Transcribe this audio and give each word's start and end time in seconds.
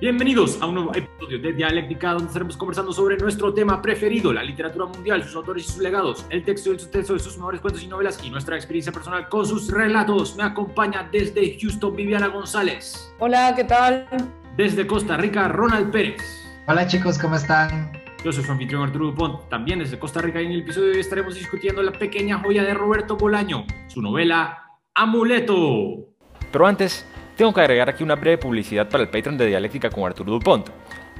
Bienvenidos 0.00 0.56
a 0.62 0.66
un 0.66 0.76
nuevo 0.76 0.94
episodio 0.94 1.38
de 1.40 1.52
Dialéctica, 1.52 2.12
donde 2.12 2.28
estaremos 2.28 2.56
conversando 2.56 2.90
sobre 2.90 3.18
nuestro 3.18 3.52
tema 3.52 3.82
preferido, 3.82 4.32
la 4.32 4.42
literatura 4.42 4.86
mundial, 4.86 5.22
sus 5.22 5.36
autores 5.36 5.66
y 5.66 5.72
sus 5.72 5.82
legados, 5.82 6.24
el 6.30 6.42
texto 6.42 6.70
y 6.70 6.72
el 6.72 6.80
subtexto 6.80 7.12
de 7.12 7.18
sus 7.18 7.36
mejores 7.36 7.60
cuentos 7.60 7.82
y 7.82 7.86
novelas 7.86 8.18
y 8.24 8.30
nuestra 8.30 8.56
experiencia 8.56 8.94
personal 8.94 9.28
con 9.28 9.44
sus 9.44 9.70
relatos. 9.70 10.36
Me 10.36 10.42
acompaña 10.42 11.06
desde 11.12 11.54
Houston 11.60 11.94
Viviana 11.94 12.28
González. 12.28 13.12
Hola, 13.18 13.52
¿qué 13.54 13.64
tal? 13.64 14.08
Desde 14.56 14.86
Costa 14.86 15.18
Rica, 15.18 15.48
Ronald 15.48 15.92
Pérez. 15.92 16.22
Hola 16.66 16.86
chicos, 16.86 17.18
¿cómo 17.18 17.34
están? 17.34 17.92
Yo 18.24 18.32
soy 18.32 18.42
su 18.42 18.52
anfitrión 18.52 18.82
Arturo 18.82 19.08
Dupont, 19.08 19.50
también 19.50 19.80
desde 19.80 19.98
Costa 19.98 20.22
Rica 20.22 20.40
y 20.40 20.46
en 20.46 20.52
el 20.52 20.60
episodio 20.60 20.86
de 20.86 20.94
hoy 20.94 21.00
estaremos 21.00 21.34
discutiendo 21.34 21.82
la 21.82 21.92
pequeña 21.92 22.38
joya 22.38 22.62
de 22.62 22.72
Roberto 22.72 23.18
Bolaño, 23.18 23.66
su 23.88 24.00
novela 24.00 24.64
Amuleto. 24.94 26.06
Pero 26.50 26.66
antes, 26.66 27.04
tengo 27.40 27.54
que 27.54 27.62
agregar 27.62 27.88
aquí 27.88 28.04
una 28.04 28.16
breve 28.16 28.36
publicidad 28.36 28.86
para 28.90 29.02
el 29.02 29.08
Patreon 29.08 29.38
de 29.38 29.46
Dialéctica 29.46 29.88
con 29.88 30.04
Arturo 30.04 30.30
Dupont. 30.30 30.68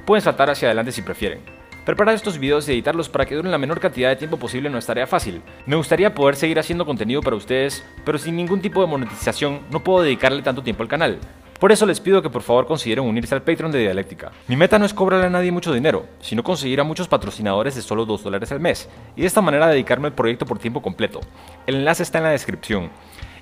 Pueden 0.05 0.21
saltar 0.21 0.51
hacia 0.51 0.67
adelante 0.67 0.91
si 0.91 1.01
prefieren. 1.01 1.39
Preparar 1.83 2.13
estos 2.13 2.37
videos 2.37 2.69
y 2.69 2.73
editarlos 2.73 3.09
para 3.09 3.25
que 3.25 3.33
duren 3.33 3.49
la 3.49 3.57
menor 3.57 3.79
cantidad 3.79 4.09
de 4.09 4.17
tiempo 4.17 4.37
posible 4.37 4.69
no 4.69 4.77
es 4.77 4.85
tarea 4.85 5.07
fácil. 5.07 5.41
Me 5.65 5.75
gustaría 5.75 6.13
poder 6.13 6.35
seguir 6.35 6.59
haciendo 6.59 6.85
contenido 6.85 7.21
para 7.21 7.35
ustedes, 7.35 7.83
pero 8.05 8.19
sin 8.19 8.35
ningún 8.35 8.61
tipo 8.61 8.81
de 8.81 8.85
monetización 8.85 9.61
no 9.71 9.83
puedo 9.83 10.03
dedicarle 10.03 10.43
tanto 10.43 10.61
tiempo 10.61 10.83
al 10.83 10.89
canal. 10.89 11.17
Por 11.59 11.71
eso 11.71 11.87
les 11.87 11.99
pido 11.99 12.21
que 12.21 12.29
por 12.29 12.43
favor 12.43 12.67
consideren 12.67 13.03
unirse 13.03 13.33
al 13.33 13.41
Patreon 13.41 13.71
de 13.71 13.79
Dialéctica. 13.79 14.31
Mi 14.47 14.55
meta 14.55 14.77
no 14.77 14.85
es 14.85 14.93
cobrarle 14.93 15.25
a 15.25 15.29
nadie 15.31 15.51
mucho 15.51 15.73
dinero, 15.73 16.05
sino 16.19 16.43
conseguir 16.43 16.81
a 16.81 16.83
muchos 16.83 17.07
patrocinadores 17.07 17.73
de 17.73 17.81
solo 17.81 18.05
2 18.05 18.23
dólares 18.23 18.51
al 18.51 18.59
mes, 18.59 18.87
y 19.15 19.21
de 19.21 19.27
esta 19.27 19.41
manera 19.41 19.67
dedicarme 19.67 20.09
al 20.09 20.13
proyecto 20.13 20.45
por 20.45 20.59
tiempo 20.59 20.83
completo. 20.83 21.19
El 21.65 21.77
enlace 21.77 22.03
está 22.03 22.19
en 22.19 22.25
la 22.25 22.29
descripción. 22.29 22.91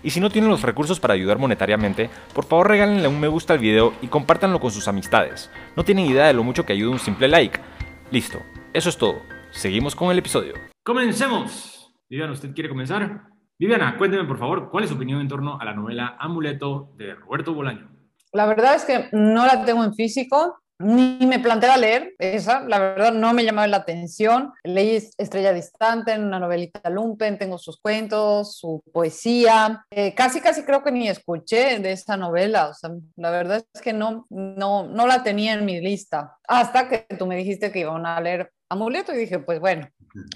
Y 0.03 0.11
si 0.11 0.19
no 0.19 0.29
tienen 0.29 0.49
los 0.49 0.61
recursos 0.61 0.99
para 0.99 1.13
ayudar 1.13 1.37
monetariamente, 1.37 2.09
por 2.33 2.45
favor 2.45 2.69
regálenle 2.69 3.07
un 3.07 3.19
me 3.19 3.27
gusta 3.27 3.53
al 3.53 3.59
video 3.59 3.93
y 4.01 4.07
compártanlo 4.07 4.59
con 4.59 4.71
sus 4.71 4.87
amistades. 4.87 5.49
No 5.75 5.83
tienen 5.83 6.05
idea 6.05 6.27
de 6.27 6.33
lo 6.33 6.43
mucho 6.43 6.65
que 6.65 6.73
ayuda 6.73 6.91
un 6.91 6.99
simple 6.99 7.27
like. 7.27 7.59
Listo, 8.11 8.39
eso 8.73 8.89
es 8.89 8.97
todo. 8.97 9.21
Seguimos 9.51 9.95
con 9.95 10.11
el 10.11 10.19
episodio. 10.19 10.53
¡Comencemos! 10.83 11.93
Viviana, 12.09 12.31
¿usted 12.31 12.53
quiere 12.53 12.69
comenzar? 12.69 13.23
Viviana, 13.57 13.97
cuénteme 13.97 14.23
por 14.23 14.39
favor 14.39 14.69
cuál 14.69 14.83
es 14.83 14.89
su 14.89 14.95
opinión 14.95 15.19
en 15.19 15.27
torno 15.27 15.59
a 15.59 15.65
la 15.65 15.73
novela 15.73 16.15
Amuleto 16.19 16.93
de 16.95 17.13
Roberto 17.15 17.53
Bolaño. 17.53 17.89
La 18.31 18.45
verdad 18.45 18.75
es 18.75 18.85
que 18.85 19.09
no 19.11 19.45
la 19.45 19.65
tengo 19.65 19.83
en 19.83 19.93
físico, 19.93 20.58
ni 20.79 21.27
me 21.27 21.39
planteé 21.39 21.69
a 21.69 21.77
leer 21.77 22.15
esa, 22.19 22.61
la 22.61 22.79
verdad 22.79 23.11
no 23.11 23.33
me 23.33 23.43
llamaba 23.43 23.67
la 23.67 23.77
atención. 23.77 24.53
Leí 24.63 24.97
Estrella 25.17 25.51
Distante, 25.51 26.13
en 26.13 26.23
una 26.23 26.39
novelita 26.39 26.89
Lumpen, 26.89 27.37
tengo 27.37 27.57
sus 27.57 27.79
cuentos, 27.79 28.57
su 28.57 28.81
poesía. 28.93 29.85
Eh, 29.91 30.15
casi, 30.15 30.39
casi 30.39 30.63
creo 30.63 30.81
que 30.81 30.91
ni 30.91 31.09
escuché 31.09 31.79
de 31.79 31.91
esa 31.91 32.15
novela. 32.15 32.69
O 32.69 32.73
sea, 32.73 32.91
la 33.17 33.29
verdad 33.29 33.63
es 33.73 33.81
que 33.81 33.91
no, 33.91 34.25
no, 34.29 34.83
no 34.83 35.05
la 35.05 35.21
tenía 35.21 35.53
en 35.53 35.65
mi 35.65 35.81
lista. 35.81 36.37
Hasta 36.47 36.87
que 36.87 37.05
tú 37.17 37.27
me 37.27 37.35
dijiste 37.35 37.71
que 37.71 37.79
iban 37.79 38.05
a 38.05 38.19
leer 38.21 38.51
Amuleto 38.69 39.13
y 39.13 39.17
dije, 39.17 39.39
pues 39.39 39.59
bueno, 39.59 39.89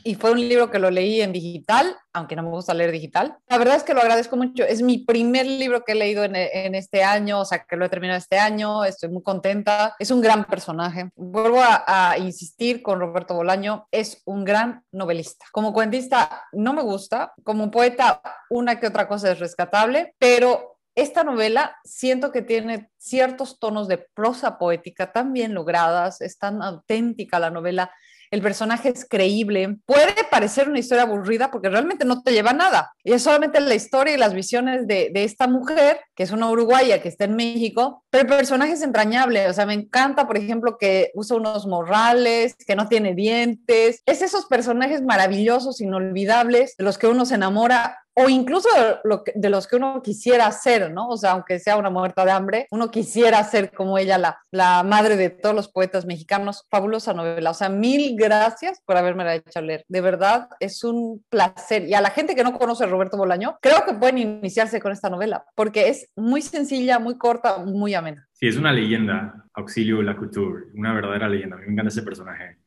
y 0.03 0.15
fue 0.15 0.31
un 0.31 0.39
libro 0.39 0.69
que 0.69 0.79
lo 0.79 0.91
leí 0.91 1.21
en 1.21 1.31
digital, 1.31 1.95
aunque 2.13 2.35
no 2.35 2.43
me 2.43 2.49
gusta 2.49 2.73
leer 2.73 2.91
digital. 2.91 3.37
La 3.47 3.57
verdad 3.57 3.75
es 3.75 3.83
que 3.83 3.93
lo 3.93 4.01
agradezco 4.01 4.35
mucho. 4.35 4.63
Es 4.63 4.81
mi 4.81 4.99
primer 4.99 5.45
libro 5.45 5.83
que 5.83 5.93
he 5.93 5.95
leído 5.95 6.23
en, 6.23 6.35
en 6.35 6.75
este 6.75 7.03
año, 7.03 7.39
o 7.39 7.45
sea, 7.45 7.63
que 7.63 7.75
lo 7.75 7.85
he 7.85 7.89
terminado 7.89 8.17
este 8.17 8.37
año. 8.37 8.85
Estoy 8.85 9.09
muy 9.09 9.23
contenta. 9.23 9.95
Es 9.99 10.11
un 10.11 10.21
gran 10.21 10.45
personaje. 10.45 11.09
Vuelvo 11.15 11.61
a, 11.61 11.83
a 12.11 12.17
insistir 12.17 12.81
con 12.81 12.99
Roberto 12.99 13.33
Bolaño, 13.33 13.87
es 13.91 14.21
un 14.25 14.43
gran 14.43 14.83
novelista. 14.91 15.45
Como 15.51 15.73
cuentista 15.73 16.43
no 16.53 16.73
me 16.73 16.81
gusta, 16.81 17.33
como 17.43 17.71
poeta 17.71 18.21
una 18.49 18.79
que 18.79 18.87
otra 18.87 19.07
cosa 19.07 19.31
es 19.31 19.39
rescatable, 19.39 20.15
pero 20.19 20.77
esta 20.95 21.23
novela 21.23 21.75
siento 21.83 22.31
que 22.31 22.43
tiene 22.43 22.91
ciertos 22.97 23.57
tonos 23.59 23.87
de 23.87 23.97
prosa 24.13 24.59
poética 24.59 25.11
tan 25.11 25.33
bien 25.33 25.55
logradas, 25.55 26.21
es 26.21 26.37
tan 26.37 26.61
auténtica 26.61 27.39
la 27.39 27.49
novela 27.49 27.91
el 28.33 28.41
personaje 28.41 28.89
es 28.89 29.05
creíble. 29.07 29.77
Puede 29.85 30.15
parecer 30.31 30.67
una 30.67 30.79
historia 30.79 31.03
aburrida 31.03 31.51
porque 31.51 31.69
realmente 31.69 32.03
no 32.03 32.23
te 32.23 32.31
lleva 32.31 32.49
a 32.49 32.53
nada. 32.53 32.91
Y 33.03 33.13
es 33.13 33.21
solamente 33.21 33.59
la 33.59 33.75
historia 33.75 34.15
y 34.15 34.17
las 34.17 34.33
visiones 34.33 34.87
de, 34.87 35.11
de, 35.13 35.23
esta 35.23 35.45
mujer, 35.45 35.99
que 36.15 36.23
es 36.23 36.31
una 36.31 36.49
uruguaya 36.49 36.99
que 36.99 37.09
está 37.09 37.25
en 37.25 37.35
México, 37.35 38.03
pero 38.09 38.23
el 38.23 38.35
personaje 38.35 38.71
es 38.71 38.81
entrañable. 38.81 39.47
O 39.49 39.53
sea, 39.53 39.67
me 39.67 39.75
encanta, 39.75 40.25
por 40.25 40.37
ejemplo, 40.37 40.77
que 40.79 41.11
usa 41.13 41.37
unos 41.37 41.67
morrales, 41.67 42.55
que 42.55 42.75
no 42.75 42.87
tiene 42.87 43.13
dientes. 43.13 44.01
Es 44.07 44.23
esos 44.23 44.47
personajes 44.47 45.03
maravillosos, 45.03 45.79
inolvidables, 45.79 46.75
de 46.75 46.85
los 46.85 46.97
que 46.97 47.05
uno 47.05 47.27
se 47.27 47.35
enamora 47.35 47.99
o 48.15 48.29
incluso 48.29 48.69
lo 49.03 49.23
que, 49.23 49.33
de 49.35 49.49
los 49.49 49.67
que 49.67 49.75
uno 49.75 50.01
quisiera 50.01 50.51
ser, 50.51 50.91
¿no? 50.91 51.07
O 51.07 51.17
sea, 51.17 51.31
aunque 51.31 51.59
sea 51.59 51.77
una 51.77 51.89
muerta 51.89 52.25
de 52.25 52.31
hambre, 52.31 52.67
uno 52.71 52.91
quisiera 52.91 53.43
ser 53.43 53.71
como 53.71 53.97
ella, 53.97 54.17
la, 54.17 54.37
la 54.51 54.83
madre 54.83 55.15
de 55.15 55.29
todos 55.29 55.55
los 55.55 55.67
poetas 55.67 56.05
mexicanos. 56.05 56.65
Fabulosa 56.69 57.13
novela. 57.13 57.51
O 57.51 57.53
sea, 57.53 57.69
mil 57.69 58.15
gracias 58.15 58.81
por 58.85 58.97
haberme 58.97 59.23
la 59.23 59.35
hecho 59.35 59.61
leer. 59.61 59.83
De 59.87 60.01
verdad, 60.01 60.47
es 60.59 60.83
un 60.83 61.23
placer. 61.29 61.87
Y 61.87 61.93
a 61.93 62.01
la 62.01 62.11
gente 62.11 62.35
que 62.35 62.43
no 62.43 62.57
conoce 62.57 62.83
a 62.83 62.87
Roberto 62.87 63.17
Bolaño, 63.17 63.57
creo 63.61 63.83
que 63.85 63.93
pueden 63.93 64.17
iniciarse 64.17 64.79
con 64.79 64.91
esta 64.91 65.09
novela, 65.09 65.45
porque 65.55 65.89
es 65.89 66.09
muy 66.15 66.41
sencilla, 66.41 66.99
muy 66.99 67.17
corta, 67.17 67.57
muy 67.59 67.93
amena. 67.93 68.27
Sí, 68.33 68.47
es 68.47 68.57
una 68.57 68.71
leyenda, 68.71 69.45
Auxilio 69.53 70.01
La 70.01 70.15
Couture, 70.15 70.65
una 70.75 70.93
verdadera 70.93 71.29
leyenda. 71.29 71.55
A 71.55 71.59
mí 71.59 71.65
me 71.65 71.73
encanta 71.73 71.89
ese 71.89 72.03
personaje. 72.03 72.57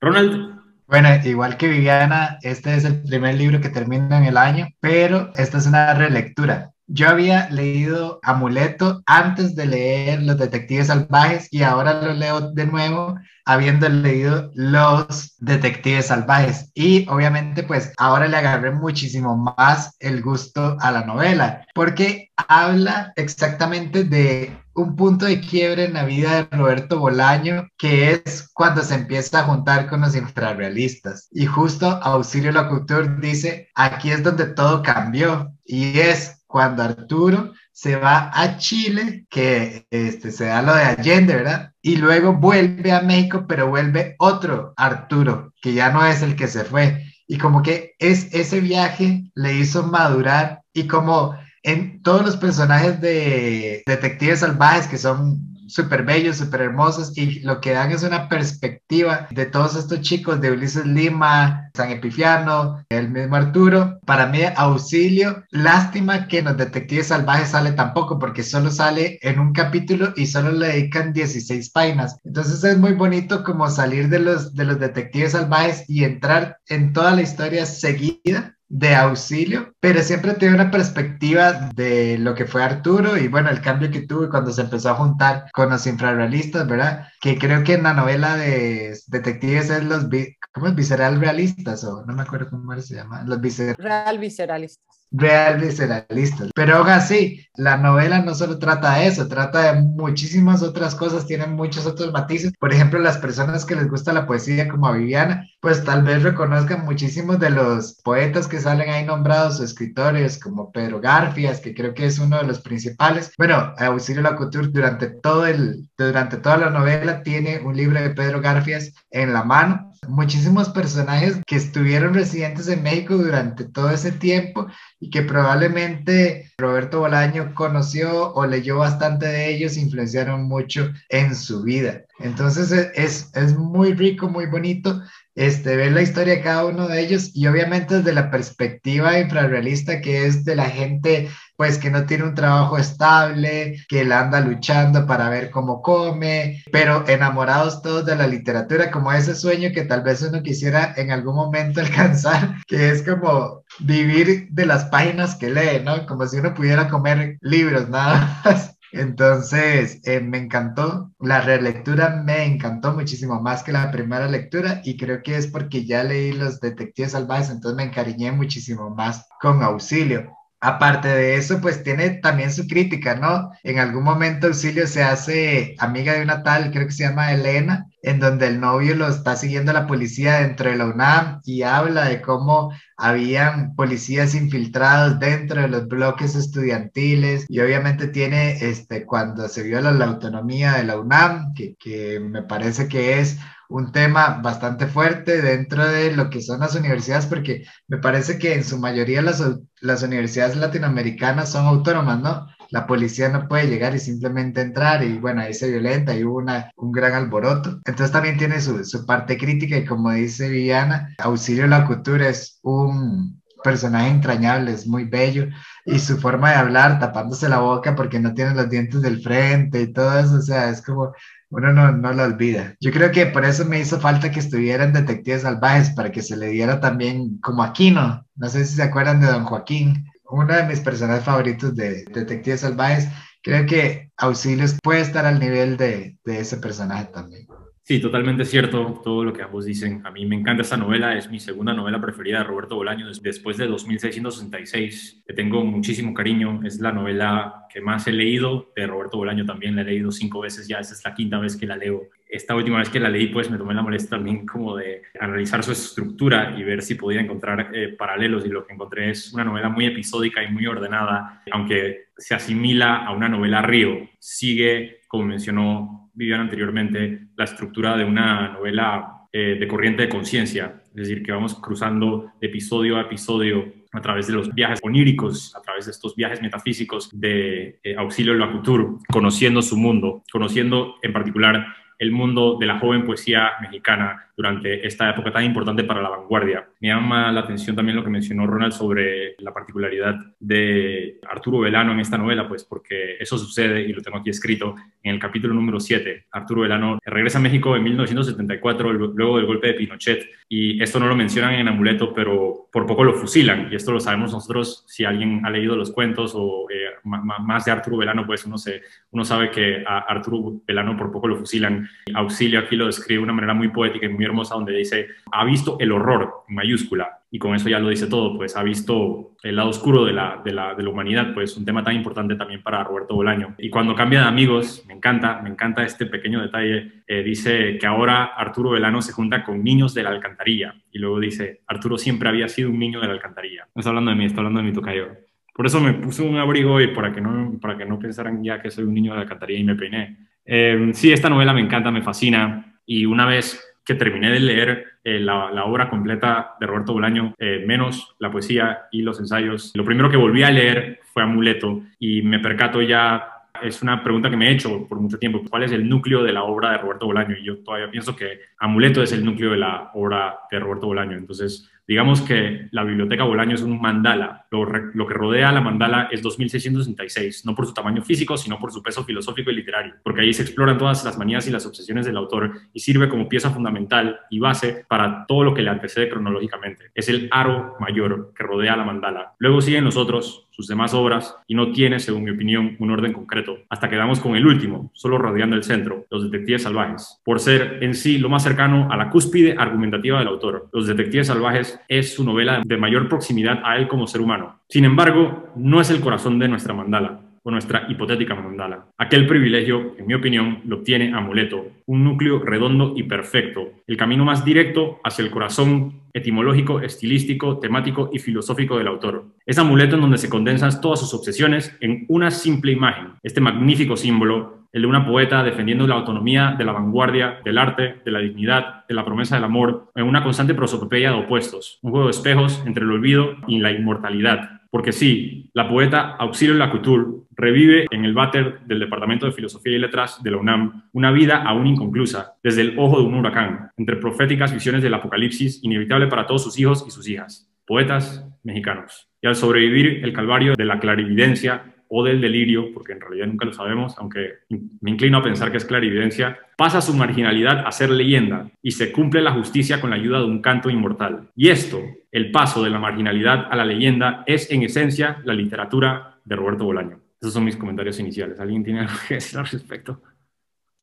Ronald, 0.00 0.63
bueno, 0.86 1.08
igual 1.24 1.56
que 1.56 1.68
Viviana, 1.68 2.38
este 2.42 2.74
es 2.74 2.84
el 2.84 3.02
primer 3.02 3.36
libro 3.36 3.60
que 3.60 3.70
termina 3.70 4.18
en 4.18 4.24
el 4.26 4.36
año, 4.36 4.68
pero 4.80 5.32
esta 5.34 5.58
es 5.58 5.66
una 5.66 5.94
relectura. 5.94 6.73
Yo 6.86 7.08
había 7.08 7.48
leído 7.50 8.20
Amuleto 8.22 9.02
antes 9.06 9.56
de 9.56 9.66
leer 9.66 10.22
Los 10.22 10.38
Detectives 10.38 10.88
Salvajes 10.88 11.48
y 11.50 11.62
ahora 11.62 12.02
lo 12.02 12.12
leo 12.12 12.52
de 12.52 12.66
nuevo 12.66 13.16
habiendo 13.46 13.88
leído 13.88 14.50
Los 14.54 15.34
Detectives 15.38 16.06
Salvajes. 16.06 16.70
Y 16.74 17.08
obviamente 17.08 17.62
pues 17.62 17.92
ahora 17.96 18.28
le 18.28 18.36
agarré 18.36 18.70
muchísimo 18.70 19.36
más 19.36 19.96
el 19.98 20.22
gusto 20.22 20.76
a 20.80 20.90
la 20.90 21.04
novela 21.06 21.66
porque 21.74 22.30
habla 22.36 23.12
exactamente 23.16 24.04
de 24.04 24.54
un 24.74 24.96
punto 24.96 25.24
de 25.24 25.40
quiebre 25.40 25.84
en 25.84 25.94
la 25.94 26.04
vida 26.04 26.42
de 26.42 26.56
Roberto 26.56 26.98
Bolaño, 26.98 27.68
que 27.78 28.12
es 28.12 28.50
cuando 28.52 28.82
se 28.82 28.96
empieza 28.96 29.40
a 29.40 29.44
juntar 29.44 29.88
con 29.88 30.00
los 30.00 30.16
infrarrealistas. 30.16 31.28
Y 31.30 31.46
justo 31.46 31.86
Auxilio 32.02 32.52
Locutor 32.52 33.20
dice, 33.20 33.68
aquí 33.74 34.10
es 34.10 34.22
donde 34.22 34.46
todo 34.46 34.82
cambió. 34.82 35.52
Y 35.64 35.98
es 36.00 36.43
cuando 36.54 36.84
Arturo 36.84 37.52
se 37.72 37.96
va 37.96 38.30
a 38.32 38.58
Chile, 38.58 39.26
que 39.28 39.88
este, 39.90 40.30
se 40.30 40.44
da 40.44 40.62
lo 40.62 40.72
de 40.72 40.84
Allende, 40.84 41.34
¿verdad? 41.34 41.72
Y 41.82 41.96
luego 41.96 42.34
vuelve 42.34 42.92
a 42.92 43.00
México, 43.00 43.46
pero 43.48 43.66
vuelve 43.66 44.14
otro 44.20 44.72
Arturo, 44.76 45.52
que 45.60 45.72
ya 45.72 45.90
no 45.90 46.06
es 46.06 46.22
el 46.22 46.36
que 46.36 46.46
se 46.46 46.62
fue. 46.62 47.06
Y 47.26 47.38
como 47.38 47.60
que 47.64 47.94
es 47.98 48.32
ese 48.32 48.60
viaje 48.60 49.32
le 49.34 49.54
hizo 49.54 49.82
madurar 49.82 50.60
y 50.72 50.86
como 50.86 51.34
en 51.64 52.00
todos 52.02 52.24
los 52.24 52.36
personajes 52.36 53.00
de 53.00 53.82
detectives 53.84 54.38
salvajes 54.38 54.86
que 54.86 54.98
son 54.98 55.53
súper 55.66 56.04
bellos, 56.04 56.36
súper 56.36 56.62
hermosos 56.62 57.16
y 57.16 57.40
lo 57.40 57.60
que 57.60 57.72
dan 57.72 57.92
es 57.92 58.02
una 58.02 58.28
perspectiva 58.28 59.26
de 59.30 59.46
todos 59.46 59.76
estos 59.76 60.00
chicos 60.00 60.40
de 60.40 60.50
Ulises 60.50 60.86
Lima, 60.86 61.70
San 61.74 61.90
Epifiano, 61.90 62.84
el 62.88 63.10
mismo 63.10 63.36
Arturo. 63.36 63.98
Para 64.06 64.26
mí, 64.26 64.40
auxilio, 64.56 65.44
lástima 65.50 66.28
que 66.28 66.38
en 66.38 66.46
los 66.46 66.56
detectives 66.56 67.08
salvajes 67.08 67.50
sale 67.50 67.72
tampoco 67.72 68.18
porque 68.18 68.42
solo 68.42 68.70
sale 68.70 69.18
en 69.22 69.38
un 69.38 69.52
capítulo 69.52 70.12
y 70.16 70.26
solo 70.26 70.52
le 70.52 70.68
dedican 70.68 71.12
16 71.12 71.70
páginas. 71.70 72.18
Entonces 72.24 72.62
es 72.64 72.78
muy 72.78 72.92
bonito 72.92 73.42
como 73.44 73.68
salir 73.70 74.08
de 74.08 74.20
los, 74.20 74.54
de 74.54 74.64
los 74.64 74.78
detectives 74.78 75.32
salvajes 75.32 75.84
y 75.88 76.04
entrar 76.04 76.58
en 76.68 76.92
toda 76.92 77.12
la 77.12 77.22
historia 77.22 77.66
seguida 77.66 78.53
de 78.68 78.94
auxilio, 78.94 79.74
pero 79.80 80.02
siempre 80.02 80.34
tiene 80.34 80.54
una 80.54 80.70
perspectiva 80.70 81.70
de 81.74 82.18
lo 82.18 82.34
que 82.34 82.46
fue 82.46 82.62
Arturo 82.62 83.16
y 83.16 83.28
bueno, 83.28 83.50
el 83.50 83.60
cambio 83.60 83.90
que 83.90 84.06
tuvo 84.06 84.28
cuando 84.30 84.52
se 84.52 84.62
empezó 84.62 84.90
a 84.90 84.94
juntar 84.94 85.46
con 85.52 85.70
los 85.70 85.86
infrarrealistas, 85.86 86.66
¿verdad? 86.66 87.06
Que 87.20 87.38
creo 87.38 87.62
que 87.62 87.74
en 87.74 87.84
la 87.84 87.94
novela 87.94 88.36
de 88.36 88.98
detectives 89.06 89.70
es 89.70 89.84
los, 89.84 90.06
¿cómo 90.52 90.68
es? 90.68 90.74
Visceral 90.74 91.20
realistas 91.20 91.84
o 91.84 92.04
no 92.04 92.14
me 92.14 92.22
acuerdo 92.22 92.50
cómo 92.50 92.80
se 92.80 92.94
llama, 92.96 93.22
los 93.24 93.40
visceral... 93.40 93.76
Real 93.78 94.18
visceralistas 94.18 95.03
real 95.14 95.60
visceralistas. 95.60 96.50
Pero 96.54 96.76
aún 96.76 96.88
así, 96.88 97.46
la 97.56 97.76
novela 97.76 98.20
no 98.20 98.34
solo 98.34 98.58
trata 98.58 98.96
de 98.96 99.06
eso, 99.06 99.28
trata 99.28 99.72
de 99.72 99.82
muchísimas 99.82 100.62
otras 100.62 100.94
cosas, 100.94 101.26
tiene 101.26 101.46
muchos 101.46 101.86
otros 101.86 102.12
matices. 102.12 102.52
Por 102.58 102.72
ejemplo, 102.72 102.98
las 102.98 103.18
personas 103.18 103.64
que 103.64 103.76
les 103.76 103.88
gusta 103.88 104.12
la 104.12 104.26
poesía 104.26 104.68
como 104.68 104.88
a 104.88 104.92
Viviana, 104.92 105.46
pues 105.60 105.84
tal 105.84 106.02
vez 106.02 106.22
reconozcan 106.22 106.84
muchísimos 106.84 107.38
de 107.38 107.50
los 107.50 108.00
poetas 108.02 108.48
que 108.48 108.60
salen 108.60 108.90
ahí 108.90 109.04
nombrados 109.04 109.60
o 109.60 109.64
escritores 109.64 110.38
como 110.38 110.72
Pedro 110.72 111.00
Garfias, 111.00 111.60
que 111.60 111.74
creo 111.74 111.94
que 111.94 112.06
es 112.06 112.18
uno 112.18 112.38
de 112.38 112.44
los 112.44 112.60
principales. 112.60 113.32
Bueno, 113.38 113.72
Auxilio 113.78 114.22
Lacouture 114.22 114.68
durante 114.68 115.08
todo 115.08 115.46
el 115.46 115.88
durante 115.96 116.38
toda 116.38 116.56
la 116.56 116.70
novela 116.70 117.22
tiene 117.22 117.60
un 117.60 117.76
libro 117.76 118.00
de 118.00 118.10
Pedro 118.10 118.40
Garfias 118.40 118.92
en 119.10 119.32
la 119.32 119.44
mano 119.44 119.93
muchísimos 120.08 120.68
personajes 120.68 121.40
que 121.46 121.56
estuvieron 121.56 122.14
residentes 122.14 122.68
en 122.68 122.82
México 122.82 123.16
durante 123.16 123.64
todo 123.64 123.90
ese 123.90 124.12
tiempo 124.12 124.66
y 125.00 125.10
que 125.10 125.22
probablemente 125.22 126.52
Roberto 126.58 127.00
Bolaño 127.00 127.54
conoció 127.54 128.32
o 128.34 128.46
leyó 128.46 128.78
bastante 128.78 129.26
de 129.26 129.54
ellos, 129.54 129.76
influenciaron 129.76 130.44
mucho 130.44 130.90
en 131.08 131.34
su 131.34 131.62
vida. 131.62 132.02
Entonces 132.18 132.70
es, 132.94 133.30
es 133.34 133.56
muy 133.56 133.94
rico, 133.94 134.28
muy 134.28 134.46
bonito 134.46 135.02
este, 135.34 135.76
ver 135.76 135.92
la 135.92 136.02
historia 136.02 136.34
de 136.34 136.42
cada 136.42 136.64
uno 136.64 136.88
de 136.88 137.00
ellos 137.00 137.30
y 137.34 137.46
obviamente 137.46 137.96
desde 137.96 138.12
la 138.12 138.30
perspectiva 138.30 139.18
infrarrealista 139.18 140.00
que 140.00 140.26
es 140.26 140.44
de 140.44 140.56
la 140.56 140.70
gente 140.70 141.28
pues 141.56 141.78
que 141.78 141.90
no 141.90 142.04
tiene 142.06 142.24
un 142.24 142.34
trabajo 142.34 142.78
estable, 142.78 143.84
que 143.88 144.04
la 144.04 144.20
anda 144.20 144.40
luchando 144.40 145.06
para 145.06 145.28
ver 145.28 145.50
cómo 145.50 145.82
come, 145.82 146.62
pero 146.72 147.06
enamorados 147.06 147.82
todos 147.82 148.04
de 148.06 148.16
la 148.16 148.26
literatura, 148.26 148.90
como 148.90 149.12
ese 149.12 149.34
sueño 149.34 149.70
que 149.72 149.84
tal 149.84 150.02
vez 150.02 150.22
uno 150.22 150.42
quisiera 150.42 150.94
en 150.96 151.10
algún 151.10 151.36
momento 151.36 151.80
alcanzar, 151.80 152.56
que 152.66 152.90
es 152.90 153.02
como 153.02 153.62
vivir 153.80 154.48
de 154.50 154.66
las 154.66 154.86
páginas 154.86 155.36
que 155.36 155.50
lee, 155.50 155.82
¿no? 155.84 156.06
Como 156.06 156.26
si 156.26 156.38
uno 156.38 156.54
pudiera 156.54 156.88
comer 156.88 157.38
libros 157.40 157.88
nada 157.88 158.40
más. 158.44 158.73
Entonces, 158.96 160.00
eh, 160.04 160.20
me 160.20 160.38
encantó, 160.38 161.12
la 161.18 161.40
relectura 161.40 162.22
me 162.24 162.44
encantó 162.44 162.92
muchísimo 162.94 163.40
más 163.40 163.64
que 163.64 163.72
la 163.72 163.90
primera 163.90 164.28
lectura 164.28 164.82
y 164.84 164.96
creo 164.96 165.22
que 165.22 165.36
es 165.36 165.48
porque 165.48 165.84
ya 165.84 166.04
leí 166.04 166.32
Los 166.32 166.60
Detectives 166.60 167.12
Salvajes, 167.12 167.50
entonces 167.50 167.76
me 167.76 167.84
encariñé 167.84 168.30
muchísimo 168.30 168.90
más 168.90 169.26
con 169.40 169.62
Auxilio. 169.62 170.30
Aparte 170.60 171.08
de 171.08 171.36
eso, 171.36 171.60
pues 171.60 171.82
tiene 171.82 172.10
también 172.20 172.52
su 172.52 172.66
crítica, 172.68 173.16
¿no? 173.16 173.50
En 173.64 173.80
algún 173.80 174.04
momento 174.04 174.46
Auxilio 174.46 174.86
se 174.86 175.02
hace 175.02 175.74
amiga 175.78 176.14
de 176.14 176.22
una 176.22 176.42
tal, 176.42 176.70
creo 176.70 176.86
que 176.86 176.92
se 176.92 177.04
llama 177.04 177.32
Elena, 177.32 177.86
en 178.04 178.20
donde 178.20 178.46
el 178.46 178.60
novio 178.60 178.94
lo 178.94 179.08
está 179.08 179.34
siguiendo 179.34 179.72
la 179.72 179.86
policía 179.86 180.40
dentro 180.40 180.70
de 180.70 180.76
la 180.76 180.86
UNAM 180.86 181.40
y 181.44 181.62
habla 181.62 182.04
de 182.04 182.20
cómo 182.20 182.72
habían 182.96 183.74
policías 183.74 184.34
infiltrados 184.34 185.18
dentro 185.18 185.62
de 185.62 185.68
los 185.68 185.88
bloques 185.88 186.34
estudiantiles 186.36 187.46
y 187.48 187.60
obviamente 187.60 188.08
tiene, 188.08 188.52
este, 188.60 189.06
cuando 189.06 189.48
se 189.48 189.62
viola 189.62 189.90
la 189.92 190.04
autonomía 190.04 190.74
de 190.74 190.84
la 190.84 190.98
UNAM, 190.98 191.54
que, 191.54 191.76
que 191.76 192.20
me 192.20 192.42
parece 192.42 192.88
que 192.88 193.20
es 193.20 193.38
un 193.68 193.90
tema 193.90 194.40
bastante 194.42 194.86
fuerte 194.86 195.40
dentro 195.40 195.86
de 195.86 196.12
lo 196.14 196.30
que 196.30 196.42
son 196.42 196.60
las 196.60 196.74
universidades, 196.74 197.26
porque 197.26 197.64
me 197.88 197.98
parece 197.98 198.38
que 198.38 198.54
en 198.54 198.64
su 198.64 198.78
mayoría 198.78 199.22
las, 199.22 199.42
las 199.80 200.02
universidades 200.02 200.56
latinoamericanas 200.56 201.50
son 201.50 201.66
autónomas, 201.66 202.20
¿no? 202.20 202.46
La 202.70 202.86
policía 202.86 203.28
no 203.28 203.48
puede 203.48 203.68
llegar 203.68 203.94
y 203.94 203.98
simplemente 203.98 204.60
entrar 204.60 205.02
y 205.04 205.18
bueno, 205.18 205.42
ahí 205.42 205.54
se 205.54 205.70
violenta 205.70 206.16
y 206.16 206.24
hubo 206.24 206.38
una, 206.38 206.70
un 206.76 206.92
gran 206.92 207.12
alboroto. 207.12 207.80
Entonces 207.84 208.12
también 208.12 208.36
tiene 208.36 208.60
su, 208.60 208.84
su 208.84 209.06
parte 209.06 209.36
crítica 209.36 209.76
y 209.76 209.84
como 209.84 210.10
dice 210.12 210.48
Viviana, 210.48 211.14
Auxilio 211.18 211.66
La 211.66 211.86
Couture 211.86 212.28
es 212.28 212.58
un 212.62 213.42
personaje 213.62 214.10
entrañable, 214.10 214.72
es 214.72 214.86
muy 214.86 215.04
bello 215.04 215.48
y 215.86 215.98
su 215.98 216.18
forma 216.18 216.50
de 216.50 216.56
hablar 216.56 217.00
tapándose 217.00 217.48
la 217.48 217.60
boca 217.60 217.96
porque 217.96 218.20
no 218.20 218.34
tiene 218.34 218.54
los 218.54 218.68
dientes 218.68 219.00
del 219.00 219.22
frente 219.22 219.80
y 219.80 219.92
todo 219.92 220.18
eso, 220.18 220.34
o 220.36 220.42
sea, 220.42 220.68
es 220.68 220.82
como 220.82 221.12
uno 221.50 221.72
no, 221.72 221.92
no 221.92 222.12
lo 222.12 222.24
olvida. 222.24 222.74
Yo 222.80 222.90
creo 222.90 223.12
que 223.12 223.26
por 223.26 223.44
eso 223.44 223.64
me 223.64 223.80
hizo 223.80 224.00
falta 224.00 224.30
que 224.30 224.40
estuvieran 224.40 224.92
Detectives 224.92 225.42
Salvajes, 225.42 225.90
para 225.90 226.10
que 226.10 226.22
se 226.22 226.36
le 226.36 226.48
diera 226.48 226.80
también 226.80 227.38
como 227.38 227.62
Aquino. 227.62 228.26
No 228.34 228.48
sé 228.48 228.64
si 228.64 228.74
se 228.76 228.82
acuerdan 228.82 229.20
de 229.20 229.28
Don 229.28 229.44
Joaquín, 229.44 230.06
uno 230.34 230.54
de 230.54 230.64
mis 230.64 230.80
personajes 230.80 231.24
favoritos 231.24 231.74
de 231.74 232.04
Detectives 232.12 232.60
Salvajes. 232.60 233.08
Creo 233.42 233.66
que 233.66 234.10
Auxilios 234.16 234.76
puede 234.82 235.00
estar 235.00 235.26
al 235.26 235.38
nivel 235.38 235.76
de, 235.76 236.18
de 236.24 236.40
ese 236.40 236.56
personaje 236.56 237.06
también. 237.06 237.46
Sí, 237.86 238.00
totalmente 238.00 238.46
cierto 238.46 238.98
todo 239.04 239.24
lo 239.24 239.34
que 239.34 239.42
ambos 239.42 239.66
dicen. 239.66 240.00
A 240.06 240.10
mí 240.10 240.24
me 240.24 240.36
encanta 240.36 240.62
esta 240.62 240.78
novela, 240.78 241.18
es 241.18 241.28
mi 241.28 241.38
segunda 241.38 241.74
novela 241.74 242.00
preferida 242.00 242.38
de 242.38 242.44
Roberto 242.44 242.76
Bolaño 242.76 243.06
después 243.20 243.58
de 243.58 243.66
2666. 243.66 245.24
Le 245.28 245.34
tengo 245.34 245.62
muchísimo 245.66 246.14
cariño, 246.14 246.62
es 246.64 246.80
la 246.80 246.92
novela 246.92 247.66
que 247.68 247.82
más 247.82 248.06
he 248.06 248.12
leído 248.12 248.72
de 248.74 248.86
Roberto 248.86 249.18
Bolaño 249.18 249.44
también, 249.44 249.76
la 249.76 249.82
he 249.82 249.84
leído 249.84 250.10
cinco 250.12 250.40
veces 250.40 250.66
ya, 250.66 250.78
esta 250.78 250.94
es 250.94 251.04
la 251.04 251.12
quinta 251.12 251.38
vez 251.38 251.58
que 251.58 251.66
la 251.66 251.76
leo. 251.76 252.08
Esta 252.26 252.56
última 252.56 252.78
vez 252.78 252.88
que 252.88 252.98
la 252.98 253.10
leí, 253.10 253.26
pues 253.26 253.50
me 253.50 253.58
tomé 253.58 253.74
la 253.74 253.82
molestia 253.82 254.16
también 254.16 254.46
como 254.46 254.76
de 254.76 255.02
analizar 255.20 255.62
su 255.62 255.72
estructura 255.72 256.54
y 256.56 256.62
ver 256.62 256.80
si 256.80 256.94
podía 256.94 257.20
encontrar 257.20 257.70
eh, 257.74 257.88
paralelos 257.88 258.46
y 258.46 258.48
lo 258.48 258.66
que 258.66 258.72
encontré 258.72 259.10
es 259.10 259.30
una 259.34 259.44
novela 259.44 259.68
muy 259.68 259.84
episódica 259.84 260.42
y 260.42 260.50
muy 260.50 260.66
ordenada, 260.66 261.42
aunque 261.52 262.06
se 262.16 262.34
asimila 262.34 263.04
a 263.04 263.12
una 263.12 263.28
novela 263.28 263.60
río, 263.60 264.08
sigue, 264.18 265.02
como 265.06 265.26
mencionó 265.26 266.03
vivían 266.14 266.40
anteriormente, 266.40 267.28
la 267.36 267.44
estructura 267.44 267.96
de 267.96 268.04
una 268.04 268.48
novela 268.48 269.26
eh, 269.32 269.56
de 269.58 269.68
corriente 269.68 270.02
de 270.02 270.08
conciencia, 270.08 270.82
es 270.88 270.94
decir, 270.94 271.22
que 271.22 271.32
vamos 271.32 271.54
cruzando 271.60 272.32
episodio 272.40 272.96
a 272.96 273.02
episodio 273.02 273.72
a 273.92 274.00
través 274.00 274.26
de 274.26 274.32
los 274.32 274.52
viajes 274.54 274.80
oníricos, 274.82 275.54
a 275.56 275.60
través 275.60 275.86
de 275.86 275.92
estos 275.92 276.14
viajes 276.16 276.40
metafísicos 276.40 277.10
de 277.12 277.80
eh, 277.82 277.96
Auxilio 277.96 278.38
Couture, 278.50 278.84
conociendo 279.10 279.62
su 279.62 279.76
mundo, 279.76 280.22
conociendo 280.30 280.96
en 281.02 281.12
particular 281.12 281.66
el 281.98 282.10
mundo 282.10 282.58
de 282.58 282.66
la 282.66 282.78
joven 282.78 283.04
poesía 283.04 283.52
mexicana 283.60 284.30
durante 284.36 284.86
esta 284.86 285.10
época 285.10 285.32
tan 285.32 285.44
importante 285.44 285.84
para 285.84 286.02
la 286.02 286.08
vanguardia. 286.08 286.68
Me 286.80 286.88
llama 286.88 287.30
la 287.32 287.40
atención 287.40 287.76
también 287.76 287.96
lo 287.96 288.04
que 288.04 288.10
mencionó 288.10 288.46
Ronald 288.46 288.72
sobre 288.72 289.36
la 289.38 289.52
particularidad 289.52 290.16
de 290.40 291.18
Arturo 291.28 291.60
Velano 291.60 291.92
en 291.92 292.00
esta 292.00 292.18
novela, 292.18 292.48
pues 292.48 292.64
porque 292.64 293.16
eso 293.18 293.38
sucede, 293.38 293.82
y 293.82 293.92
lo 293.92 294.02
tengo 294.02 294.18
aquí 294.18 294.30
escrito, 294.30 294.74
en 295.02 295.14
el 295.14 295.20
capítulo 295.20 295.54
número 295.54 295.78
7. 295.80 296.26
Arturo 296.32 296.62
Velano 296.62 296.98
regresa 297.04 297.38
a 297.38 297.42
México 297.42 297.76
en 297.76 297.84
1974, 297.84 298.92
luego 298.92 299.36
del 299.36 299.46
golpe 299.46 299.68
de 299.68 299.74
Pinochet, 299.74 300.26
y 300.48 300.82
esto 300.82 300.98
no 300.98 301.06
lo 301.06 301.16
mencionan 301.16 301.54
en 301.54 301.68
Amuleto, 301.68 302.12
pero 302.12 302.68
por 302.72 302.86
poco 302.86 303.04
lo 303.04 303.14
fusilan, 303.14 303.68
y 303.70 303.76
esto 303.76 303.92
lo 303.92 304.00
sabemos 304.00 304.32
nosotros 304.32 304.84
si 304.86 305.04
alguien 305.04 305.44
ha 305.44 305.50
leído 305.50 305.76
los 305.76 305.92
cuentos 305.92 306.32
o 306.34 306.66
eh, 306.70 306.84
más 307.04 307.64
de 307.64 307.72
Arturo 307.72 307.98
Velano, 307.98 308.26
pues 308.26 308.44
uno, 308.44 308.58
se, 308.58 308.82
uno 309.10 309.24
sabe 309.24 309.50
que 309.50 309.84
a 309.86 309.98
Arturo 309.98 310.60
Velano 310.66 310.96
por 310.96 311.12
poco 311.12 311.28
lo 311.28 311.36
fusilan. 311.36 311.88
Auxilio 312.14 312.60
aquí 312.60 312.76
lo 312.76 312.86
describe 312.86 313.18
de 313.18 313.24
una 313.24 313.32
manera 313.32 313.54
muy 313.54 313.68
poética 313.68 314.06
y 314.06 314.08
muy 314.08 314.23
hermosa, 314.24 314.54
donde 314.54 314.76
dice, 314.76 315.08
ha 315.30 315.44
visto 315.44 315.76
el 315.80 315.92
horror 315.92 316.44
mayúscula, 316.48 317.20
y 317.30 317.38
con 317.38 317.54
eso 317.54 317.68
ya 317.68 317.80
lo 317.80 317.88
dice 317.88 318.06
todo, 318.06 318.36
pues 318.36 318.56
ha 318.56 318.62
visto 318.62 319.32
el 319.42 319.56
lado 319.56 319.70
oscuro 319.70 320.04
de 320.04 320.12
la, 320.12 320.40
de 320.44 320.52
la, 320.52 320.74
de 320.74 320.82
la 320.84 320.88
humanidad, 320.88 321.34
pues 321.34 321.56
un 321.56 321.64
tema 321.64 321.82
tan 321.82 321.96
importante 321.96 322.36
también 322.36 322.62
para 322.62 322.84
Roberto 322.84 323.14
Bolaño. 323.16 323.56
Y 323.58 323.70
cuando 323.70 323.94
cambia 323.94 324.20
de 324.20 324.28
amigos, 324.28 324.84
me 324.86 324.94
encanta, 324.94 325.40
me 325.42 325.50
encanta 325.50 325.84
este 325.84 326.06
pequeño 326.06 326.40
detalle, 326.40 327.02
eh, 327.06 327.22
dice 327.24 327.76
que 327.78 327.86
ahora 327.86 328.24
Arturo 328.24 328.70
Velano 328.70 329.02
se 329.02 329.12
junta 329.12 329.42
con 329.42 329.64
niños 329.64 329.94
de 329.94 330.04
la 330.04 330.10
alcantarilla, 330.10 330.76
y 330.92 330.98
luego 330.98 331.18
dice, 331.18 331.62
Arturo 331.66 331.98
siempre 331.98 332.28
había 332.28 332.48
sido 332.48 332.70
un 332.70 332.78
niño 332.78 333.00
de 333.00 333.08
la 333.08 333.14
alcantarilla. 333.14 333.66
No 333.74 333.80
está 333.80 333.90
hablando 333.90 334.12
de 334.12 334.16
mí, 334.16 334.26
está 334.26 334.38
hablando 334.38 334.60
de 334.60 334.66
mi 334.66 334.72
tocayo. 334.72 335.08
Por 335.52 335.66
eso 335.66 335.80
me 335.80 335.92
puse 335.94 336.22
un 336.22 336.36
abrigo 336.36 336.80
y 336.80 336.88
para 336.88 337.12
que 337.12 337.20
no, 337.20 337.58
para 337.60 337.76
que 337.76 337.84
no 337.84 337.98
pensaran 337.98 338.42
ya 338.42 338.60
que 338.60 338.70
soy 338.70 338.84
un 338.84 338.94
niño 338.94 339.12
de 339.12 339.16
la 339.16 339.22
alcantarilla 339.22 339.60
y 339.60 339.64
me 339.64 339.74
peiné. 339.74 340.16
Eh, 340.44 340.90
sí, 340.92 341.12
esta 341.12 341.28
novela 341.28 341.52
me 341.52 341.60
encanta, 341.60 341.90
me 341.90 342.02
fascina, 342.02 342.78
y 342.86 343.06
una 343.06 343.26
vez 343.26 343.73
que 343.84 343.94
terminé 343.94 344.30
de 344.30 344.40
leer 344.40 344.84
eh, 345.04 345.20
la, 345.20 345.64
obra 345.64 345.90
completa 345.90 346.54
de 346.58 346.66
Roberto 346.66 346.92
Bolaño, 346.92 347.34
eh, 347.38 347.62
menos 347.66 348.14
la 348.18 348.30
poesía 348.30 348.82
y 348.90 349.02
los 349.02 349.20
ensayos. 349.20 349.72
Lo 349.74 349.84
primero 349.84 350.10
que 350.10 350.16
volví 350.16 350.42
a 350.42 350.50
leer 350.50 351.00
fue 351.12 351.22
Amuleto 351.22 351.82
y 351.98 352.22
me 352.22 352.38
percato 352.38 352.80
ya, 352.80 353.28
es 353.62 353.82
una 353.82 354.02
pregunta 354.02 354.30
que 354.30 354.36
me 354.36 354.48
he 354.48 354.52
hecho 354.52 354.86
por 354.88 354.98
mucho 354.98 355.18
tiempo, 355.18 355.42
¿cuál 355.48 355.64
es 355.64 355.72
el 355.72 355.88
núcleo 355.88 356.22
de 356.22 356.32
la 356.32 356.44
obra 356.44 356.72
de 356.72 356.78
Roberto 356.78 357.06
Bolaño? 357.06 357.36
Y 357.36 357.44
yo 357.44 357.58
todavía 357.58 357.90
pienso 357.90 358.16
que 358.16 358.40
Amuleto 358.58 359.02
es 359.02 359.12
el 359.12 359.24
núcleo 359.24 359.50
de 359.50 359.58
la 359.58 359.90
obra 359.94 360.38
de 360.50 360.58
Roberto 360.58 360.86
Bolaño. 360.86 361.16
Entonces, 361.16 361.70
Digamos 361.86 362.22
que 362.22 362.68
la 362.70 362.82
biblioteca 362.82 363.24
Bolaño 363.24 363.54
es 363.54 363.62
un 363.62 363.80
mandala. 363.80 364.46
Lo, 364.50 365.06
que 365.06 365.14
rodea 365.14 365.52
la 365.52 365.60
mandala 365.60 366.08
es 366.10 366.22
2666, 366.22 367.44
no 367.44 367.54
por 367.54 367.66
su 367.66 367.74
tamaño 367.74 368.02
físico, 368.02 368.36
sino 368.36 368.58
por 368.58 368.72
su 368.72 368.82
peso 368.82 369.04
filosófico 369.04 369.50
y 369.50 369.56
literario, 369.56 369.94
porque 370.02 370.22
ahí 370.22 370.32
se 370.32 370.42
exploran 370.42 370.78
todas 370.78 371.04
las 371.04 371.18
manías 371.18 371.46
y 371.46 371.50
las 371.50 371.66
obsesiones 371.66 372.06
del 372.06 372.16
autor 372.16 372.52
y 372.72 372.80
sirve 372.80 373.08
como 373.08 373.28
pieza 373.28 373.50
fundamental 373.50 374.20
y 374.30 374.38
base 374.38 374.86
para 374.88 375.26
todo 375.26 375.44
lo 375.44 375.54
que 375.54 375.62
le 375.62 375.70
antecede 375.70 376.08
cronológicamente. 376.08 376.90
Es 376.94 377.08
el 377.08 377.28
aro 377.30 377.76
mayor 377.80 378.32
que 378.34 378.44
rodea 378.44 378.76
la 378.76 378.84
mandala. 378.84 379.34
Luego 379.38 379.60
siguen 379.60 379.84
los 379.84 379.96
otros, 379.96 380.48
sus 380.54 380.68
demás 380.68 380.94
obras, 380.94 381.36
y 381.48 381.54
no 381.54 381.72
tiene, 381.72 381.98
según 381.98 382.24
mi 382.24 382.30
opinión, 382.30 382.76
un 382.78 382.90
orden 382.90 383.12
concreto, 383.12 383.58
hasta 383.68 383.90
quedamos 383.90 384.20
con 384.20 384.36
el 384.36 384.46
último, 384.46 384.90
solo 384.94 385.18
rodeando 385.18 385.56
el 385.56 385.64
centro, 385.64 386.06
Los 386.10 386.30
Detectives 386.30 386.62
Salvajes, 386.62 387.20
por 387.24 387.40
ser 387.40 387.78
en 387.82 387.94
sí 387.94 388.18
lo 388.18 388.28
más 388.28 388.44
cercano 388.44 388.88
a 388.90 388.96
la 388.96 389.10
cúspide 389.10 389.56
argumentativa 389.58 390.18
del 390.18 390.28
autor. 390.28 390.68
Los 390.72 390.86
Detectives 390.86 391.26
Salvajes 391.26 391.80
es 391.88 392.14
su 392.14 392.24
novela 392.24 392.62
de 392.64 392.76
mayor 392.76 393.08
proximidad 393.08 393.60
a 393.64 393.76
él 393.76 393.88
como 393.88 394.06
ser 394.06 394.20
humano. 394.20 394.60
Sin 394.68 394.84
embargo, 394.84 395.52
no 395.56 395.80
es 395.80 395.90
el 395.90 396.00
corazón 396.00 396.38
de 396.38 396.48
nuestra 396.48 396.72
mandala 396.72 397.20
o 397.42 397.50
nuestra 397.50 397.86
hipotética 397.88 398.34
mandala. 398.34 398.86
Aquel 398.96 399.26
privilegio, 399.26 399.94
en 399.98 400.06
mi 400.06 400.14
opinión, 400.14 400.60
lo 400.64 400.76
obtiene 400.76 401.12
Amuleto, 401.14 401.66
un 401.86 402.02
núcleo 402.02 402.38
redondo 402.38 402.94
y 402.96 403.02
perfecto, 403.02 403.72
el 403.86 403.96
camino 403.96 404.24
más 404.24 404.44
directo 404.44 404.98
hacia 405.04 405.24
el 405.24 405.30
corazón 405.30 406.03
etimológico, 406.14 406.80
estilístico, 406.80 407.58
temático 407.58 408.08
y 408.12 408.20
filosófico 408.20 408.78
del 408.78 408.86
autor. 408.86 409.26
Es 409.44 409.58
Amuleto 409.58 409.96
en 409.96 410.02
donde 410.02 410.18
se 410.18 410.30
condensan 410.30 410.80
todas 410.80 411.00
sus 411.00 411.12
obsesiones 411.12 411.76
en 411.80 412.06
una 412.08 412.30
simple 412.30 412.72
imagen. 412.72 413.14
Este 413.22 413.40
magnífico 413.40 413.96
símbolo 413.96 414.63
el 414.74 414.82
de 414.82 414.88
una 414.88 415.06
poeta 415.06 415.44
defendiendo 415.44 415.86
la 415.86 415.94
autonomía 415.94 416.56
de 416.58 416.64
la 416.64 416.72
vanguardia, 416.72 417.38
del 417.44 417.58
arte, 417.58 418.00
de 418.04 418.10
la 418.10 418.18
dignidad, 418.18 418.84
de 418.88 418.94
la 418.94 419.04
promesa 419.04 419.36
del 419.36 419.44
amor, 419.44 419.92
en 419.94 420.04
una 420.04 420.24
constante 420.24 420.52
prosopopeya 420.52 421.12
de 421.12 421.18
opuestos, 421.18 421.78
un 421.82 421.92
juego 421.92 422.06
de 422.06 422.10
espejos 422.10 422.60
entre 422.66 422.82
el 422.82 422.90
olvido 422.90 423.36
y 423.46 423.60
la 423.60 423.70
inmortalidad. 423.70 424.62
Porque 424.70 424.90
sí, 424.90 425.48
la 425.54 425.68
poeta 425.68 426.16
Auxilio 426.18 426.58
Couture 426.72 427.04
revive 427.36 427.86
en 427.92 428.04
el 428.04 428.14
váter 428.14 428.62
del 428.66 428.80
Departamento 428.80 429.26
de 429.26 429.32
Filosofía 429.32 429.76
y 429.76 429.78
Letras 429.78 430.20
de 430.24 430.32
la 430.32 430.38
UNAM 430.38 430.82
una 430.92 431.12
vida 431.12 431.44
aún 431.44 431.68
inconclusa, 431.68 432.34
desde 432.42 432.62
el 432.62 432.76
ojo 432.76 432.98
de 432.98 433.06
un 433.06 433.14
huracán, 433.14 433.70
entre 433.76 433.94
proféticas 433.94 434.52
visiones 434.52 434.82
del 434.82 434.94
apocalipsis 434.94 435.62
inevitable 435.62 436.08
para 436.08 436.26
todos 436.26 436.42
sus 436.42 436.58
hijos 436.58 436.84
y 436.84 436.90
sus 436.90 437.08
hijas, 437.08 437.48
poetas 437.64 438.26
mexicanos. 438.42 439.08
Y 439.22 439.28
al 439.28 439.36
sobrevivir 439.36 440.04
el 440.04 440.12
calvario 440.12 440.54
de 440.56 440.64
la 440.64 440.80
clarividencia 440.80 441.73
o 441.88 442.04
del 442.04 442.20
delirio, 442.20 442.72
porque 442.72 442.92
en 442.92 443.00
realidad 443.00 443.26
nunca 443.26 443.46
lo 443.46 443.52
sabemos, 443.52 443.94
aunque 443.98 444.38
me 444.80 444.90
inclino 444.90 445.18
a 445.18 445.22
pensar 445.22 445.50
que 445.50 445.58
es 445.58 445.64
clarividencia, 445.64 446.38
pasa 446.56 446.80
su 446.80 446.94
marginalidad 446.94 447.66
a 447.66 447.72
ser 447.72 447.90
leyenda 447.90 448.50
y 448.62 448.72
se 448.72 448.92
cumple 448.92 449.22
la 449.22 449.32
justicia 449.32 449.80
con 449.80 449.90
la 449.90 449.96
ayuda 449.96 450.18
de 450.18 450.26
un 450.26 450.40
canto 450.40 450.70
inmortal. 450.70 451.28
Y 451.36 451.50
esto, 451.50 451.80
el 452.10 452.30
paso 452.30 452.62
de 452.62 452.70
la 452.70 452.78
marginalidad 452.78 453.46
a 453.50 453.56
la 453.56 453.64
leyenda, 453.64 454.24
es 454.26 454.50
en 454.50 454.62
esencia 454.62 455.20
la 455.24 455.34
literatura 455.34 456.18
de 456.24 456.36
Roberto 456.36 456.64
Bolaño. 456.64 457.00
Esos 457.20 457.34
son 457.34 457.44
mis 457.44 457.56
comentarios 457.56 457.98
iniciales. 458.00 458.38
¿Alguien 458.40 458.64
tiene 458.64 458.80
algo 458.80 458.92
que 459.08 459.14
decir 459.14 459.38
al 459.38 459.46
respecto? 459.46 460.00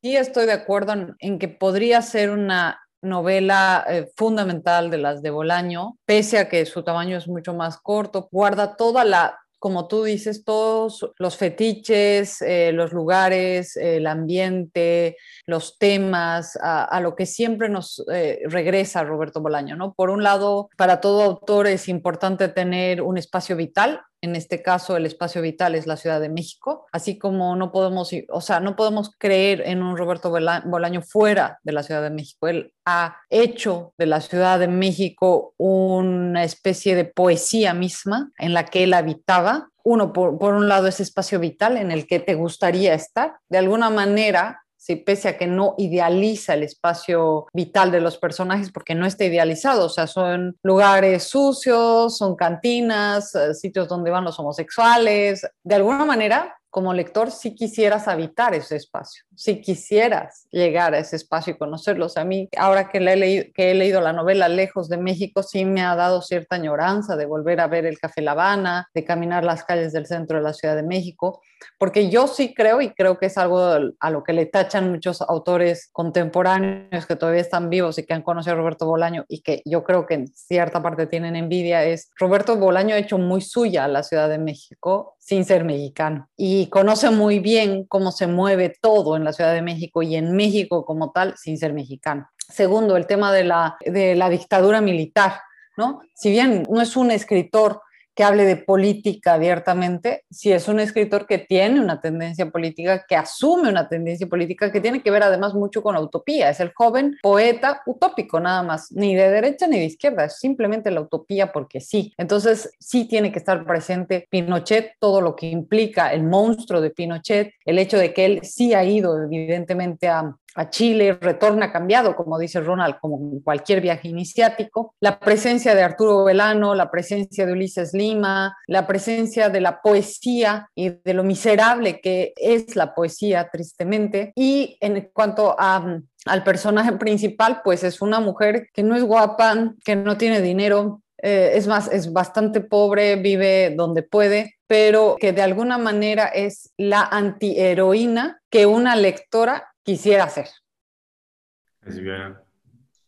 Sí, 0.02 0.16
estoy 0.16 0.46
de 0.46 0.52
acuerdo 0.52 1.14
en, 1.20 1.38
que 1.38 1.48
podría 1.48 2.02
ser 2.02 2.30
una 2.30 2.80
novela 3.02 3.84
eh, 3.88 4.10
fundamental 4.16 4.90
de 4.90 4.98
las 4.98 5.22
de 5.22 5.30
Bolaño, 5.30 5.98
pese 6.04 6.38
a 6.38 6.48
que 6.48 6.66
su 6.66 6.82
tamaño 6.82 7.16
es 7.16 7.28
mucho 7.28 7.54
más 7.54 7.78
corto, 7.78 8.28
guarda 8.30 8.76
toda 8.76 9.04
la 9.04 9.38
como 9.62 9.86
tú 9.86 10.02
dices, 10.02 10.44
todos 10.44 11.08
los 11.20 11.36
fetiches, 11.36 12.42
eh, 12.42 12.72
los 12.72 12.92
lugares, 12.92 13.76
el 13.76 14.08
ambiente, 14.08 15.16
los 15.46 15.78
temas, 15.78 16.58
a, 16.60 16.98
lo 17.00 17.14
que 17.14 17.26
siempre 17.26 17.68
nos 17.68 18.04
eh, 18.12 18.40
regresa 18.46 19.04
Roberto 19.04 19.40
Bolaño, 19.40 19.76
¿no? 19.76 19.94
Por 19.94 20.10
un 20.10 20.24
lado, 20.24 20.68
para 20.76 21.00
todo 21.00 21.22
autor 21.22 21.68
es 21.68 21.88
importante 21.88 22.48
tener 22.48 23.02
un 23.02 23.18
espacio 23.18 23.54
vital, 23.54 24.00
en 24.22 24.36
este 24.36 24.62
caso 24.62 24.96
el 24.96 25.04
espacio 25.04 25.42
vital 25.42 25.74
es 25.74 25.86
la 25.86 25.96
Ciudad 25.96 26.20
de 26.20 26.28
México, 26.28 26.86
así 26.92 27.18
como 27.18 27.56
no 27.56 27.72
podemos, 27.72 28.10
o 28.30 28.40
sea, 28.40 28.60
no 28.60 28.76
podemos 28.76 29.10
creer 29.18 29.62
en 29.66 29.82
un 29.82 29.96
Roberto 29.96 30.30
Bolaño 30.30 31.02
fuera 31.02 31.58
de 31.64 31.72
la 31.72 31.82
Ciudad 31.82 32.02
de 32.02 32.10
México. 32.10 32.46
Él 32.46 32.72
ha 32.86 33.16
hecho 33.28 33.92
de 33.98 34.06
la 34.06 34.20
Ciudad 34.20 34.60
de 34.60 34.68
México 34.68 35.54
una 35.58 36.44
especie 36.44 36.94
de 36.94 37.04
poesía 37.04 37.74
misma 37.74 38.30
en 38.38 38.54
la 38.54 38.64
que 38.64 38.84
él 38.84 38.94
habitaba. 38.94 39.68
Uno, 39.84 40.12
por, 40.12 40.54
un 40.54 40.68
lado, 40.68 40.86
ese 40.86 41.02
espacio 41.02 41.40
vital 41.40 41.76
en 41.76 41.90
el 41.90 42.06
que 42.06 42.20
te 42.20 42.34
gustaría 42.34 42.94
estar. 42.94 43.34
De 43.48 43.58
alguna 43.58 43.90
manera, 43.90 44.62
si 44.82 44.96
pese 44.96 45.28
a 45.28 45.38
que 45.38 45.46
no 45.46 45.76
idealiza 45.78 46.54
el 46.54 46.64
espacio 46.64 47.46
vital 47.52 47.92
de 47.92 48.00
los 48.00 48.18
personajes 48.18 48.72
porque 48.72 48.96
no 48.96 49.06
está 49.06 49.24
idealizado, 49.24 49.86
o 49.86 49.88
sea, 49.88 50.08
son 50.08 50.56
lugares 50.64 51.22
sucios, 51.22 52.18
son 52.18 52.34
cantinas, 52.34 53.32
eh, 53.36 53.54
sitios 53.54 53.86
donde 53.86 54.10
van 54.10 54.24
los 54.24 54.40
homosexuales, 54.40 55.46
de 55.62 55.74
alguna 55.76 56.04
manera 56.04 56.56
como 56.68 56.92
lector 56.94 57.30
si 57.30 57.54
quisieras 57.54 58.08
habitar 58.08 58.54
ese 58.54 58.74
espacio, 58.74 59.24
si 59.36 59.60
quisieras 59.60 60.46
llegar 60.50 60.94
a 60.94 60.98
ese 60.98 61.16
espacio 61.16 61.54
y 61.54 61.58
conocerlos. 61.58 62.16
A 62.16 62.24
mí, 62.24 62.48
ahora 62.56 62.88
que, 62.88 62.98
he 62.98 63.16
leído, 63.16 63.44
que 63.54 63.70
he 63.70 63.74
leído 63.74 64.00
la 64.00 64.12
novela 64.12 64.48
Lejos 64.48 64.88
de 64.88 64.98
México, 64.98 65.42
sí 65.42 65.64
me 65.64 65.82
ha 65.82 65.94
dado 65.96 66.22
cierta 66.22 66.56
añoranza 66.56 67.16
de 67.16 67.26
volver 67.26 67.60
a 67.60 67.66
ver 67.66 67.86
el 67.86 67.98
Café 67.98 68.22
La 68.22 68.32
Habana, 68.32 68.88
de 68.94 69.04
caminar 69.04 69.44
las 69.44 69.64
calles 69.64 69.92
del 69.92 70.06
centro 70.06 70.38
de 70.38 70.44
la 70.44 70.52
Ciudad 70.52 70.76
de 70.76 70.82
México, 70.82 71.40
porque 71.78 72.10
yo 72.10 72.26
sí 72.26 72.54
creo, 72.54 72.80
y 72.80 72.90
creo 72.90 73.18
que 73.18 73.26
es 73.26 73.38
algo 73.38 73.60
a 73.98 74.10
lo 74.10 74.22
que 74.22 74.32
le 74.32 74.46
tachan 74.46 74.90
muchos 74.90 75.22
autores 75.22 75.88
contemporáneos 75.92 77.06
que 77.06 77.16
todavía 77.16 77.40
están 77.40 77.70
vivos 77.70 77.98
y 77.98 78.04
que 78.04 78.14
han 78.14 78.22
conocido 78.22 78.54
a 78.54 78.56
Roberto 78.56 78.86
Bolaño 78.86 79.24
y 79.28 79.42
que 79.42 79.62
yo 79.64 79.84
creo 79.84 80.06
que 80.06 80.14
en 80.14 80.28
cierta 80.28 80.82
parte 80.82 81.06
tienen 81.06 81.36
envidia, 81.36 81.84
es 81.84 82.10
Roberto 82.18 82.56
Bolaño 82.56 82.94
ha 82.94 82.98
hecho 82.98 83.18
muy 83.18 83.40
suya 83.40 83.88
la 83.88 84.02
Ciudad 84.02 84.28
de 84.28 84.38
México 84.38 85.16
sin 85.18 85.44
ser 85.44 85.64
mexicano. 85.64 86.28
Y 86.36 86.66
conoce 86.66 87.10
muy 87.10 87.38
bien 87.38 87.84
cómo 87.84 88.10
se 88.10 88.26
mueve 88.26 88.74
todo 88.80 89.16
en 89.16 89.21
la 89.24 89.32
Ciudad 89.32 89.52
de 89.54 89.62
México 89.62 90.02
y 90.02 90.16
en 90.16 90.34
México 90.36 90.84
como 90.84 91.12
tal 91.12 91.34
sin 91.36 91.58
ser 91.58 91.72
mexicano. 91.72 92.28
Segundo, 92.48 92.96
el 92.96 93.06
tema 93.06 93.32
de 93.32 93.44
la, 93.44 93.76
de 93.84 94.14
la 94.14 94.28
dictadura 94.28 94.80
militar. 94.80 95.40
¿no? 95.76 96.00
Si 96.14 96.30
bien 96.30 96.64
no 96.68 96.80
es 96.80 96.96
un 96.96 97.10
escritor 97.10 97.80
que 98.14 98.24
hable 98.24 98.44
de 98.44 98.56
política 98.56 99.34
abiertamente, 99.34 100.24
si 100.30 100.52
es 100.52 100.68
un 100.68 100.80
escritor 100.80 101.26
que 101.26 101.38
tiene 101.38 101.80
una 101.80 102.00
tendencia 102.00 102.50
política, 102.50 103.04
que 103.08 103.16
asume 103.16 103.68
una 103.68 103.88
tendencia 103.88 104.26
política 104.26 104.70
que 104.70 104.80
tiene 104.80 105.02
que 105.02 105.10
ver 105.10 105.22
además 105.22 105.54
mucho 105.54 105.82
con 105.82 105.94
la 105.94 106.00
utopía. 106.00 106.50
Es 106.50 106.60
el 106.60 106.72
joven 106.74 107.16
poeta 107.22 107.82
utópico 107.86 108.40
nada 108.40 108.62
más, 108.62 108.92
ni 108.92 109.14
de 109.14 109.30
derecha 109.30 109.66
ni 109.66 109.78
de 109.78 109.86
izquierda, 109.86 110.24
es 110.24 110.38
simplemente 110.38 110.90
la 110.90 111.00
utopía 111.00 111.52
porque 111.52 111.80
sí. 111.80 112.12
Entonces 112.16 112.70
sí 112.78 113.06
tiene 113.06 113.32
que 113.32 113.38
estar 113.38 113.64
presente 113.64 114.26
Pinochet, 114.30 114.92
todo 114.98 115.20
lo 115.20 115.36
que 115.36 115.46
implica 115.46 116.12
el 116.12 116.24
monstruo 116.24 116.80
de 116.80 116.90
Pinochet, 116.90 117.52
el 117.64 117.78
hecho 117.78 117.98
de 117.98 118.12
que 118.12 118.24
él 118.26 118.40
sí 118.42 118.74
ha 118.74 118.84
ido 118.84 119.22
evidentemente 119.22 120.08
a 120.08 120.36
a 120.54 120.70
Chile, 120.70 121.18
retorna 121.20 121.72
cambiado, 121.72 122.16
como 122.16 122.38
dice 122.38 122.60
Ronald, 122.60 122.96
como 123.00 123.42
cualquier 123.42 123.80
viaje 123.80 124.08
iniciático, 124.08 124.94
la 125.00 125.18
presencia 125.18 125.74
de 125.74 125.82
Arturo 125.82 126.24
Velano, 126.24 126.74
la 126.74 126.90
presencia 126.90 127.46
de 127.46 127.52
Ulises 127.52 127.94
Lima, 127.94 128.56
la 128.66 128.86
presencia 128.86 129.48
de 129.48 129.60
la 129.60 129.80
poesía 129.80 130.68
y 130.74 130.90
de 130.90 131.14
lo 131.14 131.24
miserable 131.24 132.00
que 132.00 132.32
es 132.36 132.76
la 132.76 132.94
poesía, 132.94 133.48
tristemente, 133.50 134.32
y 134.34 134.76
en 134.80 135.10
cuanto 135.12 135.56
a 135.58 136.00
al 136.24 136.44
personaje 136.44 136.92
principal, 136.92 137.62
pues 137.64 137.82
es 137.82 138.00
una 138.00 138.20
mujer 138.20 138.68
que 138.72 138.82
no 138.82 138.94
es 138.94 139.02
guapa, 139.02 139.74
que 139.84 139.96
no 139.96 140.16
tiene 140.16 140.40
dinero, 140.40 141.02
eh, 141.18 141.52
es 141.54 141.66
más, 141.66 141.90
es 141.90 142.12
bastante 142.12 142.60
pobre, 142.60 143.16
vive 143.16 143.74
donde 143.76 144.02
puede, 144.02 144.56
pero 144.66 145.16
que 145.20 145.32
de 145.32 145.42
alguna 145.42 145.78
manera 145.78 146.26
es 146.26 146.72
la 146.76 147.02
antiheroína 147.02 148.40
que 148.50 148.66
una 148.66 148.96
lectora 148.96 149.71
quisiera 149.84 150.24
hacer. 150.24 150.48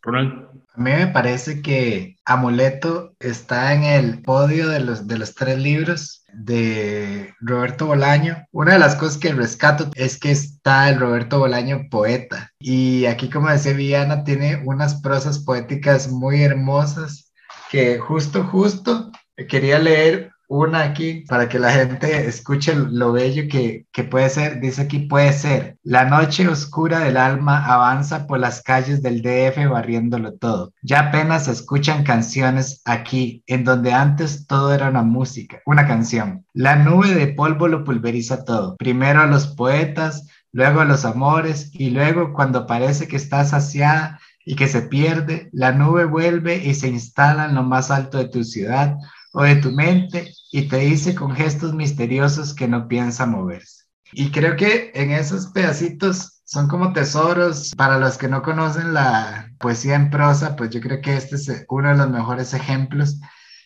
Ronald. 0.02 0.54
A 0.74 0.80
mí 0.80 0.90
me 0.90 1.06
parece 1.06 1.62
que 1.62 2.16
Amuleto 2.24 3.14
está 3.20 3.74
en 3.74 3.84
el 3.84 4.22
podio 4.22 4.68
de 4.68 4.80
los, 4.80 5.06
de 5.06 5.18
los 5.18 5.34
tres 5.34 5.58
libros 5.58 6.24
de 6.32 7.32
Roberto 7.40 7.86
Bolaño. 7.86 8.44
Una 8.50 8.72
de 8.72 8.80
las 8.80 8.96
cosas 8.96 9.18
que 9.18 9.32
rescato 9.32 9.90
es 9.94 10.18
que 10.18 10.32
está 10.32 10.90
el 10.90 10.98
Roberto 10.98 11.38
Bolaño 11.38 11.86
poeta. 11.90 12.50
Y 12.58 13.06
aquí, 13.06 13.30
como 13.30 13.48
decía 13.48 13.72
Viana, 13.72 14.24
tiene 14.24 14.62
unas 14.64 15.00
prosas 15.00 15.38
poéticas 15.38 16.10
muy 16.10 16.42
hermosas 16.42 17.32
que 17.70 17.98
justo, 17.98 18.44
justo 18.44 19.12
quería 19.48 19.78
leer 19.78 20.33
una 20.54 20.82
aquí 20.82 21.24
para 21.28 21.48
que 21.48 21.58
la 21.58 21.72
gente 21.72 22.26
escuche 22.28 22.74
lo 22.74 23.12
bello 23.12 23.44
que, 23.50 23.86
que, 23.92 24.04
puede 24.04 24.30
ser. 24.30 24.60
Dice 24.60 24.82
aquí, 24.82 25.00
puede 25.00 25.32
ser. 25.32 25.78
La 25.82 26.04
noche 26.04 26.46
oscura 26.46 27.00
del 27.00 27.16
alma 27.16 27.64
avanza 27.66 28.26
por 28.26 28.38
las 28.38 28.62
calles 28.62 29.02
del 29.02 29.20
DF 29.20 29.68
barriéndolo 29.68 30.34
todo. 30.34 30.72
Ya 30.82 31.08
apenas 31.08 31.46
se 31.46 31.52
escuchan 31.52 32.04
canciones 32.04 32.82
aquí, 32.84 33.42
en 33.46 33.64
donde 33.64 33.92
antes 33.92 34.46
todo 34.46 34.72
era 34.72 34.88
una 34.88 35.02
música, 35.02 35.60
una 35.66 35.86
canción. 35.86 36.46
La 36.52 36.76
nube 36.76 37.14
de 37.14 37.28
polvo 37.28 37.66
lo 37.66 37.82
pulveriza 37.82 38.44
todo. 38.44 38.76
Primero 38.76 39.22
a 39.22 39.26
los 39.26 39.48
poetas, 39.48 40.28
luego 40.52 40.80
a 40.80 40.84
los 40.84 41.04
amores 41.04 41.70
y 41.72 41.90
luego 41.90 42.32
cuando 42.32 42.66
parece 42.66 43.08
que 43.08 43.16
está 43.16 43.44
saciada 43.44 44.20
y 44.44 44.54
que 44.54 44.68
se 44.68 44.82
pierde, 44.82 45.48
la 45.52 45.72
nube 45.72 46.04
vuelve 46.04 46.56
y 46.56 46.74
se 46.74 46.88
instala 46.88 47.46
en 47.46 47.56
lo 47.56 47.64
más 47.64 47.90
alto 47.90 48.18
de 48.18 48.28
tu 48.28 48.44
ciudad 48.44 48.96
o 49.32 49.42
de 49.42 49.56
tu 49.56 49.72
mente 49.72 50.32
y 50.54 50.68
te 50.68 50.78
dice 50.78 51.16
con 51.16 51.34
gestos 51.34 51.74
misteriosos 51.74 52.54
que 52.54 52.68
no 52.68 52.86
piensa 52.86 53.26
moverse. 53.26 53.86
Y 54.12 54.30
creo 54.30 54.54
que 54.54 54.92
en 54.94 55.10
esos 55.10 55.48
pedacitos 55.48 56.42
son 56.44 56.68
como 56.68 56.92
tesoros 56.92 57.72
para 57.76 57.98
los 57.98 58.16
que 58.16 58.28
no 58.28 58.40
conocen 58.40 58.94
la 58.94 59.50
poesía 59.58 59.96
en 59.96 60.10
prosa, 60.10 60.54
pues 60.54 60.70
yo 60.70 60.80
creo 60.80 61.00
que 61.00 61.16
este 61.16 61.34
es 61.34 61.66
uno 61.68 61.88
de 61.88 61.96
los 61.96 62.08
mejores 62.08 62.54
ejemplos. 62.54 63.18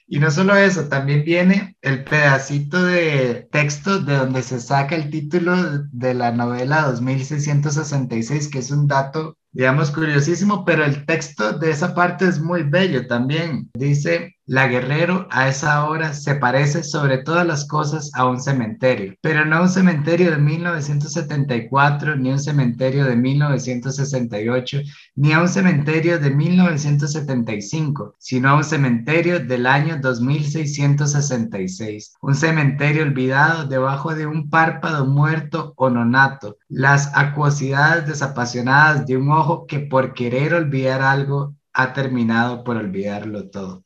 Y 0.07 0.19
no 0.19 0.31
solo 0.31 0.57
eso, 0.57 0.89
también 0.89 1.25
viene 1.27 1.77
el 1.83 2.05
pedacito 2.05 2.83
de 2.83 3.47
texto 3.53 3.99
de 4.01 4.17
donde 4.17 4.43
se 4.43 4.59
saca 4.59 4.97
el 4.97 5.11
título 5.11 5.83
de 5.93 6.15
la 6.15 6.33
novela 6.33 6.85
2666, 6.85 8.49
que 8.49 8.61
es 8.61 8.71
un 8.71 8.87
dato 8.87 9.37
digamos, 9.59 9.91
curiosísimo, 9.91 10.65
pero 10.65 10.85
el 10.85 11.05
texto 11.05 11.53
de 11.53 11.73
esa 11.73 11.93
parte 11.93 12.27
es 12.27 12.41
muy 12.41 12.63
bello 12.63 13.09
también. 13.09 13.69
Dice, 13.75 14.39
la 14.49 14.67
guerrero 14.67 15.29
a 15.31 15.49
esa 15.49 15.87
hora 15.87 16.13
se 16.15 16.35
parece 16.37 16.83
sobre 16.83 17.19
todas 17.19 17.47
las 17.47 17.69
cosas 17.69 18.11
a 18.15 18.27
un 18.27 18.41
cementerio, 18.41 19.15
pero 19.21 19.45
no 19.45 19.61
un 19.61 19.69
cementerio 19.69 20.31
de 20.31 20.39
1974, 20.39 22.17
ni 22.17 22.31
un 22.31 22.39
cementerio 22.39 23.05
de 23.05 23.15
1968, 23.15 24.79
ni 25.17 25.33
a 25.33 25.43
un 25.43 25.49
cementerio 25.49 26.19
de 26.19 26.31
1975, 26.31 28.15
sino 28.19 28.49
a 28.49 28.55
un 28.55 28.65
cementerio 28.65 29.39
del 29.39 29.67
año 29.67 29.99
2666, 30.01 32.15
un 32.23 32.35
cementerio 32.35 33.03
olvidado 33.03 33.67
debajo 33.67 34.15
de 34.15 34.27
un 34.27 34.49
párpado 34.49 35.05
muerto 35.05 35.75
o 35.77 35.91
nonato, 35.91 36.57
las 36.69 37.11
acuosidades 37.15 38.07
desapasionadas 38.07 39.07
de 39.07 39.17
un 39.17 39.31
ojo 39.31 39.67
que 39.67 39.81
por 39.81 40.15
querer 40.15 40.55
olvidar 40.55 41.03
algo 41.03 41.55
ha 41.73 41.93
terminado 41.93 42.65
por 42.65 42.77
olvidarlo 42.77 43.49
todo. 43.51 43.85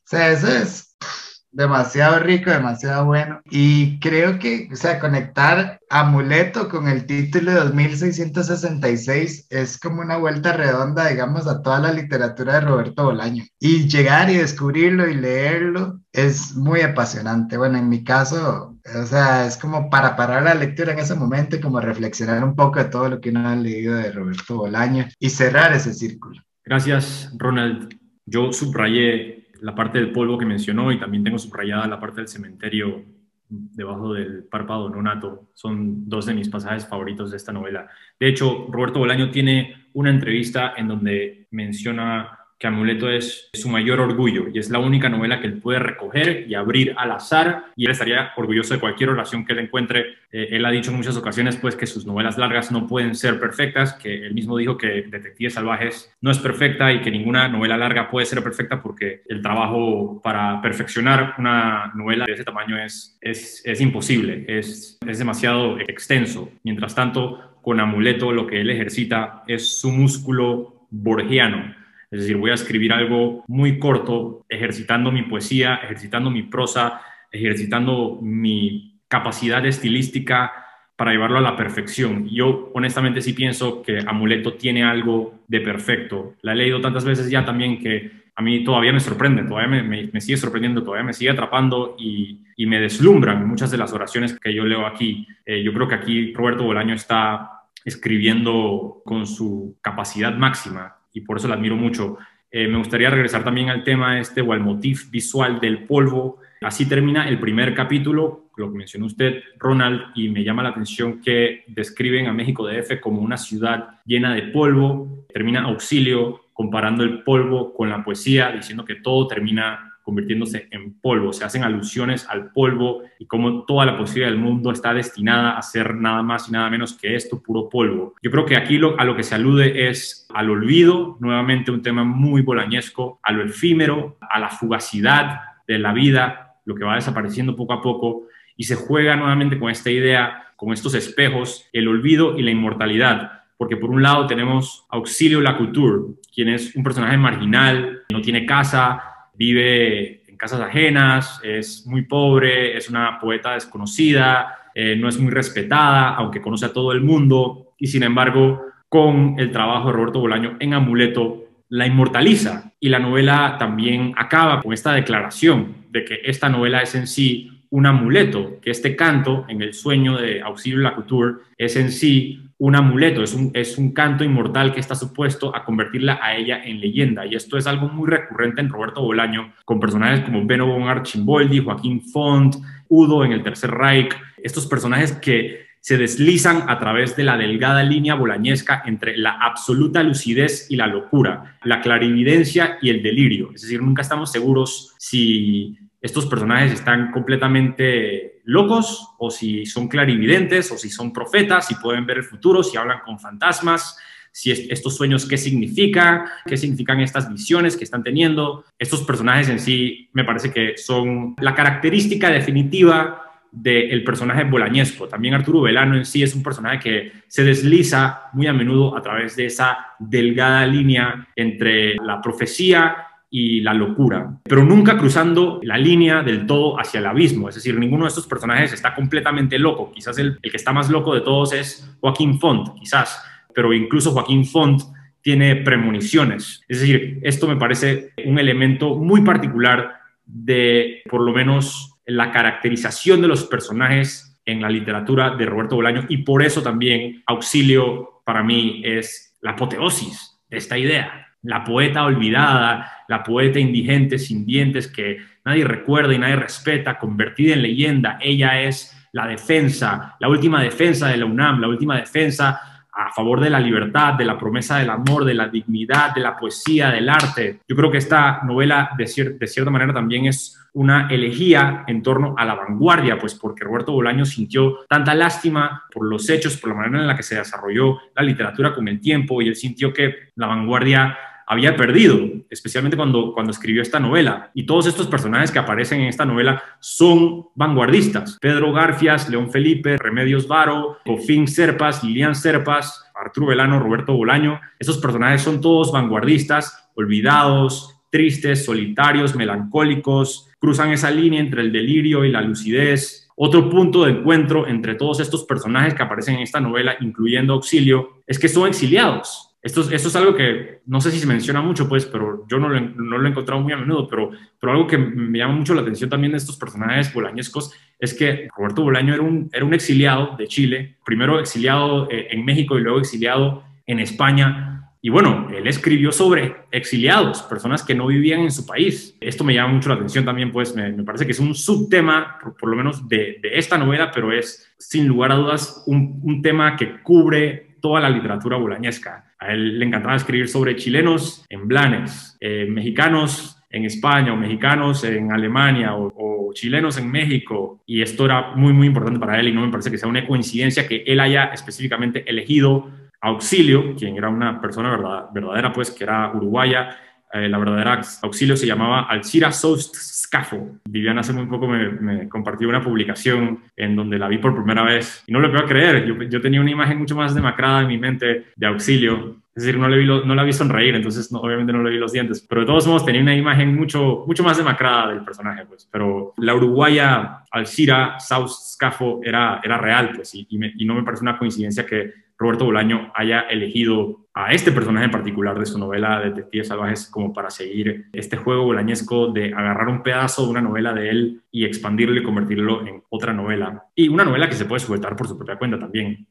Demasiado 1.53 2.19
rico, 2.19 2.49
demasiado 2.49 3.05
bueno. 3.05 3.41
Y 3.49 3.99
creo 3.99 4.39
que, 4.39 4.67
o 4.71 4.75
sea, 4.75 4.99
conectar 4.99 5.79
Amuleto 5.89 6.69
con 6.69 6.87
el 6.87 7.05
título 7.05 7.51
de 7.51 7.59
2666 7.59 9.47
es 9.49 9.77
como 9.77 10.01
una 10.01 10.17
vuelta 10.17 10.53
redonda, 10.53 11.07
digamos, 11.07 11.47
a 11.47 11.61
toda 11.61 11.79
la 11.79 11.93
literatura 11.93 12.55
de 12.55 12.61
Roberto 12.61 13.05
Bolaño. 13.05 13.43
Y 13.59 13.87
llegar 13.87 14.29
y 14.29 14.37
descubrirlo 14.37 15.07
y 15.07 15.13
leerlo 15.13 16.01
es 16.11 16.55
muy 16.55 16.81
apasionante. 16.81 17.57
Bueno, 17.57 17.77
en 17.77 17.89
mi 17.89 18.03
caso, 18.03 18.75
o 18.83 19.05
sea, 19.05 19.45
es 19.45 19.55
como 19.57 19.89
para 19.89 20.15
parar 20.15 20.43
la 20.43 20.55
lectura 20.55 20.93
en 20.93 20.99
ese 20.99 21.15
momento 21.15 21.55
y 21.55 21.61
como 21.61 21.79
reflexionar 21.79 22.43
un 22.43 22.55
poco 22.55 22.79
de 22.79 22.85
todo 22.85 23.09
lo 23.09 23.21
que 23.21 23.29
uno 23.29 23.47
ha 23.47 23.55
leído 23.55 23.95
de 23.95 24.11
Roberto 24.11 24.57
Bolaño 24.57 25.07
y 25.19 25.29
cerrar 25.29 25.73
ese 25.73 25.93
círculo. 25.93 26.41
Gracias, 26.65 27.31
Ronald. 27.37 27.95
Yo 28.25 28.51
subrayé 28.51 29.42
la 29.63 29.73
parte 29.73 29.97
del 29.97 30.11
polvo 30.11 30.37
que 30.37 30.45
mencionó 30.45 30.91
y 30.91 30.99
también 30.99 31.23
tengo 31.23 31.39
subrayada 31.39 31.87
la 31.87 31.99
parte 31.99 32.19
del 32.19 32.27
cementerio 32.27 33.05
debajo 33.47 34.13
del 34.13 34.43
párpado 34.43 34.89
nonato. 34.89 35.51
Son 35.53 36.09
dos 36.09 36.25
de 36.25 36.33
mis 36.33 36.49
pasajes 36.49 36.85
favoritos 36.85 37.31
de 37.31 37.37
esta 37.37 37.53
novela. 37.53 37.87
De 38.19 38.27
hecho, 38.27 38.67
Roberto 38.69 38.99
Bolaño 38.99 39.31
tiene 39.31 39.87
una 39.93 40.09
entrevista 40.09 40.73
en 40.75 40.89
donde 40.89 41.47
menciona 41.51 42.39
que 42.63 42.67
Amuleto 42.67 43.09
es 43.09 43.49
su 43.51 43.67
mayor 43.67 43.99
orgullo 43.99 44.45
y 44.53 44.57
es 44.57 44.69
la 44.69 44.79
única 44.79 45.09
novela 45.09 45.41
que 45.41 45.47
él 45.47 45.59
puede 45.59 45.79
recoger 45.79 46.45
y 46.47 46.55
abrir 46.55 46.95
al 46.95 47.11
azar 47.11 47.65
y 47.75 47.83
él 47.83 47.91
estaría 47.91 48.31
orgulloso 48.37 48.73
de 48.73 48.79
cualquier 48.79 49.09
oración 49.09 49.43
que 49.43 49.51
él 49.51 49.59
encuentre. 49.59 50.13
Eh, 50.31 50.47
él 50.51 50.63
ha 50.63 50.71
dicho 50.71 50.89
en 50.89 50.95
muchas 50.95 51.17
ocasiones 51.17 51.57
pues 51.57 51.75
que 51.75 51.85
sus 51.85 52.05
novelas 52.05 52.37
largas 52.37 52.71
no 52.71 52.87
pueden 52.87 53.15
ser 53.15 53.37
perfectas, 53.37 53.95
que 53.95 54.27
él 54.27 54.33
mismo 54.33 54.55
dijo 54.55 54.77
que 54.77 55.01
Detectives 55.09 55.55
Salvajes 55.55 56.15
no 56.21 56.31
es 56.31 56.39
perfecta 56.39 56.93
y 56.93 57.01
que 57.01 57.11
ninguna 57.11 57.49
novela 57.49 57.75
larga 57.75 58.09
puede 58.09 58.25
ser 58.25 58.41
perfecta 58.41 58.81
porque 58.81 59.23
el 59.27 59.41
trabajo 59.41 60.21
para 60.23 60.61
perfeccionar 60.61 61.33
una 61.37 61.91
novela 61.95 62.23
de 62.25 62.31
ese 62.31 62.45
tamaño 62.45 62.81
es, 62.81 63.19
es, 63.19 63.81
imposible, 63.81 64.45
es, 64.47 64.97
es 65.05 65.19
demasiado 65.19 65.81
extenso. 65.81 66.49
Mientras 66.63 66.95
tanto, 66.95 67.59
con 67.61 67.81
Amuleto 67.81 68.31
lo 68.31 68.47
que 68.47 68.61
él 68.61 68.69
ejercita 68.69 69.43
es 69.47 69.81
su 69.81 69.91
músculo 69.91 70.87
borgiano 70.91 71.82
es 72.13 72.19
decir, 72.19 72.37
voy 72.37 72.51
a 72.51 72.53
escribir 72.53 72.93
algo 72.93 73.43
muy 73.47 73.79
corto, 73.79 74.45
ejercitando 74.47 75.11
mi 75.11 75.23
poesía, 75.23 75.79
ejercitando 75.83 76.29
mi 76.29 76.43
prosa, 76.43 77.01
ejercitando 77.31 78.19
mi 78.21 78.99
capacidad 79.07 79.65
estilística 79.65 80.53
para 80.95 81.11
llevarlo 81.11 81.39
a 81.39 81.41
la 81.41 81.55
perfección. 81.55 82.29
Yo 82.29 82.69
honestamente 82.75 83.19
sí 83.19 83.33
pienso 83.33 83.81
que 83.81 83.97
Amuleto 84.05 84.53
tiene 84.53 84.83
algo 84.83 85.39
de 85.47 85.61
perfecto. 85.61 86.35
La 86.43 86.51
he 86.51 86.55
leído 86.55 86.79
tantas 86.81 87.03
veces 87.03 87.31
ya 87.31 87.43
también 87.43 87.79
que 87.79 88.11
a 88.35 88.43
mí 88.43 88.63
todavía 88.63 88.93
me 88.93 88.99
sorprende, 88.99 89.41
todavía 89.41 89.81
me, 89.81 90.21
sigue 90.21 90.37
sorprendiendo, 90.37 90.83
todavía 90.83 91.05
me 91.05 91.13
sigue 91.13 91.31
atrapando 91.31 91.95
y, 91.97 92.41
me 92.67 92.79
deslumbran 92.79 93.47
muchas 93.47 93.71
de 93.71 93.77
las 93.79 93.91
oraciones 93.91 94.39
que 94.39 94.53
yo 94.53 94.65
leo 94.65 94.85
aquí. 94.85 95.27
Eh, 95.47 95.63
yo 95.63 95.73
creo 95.73 95.87
que 95.87 95.95
aquí 95.95 96.31
Roberto 96.33 96.63
Bolaño 96.63 96.93
está 96.93 97.63
escribiendo 97.83 99.01
con 99.03 99.25
su 99.25 99.77
capacidad 99.81 100.37
máxima 100.37 100.97
y 101.13 101.21
por 101.21 101.37
eso 101.37 101.47
la 101.47 101.55
admiro 101.55 101.75
mucho. 101.75 102.17
Eh, 102.51 102.67
me 102.67 102.77
gustaría 102.77 103.09
regresar 103.09 103.43
también 103.43 103.69
al 103.69 103.83
tema 103.83 104.19
este 104.19 104.41
o 104.41 104.53
al 104.53 104.59
motif 104.59 105.09
visual 105.09 105.59
del 105.59 105.85
polvo. 105.85 106.39
Así 106.61 106.87
termina 106.87 107.27
el 107.27 107.39
primer 107.39 107.73
capítulo, 107.73 108.49
lo 108.55 108.71
que 108.71 108.77
mencionó 108.77 109.07
usted, 109.07 109.41
Ronald, 109.57 110.11
y 110.15 110.29
me 110.29 110.43
llama 110.43 110.63
la 110.63 110.69
atención 110.69 111.19
que 111.21 111.63
describen 111.67 112.27
a 112.27 112.33
México 112.33 112.67
DF 112.67 112.99
como 112.99 113.21
una 113.21 113.37
ciudad 113.37 114.01
llena 114.05 114.35
de 114.35 114.43
polvo. 114.43 115.25
Termina 115.33 115.63
Auxilio 115.63 116.41
comparando 116.53 117.03
el 117.03 117.23
polvo 117.23 117.73
con 117.73 117.89
la 117.89 118.03
poesía, 118.03 118.51
diciendo 118.51 118.85
que 118.85 118.95
todo 118.95 119.27
termina 119.27 119.92
convirtiéndose 120.03 120.67
en 120.69 120.93
polvo. 120.99 121.33
Se 121.33 121.45
hacen 121.45 121.63
alusiones 121.63 122.27
al 122.29 122.51
polvo 122.51 123.03
y 123.17 123.25
cómo 123.25 123.63
toda 123.63 123.85
la 123.85 123.97
posibilidad 123.97 124.29
del 124.29 124.39
mundo 124.39 124.71
está 124.71 124.93
destinada 124.93 125.57
a 125.57 125.61
ser 125.61 125.95
nada 125.95 126.21
más 126.21 126.49
y 126.49 126.51
nada 126.51 126.69
menos 126.69 126.93
que 126.93 127.15
esto, 127.15 127.41
puro 127.41 127.69
polvo. 127.69 128.13
Yo 128.21 128.29
creo 128.29 128.45
que 128.45 128.57
aquí 128.57 128.79
a 128.97 129.03
lo 129.05 129.15
que 129.15 129.23
se 129.23 129.35
alude 129.35 129.89
es 129.89 130.27
al 130.33 130.49
olvido, 130.49 131.17
nuevamente 131.19 131.71
un 131.71 131.81
tema 131.81 132.03
muy 132.03 132.41
bolañesco, 132.41 133.19
a 133.23 133.31
lo 133.31 133.43
efímero, 133.43 134.17
a 134.21 134.39
la 134.39 134.49
fugacidad 134.49 135.39
de 135.67 135.79
la 135.79 135.93
vida, 135.93 136.57
lo 136.65 136.75
que 136.75 136.83
va 136.83 136.95
desapareciendo 136.95 137.55
poco 137.55 137.73
a 137.73 137.81
poco, 137.81 138.27
y 138.57 138.65
se 138.65 138.75
juega 138.75 139.15
nuevamente 139.15 139.57
con 139.57 139.71
esta 139.71 139.89
idea, 139.89 140.47
con 140.55 140.73
estos 140.73 140.93
espejos, 140.93 141.67
el 141.73 141.87
olvido 141.87 142.37
y 142.37 142.43
la 142.43 142.51
inmortalidad 142.51 143.43
porque 143.63 143.77
por 143.77 143.91
un 143.91 144.03
lado 144.03 144.27
tenemos 144.27 144.85
Auxilio 144.89 145.39
Lacouture, 145.39 146.15
quien 146.33 146.49
es 146.49 146.75
un 146.75 146.83
personaje 146.83 147.15
marginal, 147.15 148.01
no 148.11 148.19
tiene 148.19 148.45
casa, 148.45 149.01
vive 149.33 150.23
en 150.27 150.37
casas 150.37 150.61
ajenas, 150.61 151.39
es 151.43 151.85
muy 151.85 152.03
pobre, 152.03 152.77
es 152.77 152.89
una 152.89 153.19
poeta 153.19 153.53
desconocida, 153.53 154.57
eh, 154.75 154.95
no 154.95 155.07
es 155.07 155.19
muy 155.19 155.31
respetada, 155.31 156.15
aunque 156.15 156.41
conoce 156.41 156.65
a 156.65 156.73
todo 156.73 156.91
el 156.91 157.01
mundo, 157.01 157.73
y 157.77 157.87
sin 157.87 158.03
embargo, 158.03 158.61
con 158.89 159.35
el 159.37 159.51
trabajo 159.51 159.87
de 159.87 159.93
Roberto 159.93 160.19
Bolaño 160.19 160.57
en 160.59 160.73
Amuleto, 160.73 161.43
la 161.69 161.87
inmortaliza. 161.87 162.71
Y 162.79 162.89
la 162.89 162.99
novela 162.99 163.55
también 163.57 164.13
acaba 164.15 164.61
con 164.61 164.73
esta 164.73 164.93
declaración 164.93 165.77
de 165.89 166.05
que 166.05 166.21
esta 166.23 166.49
novela 166.49 166.81
es 166.81 166.93
en 166.93 167.07
sí 167.07 167.49
un 167.71 167.87
amuleto, 167.87 168.59
que 168.61 168.69
este 168.69 168.95
canto 168.95 169.45
en 169.49 169.63
el 169.63 169.73
sueño 169.73 170.17
de 170.17 170.41
Auxilio 170.43 170.79
Lacouture 170.79 171.37
es 171.57 171.75
en 171.75 171.91
sí 171.91 172.42
un 172.57 172.75
amuleto, 172.75 173.23
es 173.23 173.33
un, 173.33 173.51
es 173.53 173.77
un 173.77 173.93
canto 173.93 174.23
inmortal 174.23 174.73
que 174.73 174.79
está 174.79 174.95
supuesto 174.95 175.55
a 175.55 175.65
convertirla 175.65 176.19
a 176.21 176.35
ella 176.35 176.63
en 176.63 176.79
leyenda. 176.79 177.25
Y 177.25 177.35
esto 177.35 177.57
es 177.57 177.67
algo 177.67 177.89
muy 177.89 178.09
recurrente 178.09 178.61
en 178.61 178.69
Roberto 178.69 179.01
Bolaño, 179.01 179.53
con 179.65 179.79
personajes 179.79 180.21
como 180.21 180.45
Beno 180.45 180.67
von 180.67 180.87
Archimboldi, 180.87 181.59
Joaquín 181.59 182.01
Font, 182.01 182.55
Udo 182.87 183.25
en 183.25 183.31
el 183.31 183.43
Tercer 183.43 183.71
Reich, 183.71 184.15
estos 184.37 184.67
personajes 184.67 185.13
que 185.13 185.63
se 185.83 185.97
deslizan 185.97 186.69
a 186.69 186.79
través 186.79 187.17
de 187.17 187.25
la 187.25 187.35
delgada 187.35 187.83
línea 187.83 188.15
bolañesca 188.15 188.83
entre 188.85 189.17
la 189.17 189.31
absoluta 189.31 190.01
lucidez 190.01 190.67
y 190.69 190.77
la 190.77 190.87
locura, 190.87 191.57
la 191.63 191.81
clarividencia 191.81 192.77
y 192.81 192.89
el 192.89 193.03
delirio. 193.03 193.51
Es 193.53 193.63
decir, 193.63 193.81
nunca 193.81 194.01
estamos 194.01 194.31
seguros 194.31 194.95
si 194.97 195.77
estos 196.01 196.25
personajes 196.27 196.71
están 196.71 197.11
completamente 197.11 198.32
locos 198.43 199.15
o 199.17 199.31
si 199.31 199.65
son 199.65 199.87
clarividentes 199.87 200.71
o 200.71 200.77
si 200.77 200.89
son 200.89 201.13
profetas, 201.13 201.67
si 201.67 201.75
pueden 201.75 202.05
ver 202.05 202.17
el 202.17 202.23
futuro, 202.23 202.63
si 202.63 202.77
hablan 202.77 202.99
con 203.05 203.19
fantasmas, 203.19 203.97
si 204.31 204.51
estos 204.51 204.95
sueños 204.97 205.27
qué 205.27 205.37
significan, 205.37 206.25
qué 206.45 206.57
significan 206.57 206.99
estas 206.99 207.31
visiones 207.31 207.77
que 207.77 207.83
están 207.83 208.03
teniendo. 208.03 208.65
Estos 208.79 209.03
personajes 209.03 209.47
en 209.49 209.59
sí 209.59 210.09
me 210.13 210.23
parece 210.23 210.51
que 210.51 210.75
son 210.77 211.35
la 211.39 211.53
característica 211.53 212.29
definitiva 212.29 213.19
del 213.51 214.03
personaje 214.03 214.43
bolañesco. 214.45 215.07
También 215.07 215.35
Arturo 215.35 215.61
Velano 215.61 215.95
en 215.95 216.05
sí 216.05 216.23
es 216.23 216.33
un 216.33 216.41
personaje 216.41 216.79
que 216.79 217.11
se 217.27 217.43
desliza 217.43 218.29
muy 218.33 218.47
a 218.47 218.53
menudo 218.53 218.97
a 218.97 219.01
través 219.03 219.35
de 219.35 219.45
esa 219.45 219.93
delgada 219.99 220.65
línea 220.65 221.27
entre 221.35 221.95
la 221.95 222.19
profecía 222.19 223.12
y 223.35 223.61
la 223.61 223.73
locura, 223.73 224.37
pero 224.43 224.63
nunca 224.63 224.95
cruzando 224.95 225.59
la 225.63 225.75
línea 225.75 226.21
del 226.21 226.45
todo 226.45 226.79
hacia 226.79 226.99
el 226.99 227.07
abismo. 227.07 227.49
Es 227.49 227.55
decir, 227.55 227.75
ninguno 227.79 228.05
de 228.05 228.09
estos 228.09 228.27
personajes 228.27 228.71
está 228.73 228.93
completamente 228.93 229.57
loco. 229.57 229.91
Quizás 229.91 230.19
el, 230.19 230.37
que 230.39 230.55
está 230.55 230.71
más 230.71 230.91
loco 230.91 231.15
de 231.15 231.21
todos 231.21 231.51
es 231.51 231.97
Joaquín 231.99 232.39
Font, 232.39 232.75
quizás, 232.75 233.25
pero 233.51 233.73
incluso 233.73 234.11
Joaquín 234.11 234.45
Font 234.45 234.83
tiene 235.21 235.55
premoniciones. 235.55 236.61
Es 236.67 236.81
decir, 236.81 237.21
esto 237.23 237.47
me 237.47 237.55
parece 237.55 238.11
un 238.23 238.37
elemento 238.37 238.97
muy 238.97 239.21
particular 239.21 239.95
de, 240.23 241.01
por 241.09 241.21
lo 241.21 241.33
menos, 241.33 241.95
la 242.05 242.29
caracterización 242.29 243.19
de 243.19 243.29
los 243.29 243.45
personajes 243.45 244.39
en 244.45 244.61
la 244.61 244.69
literatura 244.69 245.35
de 245.35 245.47
Roberto 245.47 245.77
Bolaño 245.77 246.05
y 246.07 246.17
por 246.17 246.43
eso 246.43 246.61
también 246.61 247.23
Auxilio 247.25 248.21
para 248.25 248.43
mí 248.43 248.83
es 248.85 249.35
la 249.41 249.51
apoteosis 249.51 250.39
de 250.51 250.57
esta 250.57 250.77
idea 250.77 251.32
la 251.43 251.63
poeta 251.63 252.03
olvidada, 252.03 252.91
la 253.07 253.23
poeta 253.23 253.59
indigente 253.59 254.17
sin 254.17 254.45
dientes 254.45 254.87
que 254.87 255.19
nadie 255.45 255.65
recuerda 255.65 256.13
y 256.13 256.17
nadie 256.17 256.37
respeta, 256.37 256.97
convertida 256.97 257.53
en 257.53 257.61
leyenda. 257.61 258.17
Ella 258.21 258.61
es 258.61 258.97
la 259.11 259.27
defensa, 259.27 260.15
la 260.19 260.29
última 260.29 260.61
defensa 260.61 261.07
de 261.09 261.17
la 261.17 261.25
UNAM, 261.25 261.61
la 261.61 261.67
última 261.67 261.97
defensa 261.97 262.61
a 262.95 263.11
favor 263.11 263.39
de 263.39 263.49
la 263.49 263.59
libertad, 263.59 264.13
de 264.13 264.25
la 264.25 264.37
promesa 264.37 264.77
del 264.77 264.89
amor, 264.89 265.25
de 265.25 265.33
la 265.33 265.47
dignidad, 265.47 266.13
de 266.13 266.21
la 266.21 266.37
poesía, 266.37 266.91
del 266.91 267.09
arte. 267.09 267.59
Yo 267.67 267.75
creo 267.75 267.91
que 267.91 267.97
esta 267.97 268.41
novela 268.43 268.91
de, 268.97 269.07
cierta 269.07 269.71
manera 269.71 269.93
también 269.93 270.27
es 270.27 270.59
una 270.73 271.07
elegía 271.09 271.83
en 271.87 272.03
torno 272.03 272.35
a 272.37 272.45
la 272.45 272.55
vanguardia, 272.55 273.17
pues 273.17 273.33
porque 273.35 273.63
Roberto 273.63 273.93
Bolaño 273.93 274.25
sintió 274.25 274.85
tanta 274.87 275.15
lástima 275.15 275.85
por 275.91 276.05
los 276.05 276.29
hechos, 276.29 276.57
por 276.57 276.69
la 276.69 276.75
manera 276.75 277.01
en 277.01 277.07
la 277.07 277.17
que 277.17 277.23
se 277.23 277.35
desarrolló 277.35 277.97
la 278.15 278.23
literatura 278.23 278.73
con 278.73 278.87
el 278.87 278.99
tiempo 278.99 279.41
y 279.41 279.47
él 279.47 279.55
sintió 279.55 279.91
que 279.91 280.31
la 280.35 280.47
vanguardia 280.47 281.17
había 281.47 281.75
perdido, 281.75 282.19
especialmente 282.49 282.97
cuando, 282.97 283.33
cuando 283.33 283.51
escribió 283.51 283.81
esta 283.81 283.99
novela. 283.99 284.51
Y 284.53 284.65
todos 284.65 284.87
estos 284.87 285.07
personajes 285.07 285.51
que 285.51 285.59
aparecen 285.59 286.01
en 286.01 286.07
esta 286.07 286.25
novela 286.25 286.63
son 286.79 287.47
vanguardistas. 287.55 288.37
Pedro 288.39 288.71
Garfias, 288.71 289.29
León 289.29 289.51
Felipe, 289.51 289.97
Remedios 289.97 290.47
Varo, 290.47 290.97
Cofín 291.05 291.47
Serpas, 291.47 292.03
Lilian 292.03 292.35
Serpas, 292.35 293.05
Arturo 293.15 293.47
Velano, 293.47 293.79
Roberto 293.79 294.13
Bolaño. 294.13 294.59
Esos 294.79 294.97
personajes 294.97 295.41
son 295.41 295.61
todos 295.61 295.91
vanguardistas, 295.91 296.89
olvidados, 296.95 298.01
tristes, 298.09 298.65
solitarios, 298.65 299.35
melancólicos, 299.35 300.49
cruzan 300.59 300.91
esa 300.91 301.09
línea 301.09 301.39
entre 301.39 301.61
el 301.61 301.71
delirio 301.71 302.23
y 302.25 302.31
la 302.31 302.41
lucidez. 302.41 303.27
Otro 303.35 303.69
punto 303.69 304.05
de 304.05 304.11
encuentro 304.11 304.67
entre 304.67 304.93
todos 304.93 305.19
estos 305.19 305.43
personajes 305.45 305.95
que 305.95 306.03
aparecen 306.03 306.35
en 306.35 306.41
esta 306.41 306.59
novela, 306.59 306.95
incluyendo 306.99 307.53
Auxilio, 307.53 308.21
es 308.27 308.37
que 308.37 308.47
son 308.47 308.67
exiliados 308.67 309.52
esto, 309.63 309.79
esto 309.89 310.09
es 310.09 310.15
algo 310.17 310.35
que 310.35 310.81
no 310.85 310.99
sé 310.99 311.09
si 311.09 311.19
se 311.19 311.25
menciona 311.25 311.61
mucho, 311.61 311.87
pues, 311.87 312.05
pero 312.05 312.45
yo 312.49 312.59
no 312.59 312.67
lo, 312.67 312.81
no 312.81 313.17
lo 313.17 313.25
he 313.25 313.31
encontrado 313.31 313.61
muy 313.61 313.71
a 313.71 313.77
menudo, 313.77 314.09
pero, 314.09 314.31
pero 314.59 314.73
algo 314.73 314.87
que 314.87 314.97
me 314.97 315.39
llama 315.39 315.55
mucho 315.55 315.73
la 315.73 315.81
atención 315.81 316.09
también 316.09 316.33
de 316.33 316.37
estos 316.37 316.57
personajes 316.57 317.13
bolañescos 317.13 317.73
es 317.97 318.13
que 318.13 318.49
Roberto 318.57 318.83
Bolaño 318.83 319.13
era 319.13 319.23
un, 319.23 319.49
era 319.53 319.63
un 319.63 319.73
exiliado 319.73 320.35
de 320.37 320.47
Chile, 320.47 320.97
primero 321.05 321.39
exiliado 321.39 322.09
eh, 322.11 322.27
en 322.31 322.43
México 322.43 322.77
y 322.77 322.81
luego 322.81 322.99
exiliado 322.99 323.63
en 323.85 323.99
España. 323.99 324.91
Y 325.01 325.09
bueno, 325.09 325.47
él 325.49 325.65
escribió 325.65 326.11
sobre 326.11 326.55
exiliados, 326.71 327.41
personas 327.43 327.83
que 327.83 327.95
no 327.95 328.07
vivían 328.07 328.41
en 328.41 328.51
su 328.51 328.65
país. 328.65 329.15
Esto 329.21 329.45
me 329.45 329.53
llama 329.53 329.75
mucho 329.75 329.87
la 329.87 329.95
atención 329.95 330.25
también, 330.25 330.51
pues 330.51 330.75
me, 330.75 330.91
parece 331.03 331.25
que 331.25 331.31
es 331.31 331.39
un 331.39 331.55
subtema, 331.55 332.37
por, 332.43 332.57
por 332.57 332.69
lo 332.69 332.75
menos 332.75 333.07
de, 333.07 333.39
de, 333.41 333.57
esta 333.57 333.77
novela, 333.77 334.11
pero 334.11 334.33
es 334.33 334.73
sin 334.77 335.07
lugar 335.07 335.31
a 335.31 335.35
dudas 335.35 335.85
un, 335.87 336.19
un 336.21 336.41
tema 336.41 336.75
que 336.75 337.01
cubre 337.01 337.77
toda 337.83 337.99
la 337.99 338.09
literatura 338.09 338.55
bolañesca. 338.55 339.32
A 339.43 339.51
él 339.51 339.77
le 339.77 339.85
encantaba 339.85 340.15
escribir 340.15 340.47
sobre 340.47 340.75
chilenos 340.75 341.45
en 341.49 341.67
Blanes, 341.67 342.37
eh, 342.39 342.65
mexicanos 342.69 343.61
en 343.69 343.85
España 343.85 344.31
o 344.31 344.37
mexicanos 344.37 345.03
en 345.03 345.31
Alemania 345.31 345.95
o, 345.95 346.51
chilenos 346.53 346.99
en 346.99 347.09
México. 347.09 347.81
Y 347.87 348.03
esto 348.03 348.25
era 348.25 348.51
muy, 348.55 348.73
muy 348.73 348.85
importante 348.85 349.19
para 349.19 349.39
él 349.39 349.47
y 349.47 349.51
no 349.51 349.61
me 349.61 349.71
parece 349.71 349.89
que 349.89 349.97
sea 349.97 350.07
una 350.07 350.25
coincidencia 350.27 350.87
que 350.87 351.03
él 351.07 351.19
haya 351.19 351.45
específicamente 351.45 352.23
elegido 352.29 352.91
Auxilio, 353.19 353.95
quien 353.95 354.17
era 354.17 354.29
una 354.29 354.61
persona 354.61 354.91
verdad, 354.91 355.29
verdadera, 355.33 355.73
pues 355.73 355.89
que 355.89 356.03
era 356.03 356.31
uruguaya, 356.31 356.95
eh, 357.33 357.49
la 357.49 357.57
verdadera 357.57 357.99
auxilio 358.21 358.55
se 358.55 358.67
llamaba 358.67 359.07
Alcira 359.09 359.51
Soust 359.51 359.95
Scafo. 359.95 360.77
Viviana 360.85 361.21
hace 361.21 361.33
muy 361.33 361.47
poco 361.47 361.67
me, 361.67 362.29
compartió 362.29 362.69
una 362.69 362.83
publicación 362.83 363.63
en 363.75 363.95
donde 363.95 364.19
la 364.19 364.27
vi 364.27 364.37
por 364.37 364.53
primera 364.53 364.83
vez 364.83 365.23
y 365.25 365.31
no 365.31 365.39
lo 365.39 365.51
puedo 365.51 365.65
creer. 365.65 366.05
Yo, 366.29 366.41
tenía 366.41 366.61
una 366.61 366.69
imagen 366.69 366.99
mucho 366.99 367.15
más 367.15 367.33
demacrada 367.33 367.81
en 367.81 367.87
mi 367.87 367.97
mente 367.97 368.45
de 368.55 368.67
auxilio. 368.67 369.37
Es 369.55 369.63
decir, 369.63 369.79
no, 369.79 369.87
le 369.89 369.97
vi 369.97 370.05
no 370.05 370.35
la 370.35 370.43
vi 370.43 370.53
sonreír, 370.53 370.95
entonces 370.95 371.31
no, 371.31 371.39
obviamente 371.39 371.73
no 371.73 371.81
le 371.81 371.89
vi 371.89 371.97
los 371.97 372.11
dientes. 372.11 372.45
Pero 372.47 372.61
de 372.61 372.67
todos 372.67 372.85
modos 372.85 373.03
tenía 373.03 373.21
una 373.21 373.35
imagen 373.35 373.75
mucho, 373.75 374.25
mucho 374.27 374.43
más 374.43 374.57
demacrada 374.57 375.09
del 375.09 375.23
personaje. 375.23 375.65
Pues. 375.65 375.89
Pero 375.91 376.35
la 376.37 376.53
uruguaya 376.53 377.39
Alcira 377.49 378.19
Soust 378.19 378.75
Scafo 378.75 379.21
era, 379.23 379.59
era 379.63 379.79
real 379.79 380.11
pues, 380.15 380.35
y, 380.35 380.47
y 380.49 380.85
no 380.85 380.93
me 380.93 381.03
parece 381.03 381.23
una 381.23 381.39
coincidencia 381.39 381.83
que 381.83 382.13
Roberto 382.37 382.65
Bolaño 382.65 383.11
haya 383.15 383.41
elegido 383.41 384.22
a 384.35 384.51
este 384.51 384.71
personaje 384.71 385.05
en 385.05 385.11
particular 385.11 385.59
de 385.59 385.65
su 385.65 385.77
novela 385.77 386.19
Detectives 386.19 386.67
Salvajes 386.67 387.07
como 387.07 387.33
para 387.33 387.51
seguir 387.51 388.07
este 388.13 388.35
juego 388.37 388.63
bolañesco 388.65 389.27
de 389.27 389.53
agarrar 389.53 389.87
un 389.87 390.01
pedazo 390.01 390.43
de 390.43 390.49
una 390.49 390.61
novela 390.61 390.93
de 390.93 391.09
él 391.09 391.41
y 391.51 391.65
expandirlo 391.65 392.19
y 392.19 392.23
convertirlo 392.23 392.85
en 392.87 393.03
otra 393.09 393.33
novela. 393.33 393.85
Y 393.95 394.09
una 394.09 394.25
novela 394.25 394.49
que 394.49 394.55
se 394.55 394.65
puede 394.65 394.79
sujetar 394.79 395.15
por 395.15 395.27
su 395.27 395.37
propia 395.37 395.57
cuenta 395.57 395.77
también. 395.77 396.27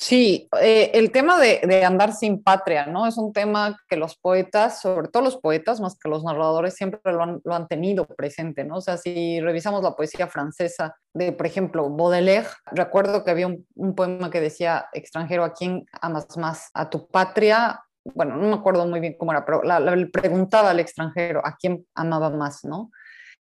Sí, 0.00 0.48
eh, 0.60 0.92
el 0.94 1.10
tema 1.10 1.40
de, 1.40 1.60
de, 1.64 1.84
andar 1.84 2.12
sin 2.12 2.40
patria, 2.40 2.86
¿no? 2.86 3.08
Es 3.08 3.18
un 3.18 3.32
tema 3.32 3.76
que 3.88 3.96
los 3.96 4.16
poetas, 4.16 4.80
sobre 4.80 5.08
todo 5.08 5.24
los 5.24 5.38
poetas, 5.38 5.80
más 5.80 5.98
que 5.98 6.08
los 6.08 6.22
narradores, 6.22 6.74
siempre 6.74 7.00
lo 7.12 7.20
han, 7.20 7.40
lo 7.42 7.52
han 7.52 7.66
tenido 7.66 8.06
presente, 8.06 8.62
¿no? 8.62 8.76
O 8.76 8.80
sea, 8.80 8.96
si 8.96 9.40
revisamos 9.40 9.82
la 9.82 9.96
poesía 9.96 10.28
francesa 10.28 10.94
de, 11.12 11.32
por 11.32 11.46
ejemplo, 11.46 11.90
Baudelaire, 11.90 12.46
recuerdo 12.70 13.24
que 13.24 13.32
había 13.32 13.48
un, 13.48 13.94
poema 13.96 14.30
que 14.30 14.40
decía, 14.40 14.86
extranjero, 14.92 15.42
¿a 15.42 15.52
quién 15.52 15.84
amas 16.00 16.36
más? 16.36 16.70
¿A 16.74 16.88
tu 16.88 17.08
patria? 17.08 17.82
Bueno, 18.04 18.36
no 18.36 18.46
me 18.46 18.54
acuerdo 18.54 18.86
muy 18.86 19.00
bien 19.00 19.16
cómo 19.18 19.32
era, 19.32 19.44
pero 19.44 19.62
le 19.64 20.06
preguntaba 20.06 20.70
al 20.70 20.78
extranjero 20.78 21.44
a 21.44 21.56
quién 21.56 21.84
amaba 21.96 22.30
más, 22.30 22.64
¿no? 22.64 22.92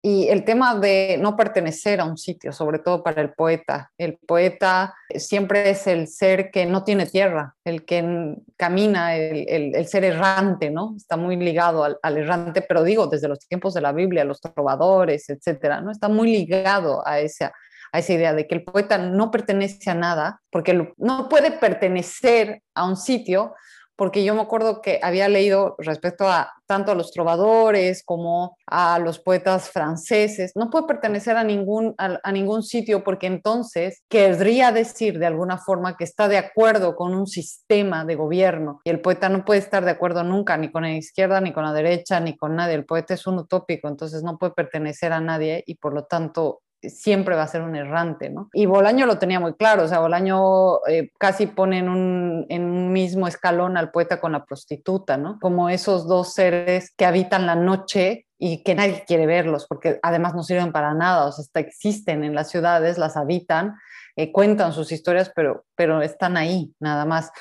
Y 0.06 0.28
el 0.28 0.44
tema 0.44 0.76
de 0.76 1.18
no 1.18 1.38
pertenecer 1.38 2.02
a 2.02 2.04
un 2.04 2.18
sitio, 2.18 2.52
sobre 2.52 2.80
todo 2.80 3.02
para 3.02 3.22
el 3.22 3.32
poeta. 3.32 3.90
El 3.98 4.18
poeta 4.18 4.94
siempre 5.16 5.70
es 5.70 5.88
el 5.88 6.10
ser 6.10 6.52
que 6.52 6.66
no 6.66 6.84
tiene 6.84 7.06
tierra, 7.06 7.56
el 7.64 7.86
que 7.86 8.36
camina, 8.58 9.16
el, 9.16 9.88
ser 9.88 10.04
errante, 10.04 10.70
¿no? 10.70 10.94
Está 10.98 11.16
muy 11.16 11.38
ligado 11.38 11.86
al, 11.86 12.18
errante, 12.18 12.62
pero 12.62 12.84
digo, 12.84 13.08
desde 13.08 13.30
los 13.30 13.40
tiempos 13.48 13.74
de 13.74 13.80
la 13.80 13.94
Biblia, 13.94 14.26
los 14.26 14.42
trovadores, 14.42 15.30
etcétera, 15.30 15.80
¿no? 15.80 15.90
Está 15.90 16.10
muy 16.10 16.30
ligado 16.34 17.02
a 17.08 17.22
esa 17.22 17.54
idea 17.94 18.34
de 18.34 18.46
que 18.46 18.56
el 18.56 18.66
poeta 18.66 18.98
no 18.98 19.32
pertenece 19.32 19.90
a 19.90 19.96
nada, 19.96 20.42
porque 20.50 20.94
no 20.98 21.30
puede 21.30 21.52
pertenecer 21.52 22.62
a 22.76 22.86
un 22.86 22.98
sitio 22.98 23.54
porque 23.96 24.24
yo 24.24 24.36
me 24.36 24.42
acuerdo 24.42 24.82
que 24.82 25.00
había 25.02 25.30
leído 25.30 25.76
respecto 25.78 26.28
a 26.28 26.52
tanto 26.66 26.92
a 26.92 26.96
los 26.96 27.12
trovadores 27.12 28.04
como 28.04 28.58
a 28.66 28.98
los 29.00 29.20
poetas 29.20 29.70
franceses, 29.70 30.54
no 30.56 30.70
puede 30.70 30.88
pertenecer 30.88 31.38
a 31.38 31.44
ningún, 31.44 31.94
a, 31.98 32.32
ningún 32.32 32.64
sitio 32.64 33.04
porque 33.04 33.28
entonces 33.28 34.02
querría 34.10 34.72
decir 34.72 35.20
de 35.20 35.28
alguna 35.28 35.58
forma 35.58 35.96
que 35.98 36.04
está 36.04 36.28
de 36.28 36.38
acuerdo 36.38 36.96
con 36.96 37.14
un 37.14 37.28
sistema 37.28 38.06
de 38.06 38.16
gobierno 38.16 38.82
y 38.84 38.90
el 38.90 39.02
poeta 39.02 39.30
no 39.30 39.46
puede 39.46 39.60
estar 39.60 39.86
de 39.86 39.92
acuerdo 39.92 40.24
nunca 40.24 40.58
ni 40.58 40.72
con 40.72 40.84
la 40.84 40.94
izquierda, 40.94 41.42
ni 41.42 41.54
con 41.54 41.64
la 41.64 41.74
derecha, 41.74 42.20
ni 42.20 42.36
con 42.36 42.56
nadie. 42.56 42.76
El 42.76 42.86
poeta 42.86 43.14
es 43.14 43.28
un 43.28 43.40
utópico, 43.40 43.88
entonces 43.88 44.24
no 44.24 44.38
puede 44.38 44.54
pertenecer 44.54 45.14
a 45.14 45.22
nadie 45.22 45.64
y 45.68 45.76
por 45.76 45.94
lo 45.94 46.06
tanto 46.06 46.62
siempre 46.90 47.36
va 47.36 47.44
a 47.44 47.48
ser 47.48 47.62
un 47.62 47.76
errante, 47.76 48.30
¿no? 48.30 48.50
Y 48.54 48.66
Bolaño 48.66 49.06
lo 49.06 49.18
tenía 49.18 49.40
muy 49.40 49.54
claro, 49.54 49.84
o 49.84 49.88
sea, 49.88 50.00
Bolaño 50.00 50.86
eh, 50.88 51.12
casi 51.18 51.48
pone 51.48 51.80
en 51.80 51.90
un, 51.90 52.46
en 52.50 52.64
un, 52.64 52.92
mismo 52.92 53.28
escalón 53.28 53.78
al 53.78 53.92
poeta 53.92 54.20
con 54.20 54.34
la 54.34 54.46
prostituta, 54.46 55.18
¿no? 55.18 55.40
Como 55.40 55.70
esos 55.70 56.08
dos 56.08 56.34
seres 56.34 56.92
que 56.96 57.06
habitan 57.06 57.46
la 57.46 57.56
noche 57.56 58.28
y 58.38 58.64
que 58.64 58.76
nadie 58.76 59.04
quiere 59.08 59.26
verlos, 59.26 59.66
porque 59.68 60.00
además 60.04 60.36
no 60.36 60.44
sirven 60.44 60.72
para 60.72 60.94
nada, 60.94 61.26
o 61.26 61.32
sea, 61.32 61.46
existen 61.62 62.24
en 62.24 62.36
las 62.36 62.50
ciudades, 62.50 62.98
las 62.98 63.16
habitan, 63.18 63.76
eh, 64.16 64.32
cuentan 64.32 64.74
sus 64.74 64.92
historias, 64.92 65.32
pero, 65.36 65.66
pero 65.76 66.02
están 66.02 66.38
ahí, 66.38 66.74
nada 66.80 67.06
más. 67.06 67.32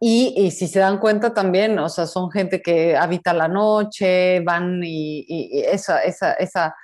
Y, 0.00 0.34
y, 0.36 0.50
si 0.50 0.66
se 0.66 0.78
dan 0.78 0.98
cuenta 0.98 1.34
también, 1.34 1.78
o 1.78 1.88
sea, 1.88 2.06
son 2.06 2.30
gente 2.30 2.62
que 2.62 2.96
habita 2.96 3.34
la 3.34 3.48
noche, 3.48 4.40
van 4.40 4.80
y, 4.82 5.24
y, 5.28 5.60
esa, 5.60 6.02
esa, 6.02 6.32
esa 6.34 6.74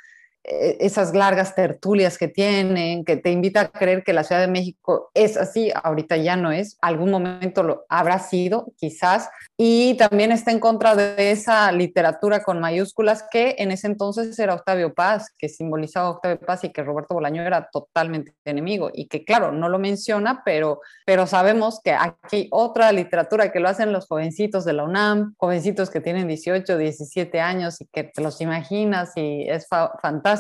esas 0.43 1.15
largas 1.15 1.55
tertulias 1.55 2.17
que 2.17 2.29
tienen, 2.29 3.05
que 3.05 3.17
te 3.17 3.31
invita 3.31 3.61
a 3.61 3.69
creer 3.69 4.03
que 4.03 4.13
la 4.13 4.25
Ciudad 4.25 4.41
de 4.41 4.49
México 4.49 5.11
es 5.15 5.37
así, 5.37 5.71
ahorita 5.75 6.17
ya 6.17 6.37
no 6.37 6.51
es, 6.51 6.79
algún 6.81 7.11
momento 7.11 7.63
lo 7.63 7.85
habrá 7.89 8.19
sido, 8.19 8.73
quizás, 8.77 9.29
y 9.57 9.97
también 9.99 10.33
está 10.33 10.51
en 10.51 10.59
contra 10.59 10.97
de 10.97 11.31
esa 11.31 11.71
literatura 11.73 12.43
con 12.43 12.59
mayúsculas 12.59 13.25
que 13.31 13.57
en 13.59 13.71
ese 13.71 13.87
entonces 13.87 14.39
era 14.39 14.55
Octavio 14.55 14.95
Paz, 14.95 15.35
que 15.37 15.49
simbolizaba 15.49 16.11
Octavio 16.11 16.41
Paz 16.41 16.65
y 16.65 16.71
que 16.71 16.83
Roberto 16.83 17.15
Bolaño 17.15 17.43
era 17.43 17.69
totalmente 17.71 18.33
enemigo, 18.45 18.91
y 18.93 19.07
que 19.07 19.25
claro, 19.25 19.53
no 19.53 19.69
lo 19.69 19.79
menciona, 19.79 20.43
pero, 20.45 20.81
pero 21.05 21.27
sabemos 21.27 21.81
que 21.85 21.93
aquí 21.93 22.49
otra 22.51 22.93
literatura 22.93 23.53
que 23.53 23.61
lo 23.61 23.69
hacen 23.69 23.93
los 23.93 24.07
jovencitos 24.07 24.65
de 24.65 24.73
la 24.73 24.85
UNAM, 24.85 25.35
jovencitos 25.37 25.91
que 25.91 26.01
tienen 26.01 26.27
18, 26.29 26.79
17 26.79 27.41
años 27.41 27.81
y 27.81 27.87
que 27.87 28.05
te 28.05 28.23
los 28.23 28.41
imaginas 28.41 29.13
y 29.17 29.47
es 29.49 29.69
fa 29.69 29.93
fantástico 30.01 30.40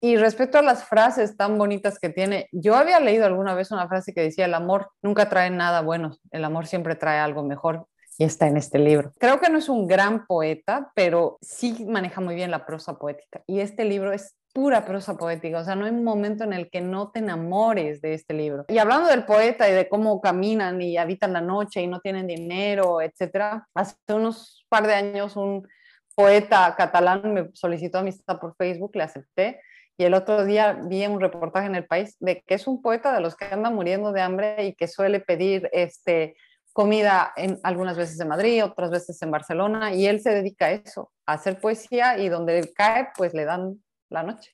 Y 0.00 0.16
respecto 0.16 0.58
a 0.58 0.62
las 0.62 0.84
frases 0.84 1.36
tan 1.36 1.56
bonitas 1.58 1.98
que 2.00 2.08
tiene, 2.08 2.48
yo 2.50 2.74
había 2.74 2.98
leído 2.98 3.24
alguna 3.24 3.54
vez 3.54 3.70
una 3.70 3.86
frase 3.86 4.12
que 4.12 4.22
decía, 4.22 4.46
el 4.46 4.54
amor 4.54 4.90
nunca 5.00 5.28
trae 5.28 5.48
nada 5.50 5.80
bueno, 5.80 6.16
el 6.32 6.44
amor 6.44 6.66
siempre 6.66 6.96
trae 6.96 7.20
algo 7.20 7.44
mejor. 7.44 7.86
Y 8.18 8.24
está 8.24 8.48
en 8.48 8.56
este 8.56 8.78
libro. 8.78 9.12
Creo 9.18 9.40
que 9.40 9.48
no 9.48 9.58
es 9.58 9.68
un 9.68 9.86
gran 9.86 10.26
poeta, 10.26 10.90
pero 10.94 11.38
sí 11.40 11.86
maneja 11.86 12.20
muy 12.20 12.34
bien 12.34 12.50
la 12.50 12.66
prosa 12.66 12.98
poética. 12.98 13.42
Y 13.46 13.60
este 13.60 13.84
libro 13.84 14.12
es 14.12 14.34
pura 14.52 14.84
prosa 14.84 15.16
poética, 15.16 15.60
o 15.60 15.64
sea, 15.64 15.76
no 15.76 15.86
hay 15.86 15.92
un 15.92 16.04
momento 16.04 16.44
en 16.44 16.52
el 16.52 16.68
que 16.68 16.80
no 16.80 17.10
te 17.10 17.20
enamores 17.20 18.02
de 18.02 18.14
este 18.14 18.34
libro. 18.34 18.64
Y 18.68 18.78
hablando 18.78 19.08
del 19.08 19.24
poeta 19.24 19.68
y 19.68 19.72
de 19.72 19.88
cómo 19.88 20.20
caminan 20.20 20.82
y 20.82 20.98
habitan 20.98 21.32
la 21.32 21.40
noche 21.40 21.80
y 21.80 21.86
no 21.86 22.00
tienen 22.00 22.26
dinero, 22.26 23.00
etcétera, 23.00 23.66
hace 23.74 23.96
unos 24.08 24.66
par 24.68 24.86
de 24.86 24.94
años 24.94 25.36
un 25.36 25.66
poeta 26.14 26.74
catalán 26.76 27.32
me 27.32 27.50
solicitó 27.54 27.98
amistad 27.98 28.38
por 28.38 28.54
Facebook, 28.56 28.92
le 28.94 29.02
acepté 29.02 29.60
Y 29.96 30.04
el 30.04 30.14
otro 30.14 30.44
día 30.44 30.78
vi 30.84 31.06
un 31.06 31.20
reportaje 31.20 31.66
en 31.66 31.74
el 31.74 31.86
país 31.86 32.16
de 32.20 32.42
que 32.46 32.54
es 32.54 32.66
un 32.66 32.82
poeta 32.82 33.12
de 33.12 33.20
los 33.20 33.36
que 33.36 33.46
anda 33.46 33.70
muriendo 33.70 34.12
de 34.12 34.20
hambre 34.20 34.64
y 34.64 34.74
que 34.74 34.88
suele 34.88 35.20
pedir 35.20 35.68
este, 35.72 36.36
comida 36.72 37.32
en, 37.36 37.58
algunas 37.62 37.96
veces 37.96 38.18
en 38.20 38.28
Madrid, 38.28 38.64
otras 38.64 38.90
veces 38.90 39.20
en 39.22 39.30
Barcelona, 39.30 39.94
y 39.94 40.06
él 40.06 40.20
se 40.20 40.30
dedica 40.30 40.66
a 40.66 40.72
eso, 40.72 41.12
a 41.26 41.34
hacer 41.34 41.60
poesía 41.60 42.18
y 42.18 42.28
donde 42.28 42.72
cae, 42.74 43.08
pues 43.16 43.34
le 43.34 43.44
dan 43.44 43.82
la 44.08 44.22
noche. 44.22 44.52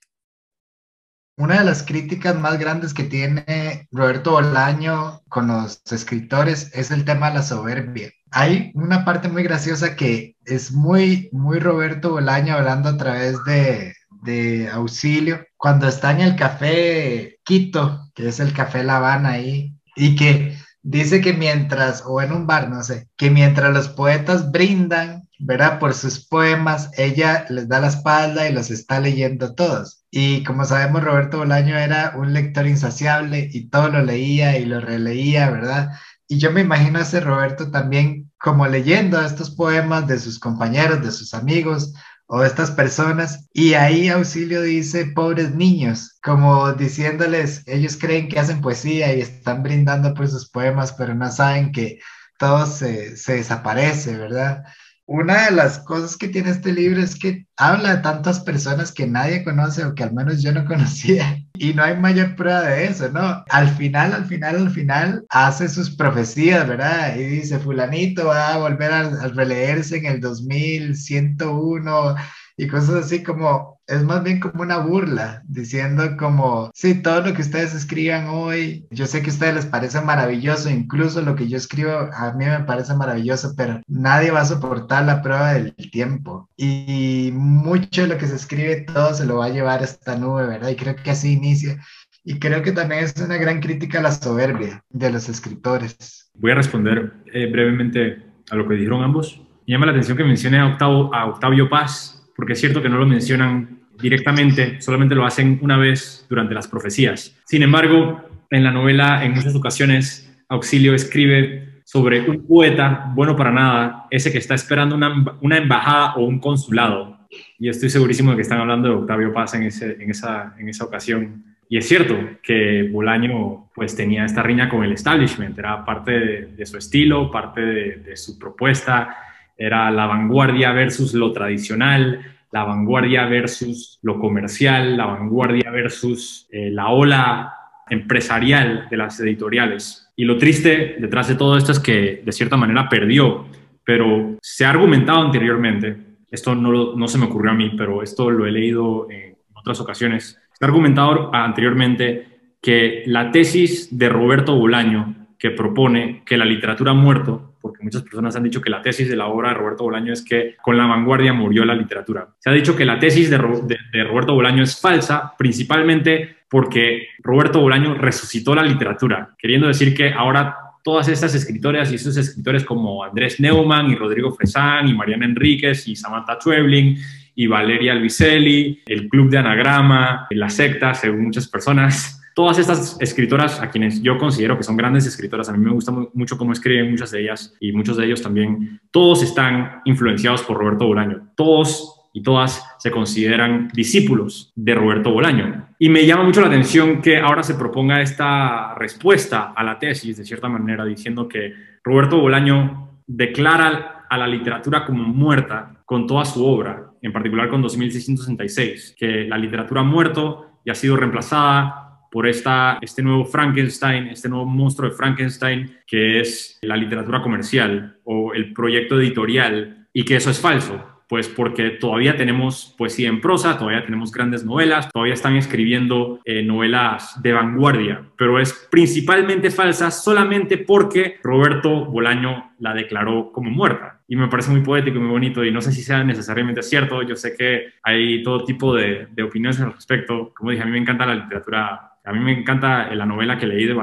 Una 1.38 1.61
de 1.61 1.64
las 1.64 1.85
críticas 1.85 2.35
más 2.37 2.59
grandes 2.59 2.92
que 2.92 3.05
tiene 3.05 3.87
Roberto 3.92 4.33
Bolaño 4.33 5.22
con 5.29 5.46
los 5.46 5.81
escritores 5.88 6.72
es 6.74 6.90
el 6.90 7.05
tema 7.05 7.29
de 7.29 7.37
la 7.37 7.42
soberbia. 7.44 8.11
Hay 8.33 8.72
una 8.74 9.05
parte 9.05 9.29
muy 9.29 9.44
graciosa 9.44 9.94
que 9.94 10.35
es 10.44 10.72
muy, 10.72 11.29
muy 11.31 11.61
Roberto 11.61 12.11
Bolaño 12.11 12.55
hablando 12.55 12.88
a 12.88 12.96
través 12.96 13.37
de, 13.44 13.94
de 14.24 14.68
Auxilio, 14.68 15.46
cuando 15.57 15.87
está 15.87 16.11
en 16.11 16.22
el 16.22 16.35
café 16.35 17.38
Quito, 17.44 18.11
que 18.16 18.27
es 18.27 18.40
el 18.40 18.53
café 18.53 18.83
La 18.83 18.96
Habana 18.96 19.31
ahí, 19.31 19.77
y 19.94 20.16
que 20.16 20.59
dice 20.83 21.20
que 21.20 21.35
mientras, 21.35 22.03
o 22.05 22.20
en 22.20 22.33
un 22.33 22.48
bar, 22.48 22.68
no 22.68 22.83
sé, 22.83 23.07
que 23.16 23.31
mientras 23.31 23.72
los 23.72 23.88
poetas 23.88 24.51
brindan, 24.51 25.27
¿verdad? 25.38 25.79
Por 25.79 25.94
sus 25.94 26.27
poemas, 26.27 26.90
ella 26.96 27.46
les 27.48 27.68
da 27.68 27.81
la 27.81 27.88
espalda 27.88 28.48
y 28.48 28.53
los 28.53 28.70
está 28.70 29.01
leyendo 29.01 29.55
todos. 29.55 30.05
Y 30.11 30.42
como 30.44 30.64
sabemos, 30.64 31.05
Roberto 31.05 31.38
Bolaño 31.38 31.77
era 31.77 32.14
un 32.16 32.33
lector 32.33 32.66
insaciable 32.66 33.48
y 33.53 33.68
todo 33.68 33.88
lo 33.88 34.03
leía 34.03 34.59
y 34.59 34.64
lo 34.64 34.81
releía, 34.81 35.51
¿verdad? 35.51 35.90
Y 36.27 36.38
yo 36.38 36.53
me 36.53 36.62
imagino 36.62 36.98
a 36.98 37.03
ese 37.03 37.20
Roberto 37.20 37.70
también 37.70 38.31
como 38.38 38.66
leyendo 38.66 39.20
estos 39.20 39.51
poemas 39.51 40.07
de 40.07 40.18
sus 40.18 40.38
compañeros, 40.38 41.03
de 41.03 41.11
sus 41.11 41.35
amigos, 41.35 41.92
o 42.29 42.44
estas 42.44 42.70
personas. 42.70 43.48
Y 43.53 43.74
ahí 43.74 44.09
Auxilio 44.09 44.62
dice, 44.62 45.07
pobres 45.07 45.55
niños, 45.55 46.18
como 46.22 46.72
diciéndoles, 46.72 47.62
ellos 47.66 47.96
creen 47.96 48.29
que 48.29 48.38
hacen 48.38 48.61
poesía 48.61 49.14
y 49.14 49.22
están 49.22 49.62
brindando 49.62 50.14
por 50.14 50.29
sus 50.29 50.48
poemas, 50.48 50.92
pero 50.92 51.14
no 51.14 51.31
saben 51.33 51.72
que 51.72 51.98
todo 52.38 52.66
se, 52.66 53.16
se 53.16 53.35
desaparece, 53.37 54.16
¿verdad? 54.16 54.62
Una 55.08 55.46
de 55.46 55.52
las 55.52 55.78
cosas 55.78 56.18
que 56.18 56.28
tiene 56.28 56.50
este 56.50 56.70
libro 56.70 57.00
es 57.00 57.16
que 57.18 57.46
habla 57.56 57.96
de 57.96 58.02
tantas 58.02 58.40
personas 58.40 58.92
que 58.92 59.06
nadie 59.06 59.42
conoce 59.42 59.82
o 59.82 59.94
que 59.94 60.02
al 60.02 60.12
menos 60.12 60.42
yo 60.42 60.52
no 60.52 60.64
conocía 60.66 61.42
y 61.54 61.72
no 61.72 61.82
hay 61.82 61.96
mayor 61.96 62.36
prueba 62.36 62.60
de 62.60 62.84
eso, 62.84 63.08
¿no? 63.08 63.42
Al 63.48 63.70
final, 63.70 64.12
al 64.12 64.26
final, 64.26 64.56
al 64.56 64.70
final 64.70 65.24
hace 65.30 65.70
sus 65.70 65.96
profecías, 65.96 66.68
¿verdad? 66.68 67.16
Y 67.16 67.24
dice, 67.24 67.58
fulanito 67.58 68.26
va 68.26 68.52
a 68.52 68.58
volver 68.58 68.92
a, 68.92 69.00
a 69.00 69.28
releerse 69.28 69.96
en 69.96 70.04
el 70.04 70.20
2101 70.20 72.14
y 72.58 72.68
cosas 72.68 73.06
así 73.06 73.22
como, 73.22 73.77
es 73.88 74.05
más 74.05 74.22
bien 74.22 74.38
como 74.38 74.62
una 74.62 74.79
burla, 74.79 75.42
diciendo 75.48 76.16
como, 76.18 76.70
sí, 76.74 77.03
todo 77.03 77.22
lo 77.22 77.33
que 77.33 77.40
ustedes 77.40 77.74
escriban 77.74 78.27
hoy, 78.27 78.87
yo 78.90 79.07
sé 79.07 79.22
que 79.22 79.31
a 79.31 79.33
ustedes 79.33 79.55
les 79.55 79.66
parece 79.66 80.01
maravilloso, 80.03 80.68
incluso 80.68 81.22
lo 81.22 81.35
que 81.35 81.48
yo 81.48 81.57
escribo 81.57 81.90
a 81.90 82.35
mí 82.35 82.44
me 82.44 82.61
parece 82.61 82.94
maravilloso, 82.94 83.55
pero 83.57 83.81
nadie 83.88 84.31
va 84.31 84.42
a 84.42 84.44
soportar 84.44 85.07
la 85.07 85.22
prueba 85.22 85.55
del 85.55 85.74
tiempo. 85.90 86.51
Y 86.57 87.31
mucho 87.33 88.03
de 88.03 88.09
lo 88.09 88.18
que 88.18 88.27
se 88.27 88.37
escribe, 88.37 88.83
todo 88.83 89.14
se 89.14 89.24
lo 89.24 89.38
va 89.38 89.46
a 89.46 89.51
llevar 89.51 89.81
a 89.81 89.85
esta 89.85 90.16
nube, 90.16 90.46
¿verdad? 90.46 90.68
Y 90.68 90.77
creo 90.77 90.94
que 90.94 91.11
así 91.11 91.33
inicia. 91.33 91.83
Y 92.24 92.38
creo 92.38 92.62
que 92.62 92.72
también 92.72 93.05
es 93.05 93.14
una 93.16 93.38
gran 93.38 93.61
crítica 93.61 94.01
a 94.01 94.03
la 94.03 94.12
soberbia 94.12 94.85
de 94.90 95.11
los 95.11 95.31
escritores. 95.31 96.31
Voy 96.35 96.53
a 96.53 96.57
responder 96.57 97.14
eh, 97.33 97.51
brevemente 97.51 98.22
a 98.51 98.55
lo 98.55 98.68
que 98.68 98.74
dijeron 98.74 99.03
ambos. 99.03 99.40
Me 99.66 99.72
llama 99.72 99.87
la 99.87 99.92
atención 99.92 100.18
que 100.18 100.24
mencione 100.24 100.59
a, 100.59 100.66
Octavio, 100.66 101.14
a 101.14 101.27
Octavio 101.27 101.70
Paz, 101.70 102.31
porque 102.37 102.53
es 102.53 102.61
cierto 102.61 102.83
que 102.83 102.90
no 102.90 102.98
lo 102.98 103.07
mencionan 103.07 103.77
directamente, 104.00 104.80
solamente 104.80 105.14
lo 105.14 105.26
hacen 105.26 105.58
una 105.62 105.76
vez 105.76 106.26
durante 106.28 106.54
las 106.54 106.68
profecías. 106.68 107.37
Sin 107.44 107.62
embargo, 107.62 108.20
en 108.50 108.64
la 108.64 108.70
novela, 108.70 109.24
en 109.24 109.32
muchas 109.32 109.54
ocasiones, 109.54 110.30
Auxilio 110.48 110.94
escribe 110.94 111.82
sobre 111.84 112.20
un 112.28 112.46
poeta 112.46 113.11
bueno 113.14 113.37
para 113.37 113.50
nada, 113.50 114.06
ese 114.11 114.30
que 114.30 114.38
está 114.38 114.54
esperando 114.54 114.94
una, 114.94 115.56
embajada 115.56 116.14
o 116.14 116.24
un 116.24 116.38
consulado. 116.38 117.18
Y 117.58 117.68
estoy 117.68 117.90
segurísimo 117.90 118.30
de 118.30 118.37
que 118.37 118.42
están 118.42 118.61
hablando 118.61 118.88
de 118.88 118.94
Octavio 118.94 119.32
Paz 119.32 119.54
en, 119.54 119.62
en, 119.62 120.11
esa, 120.11 120.54
en 120.58 120.68
esa 120.68 120.84
ocasión. 120.84 121.44
Y 121.68 121.76
es 121.76 121.87
cierto 121.87 122.14
que 122.42 122.88
Bolaño 122.90 123.70
pues 123.74 123.94
tenía 123.94 124.24
esta 124.24 124.42
riña 124.42 124.68
con 124.68 124.84
el 124.84 124.92
establishment, 124.92 125.58
era 125.58 125.84
parte 125.84 126.46
de, 126.46 126.66
su 126.66 126.78
estilo, 126.78 127.30
parte 127.30 127.61
de 127.61 128.16
su 128.16 128.38
propuesta, 128.38 129.16
era 129.58 129.90
la 129.90 130.06
vanguardia 130.06 130.72
versus 130.72 131.12
lo 131.14 131.32
tradicional, 131.32 132.38
la 132.52 132.64
vanguardia 132.64 133.26
versus 133.26 133.98
lo 134.02 134.18
comercial, 134.18 134.96
la 134.96 135.06
vanguardia 135.06 135.70
versus 135.70 136.48
eh, 136.50 136.70
la 136.70 136.88
ola 136.88 137.54
empresarial 137.90 138.87
de 138.90 138.96
las 138.96 139.18
editoriales. 139.20 140.12
Y 140.16 140.24
lo 140.24 140.37
triste 140.37 140.96
detrás 140.98 141.28
de 141.28 141.34
todo 141.34 141.56
esto 141.56 141.72
es 141.72 141.80
que 141.80 142.22
de 142.24 142.32
cierta 142.32 142.56
manera 142.56 142.88
perdió, 142.88 143.46
pero 143.84 144.37
se 144.42 144.64
ha 144.64 144.70
argumentado 144.70 145.20
anteriormente, 145.20 145.96
esto 146.30 146.54
no, 146.54 146.94
no 146.94 147.08
se 147.08 147.18
me 147.18 147.26
ocurrió 147.26 147.52
a 147.52 147.54
mí, 147.54 147.72
pero 147.76 148.02
esto 148.02 148.30
lo 148.30 148.46
he 148.46 148.50
leído 148.50 149.11
en 149.11 149.37
otras 149.54 149.80
ocasiones, 149.80 150.38
se 150.52 150.64
ha 150.64 150.68
argumentado 150.68 151.34
anteriormente 151.34 152.56
que 152.61 153.04
la 153.06 153.30
tesis 153.30 153.96
de 153.96 154.08
Roberto 154.08 154.56
Bolaño, 154.56 155.28
que 155.38 155.50
propone 155.50 156.22
que 156.26 156.37
la 156.37 156.44
literatura 156.44 156.90
ha 156.90 156.94
muerto, 156.94 157.47
porque 157.60 157.82
muchas 157.82 158.02
personas 158.02 158.36
han 158.36 158.42
dicho 158.42 158.60
que 158.60 158.70
la 158.70 158.82
tesis 158.82 159.08
de 159.08 159.16
la 159.16 159.26
obra 159.26 159.50
de 159.50 159.54
Roberto 159.54 159.84
Bolaño 159.84 160.12
es 160.12 160.24
que 160.24 160.56
con 160.62 160.76
la 160.76 160.86
vanguardia 160.86 161.32
murió 161.32 161.64
la 161.64 161.74
literatura. 161.74 162.28
Se 162.38 162.50
ha 162.50 162.52
dicho 162.52 162.76
que 162.76 162.84
la 162.84 162.98
tesis 162.98 163.30
de, 163.30 163.38
Roberto 163.38 164.34
Bolaño 164.34 164.62
es 164.62 164.80
falsa, 164.80 165.34
principalmente 165.36 166.36
porque 166.48 167.08
Roberto 167.18 167.60
Bolaño 167.60 167.94
resucitó 167.94 168.54
la 168.54 168.62
literatura, 168.62 169.34
queriendo 169.38 169.66
decir 169.66 169.94
que 169.94 170.12
ahora 170.12 170.56
todas 170.82 171.08
estas 171.08 171.34
escritoras 171.34 171.92
y 171.92 171.96
esos 171.96 172.16
escritores 172.16 172.64
como 172.64 173.04
Andrés 173.04 173.40
Neumann 173.40 173.90
y 173.90 173.94
Rodrigo 173.94 174.32
Fresán 174.32 174.88
y 174.88 174.94
Mariana 174.94 175.26
Enríquez 175.26 175.86
y 175.86 175.96
Samantha 175.96 176.38
Schwebling 176.40 176.96
y 177.34 177.46
Valeria 177.46 177.92
Albicelli, 177.92 178.82
el 178.86 179.08
Club 179.08 179.30
de 179.30 179.38
Anagrama, 179.38 180.26
la 180.30 180.48
secta, 180.48 180.94
según 180.94 181.24
muchas 181.24 181.46
personas, 181.46 182.17
todas 182.38 182.57
estas 182.61 182.96
escritoras 183.01 183.61
a 183.61 183.68
quienes 183.68 184.01
yo 184.01 184.16
considero 184.16 184.57
que 184.57 184.62
son 184.62 184.77
grandes 184.77 185.05
escritoras, 185.05 185.48
a 185.48 185.53
mí 185.53 185.59
me 185.59 185.72
gusta 185.72 185.90
mucho 185.90 186.38
cómo 186.38 186.53
escriben 186.53 186.88
muchas 186.88 187.11
de 187.11 187.22
ellas 187.22 187.57
y 187.59 187.72
muchos 187.72 187.96
de 187.96 188.07
ellos 188.07 188.22
también, 188.22 188.81
todos 188.92 189.24
están 189.24 189.81
influenciados 189.87 190.42
por 190.42 190.57
Roberto 190.57 190.87
Bolaño. 190.87 191.31
Todos 191.35 192.01
y 192.12 192.22
todas 192.22 192.64
se 192.79 192.92
consideran 192.92 193.72
discípulos 193.74 194.53
de 194.55 194.72
Roberto 194.77 195.11
Bolaño. 195.11 195.66
Y 195.81 195.88
me 195.88 196.07
llama 196.07 196.22
mucho 196.22 196.40
la 196.40 196.46
atención 196.46 197.03
que 197.03 197.18
ahora 197.18 197.42
se 197.42 197.57
proponga 197.57 198.01
esta 198.03 198.72
respuesta 198.77 199.53
a 199.57 199.64
la 199.64 199.81
tesis, 199.81 200.16
de 200.16 200.24
cierta 200.24 200.48
manera, 200.48 200.85
diciendo 200.85 201.27
que 201.27 201.55
Roberto 201.83 202.20
Bolaño 202.20 203.01
declara 203.05 204.07
a 204.09 204.16
la 204.16 204.29
literatura 204.29 204.87
como 204.87 205.03
muerta 205.03 205.83
con 205.85 206.07
toda 206.07 206.24
su 206.24 206.46
obra, 206.46 206.92
en 207.03 207.12
particular 207.12 207.48
con 207.48 207.62
2666, 207.62 208.94
que 208.96 209.24
la 209.24 209.37
literatura 209.37 209.81
ha 209.81 209.85
muerto 209.85 210.61
y 210.64 210.70
ha 210.70 210.77
sido 210.77 210.96
reemplazada 210.96 211.88
por 212.10 212.26
esta, 212.26 212.78
este 212.80 213.02
nuevo 213.02 213.24
Frankenstein, 213.24 214.08
este 214.08 214.28
nuevo 214.28 214.46
monstruo 214.46 214.90
de 214.90 214.96
Frankenstein, 214.96 215.78
que 215.86 216.20
es 216.20 216.58
la 216.62 216.76
literatura 216.76 217.22
comercial 217.22 217.98
o 218.04 218.32
el 218.34 218.52
proyecto 218.52 219.00
editorial, 219.00 219.78
y 219.92 220.04
que 220.04 220.16
eso 220.16 220.30
es 220.30 220.40
falso. 220.40 220.84
Pues 221.08 221.26
porque 221.26 221.70
todavía 221.70 222.16
tenemos 222.16 222.74
poesía 222.76 223.08
en 223.08 223.22
prosa, 223.22 223.58
todavía 223.58 223.82
tenemos 223.82 224.12
grandes 224.12 224.44
novelas, 224.44 224.90
todavía 224.92 225.14
están 225.14 225.36
escribiendo 225.36 226.20
eh, 226.26 226.42
novelas 226.42 227.20
de 227.22 227.32
vanguardia, 227.32 228.02
pero 228.16 228.38
es 228.38 228.68
principalmente 228.70 229.50
falsa 229.50 229.90
solamente 229.90 230.58
porque 230.58 231.16
Roberto 231.22 231.86
Bolaño 231.86 232.52
la 232.58 232.74
declaró 232.74 233.32
como 233.32 233.50
muerta. 233.50 234.02
Y 234.06 234.16
me 234.16 234.28
parece 234.28 234.50
muy 234.50 234.60
poético 234.60 234.98
y 234.98 235.00
muy 235.00 235.10
bonito 235.10 235.42
y 235.42 235.50
no 235.50 235.62
sé 235.62 235.72
si 235.72 235.82
sea 235.82 236.04
necesariamente 236.04 236.62
cierto, 236.62 237.02
yo 237.02 237.16
sé 237.16 237.34
que 237.34 237.72
hay 237.82 238.22
todo 238.22 238.44
tipo 238.44 238.74
de, 238.74 239.08
de 239.10 239.22
opiniones 239.22 239.60
al 239.60 239.72
respecto. 239.72 240.34
Como 240.34 240.50
dije, 240.50 240.62
a 240.62 240.66
mí 240.66 240.72
me 240.72 240.78
encanta 240.78 241.06
la 241.06 241.14
literatura 241.14 241.97
a 242.08 242.12
mí 242.12 242.20
me 242.20 242.32
encanta 242.32 242.94
la 242.94 243.04
novela 243.04 243.36
que 243.36 243.46
leí 243.46 243.66
de, 243.66 243.74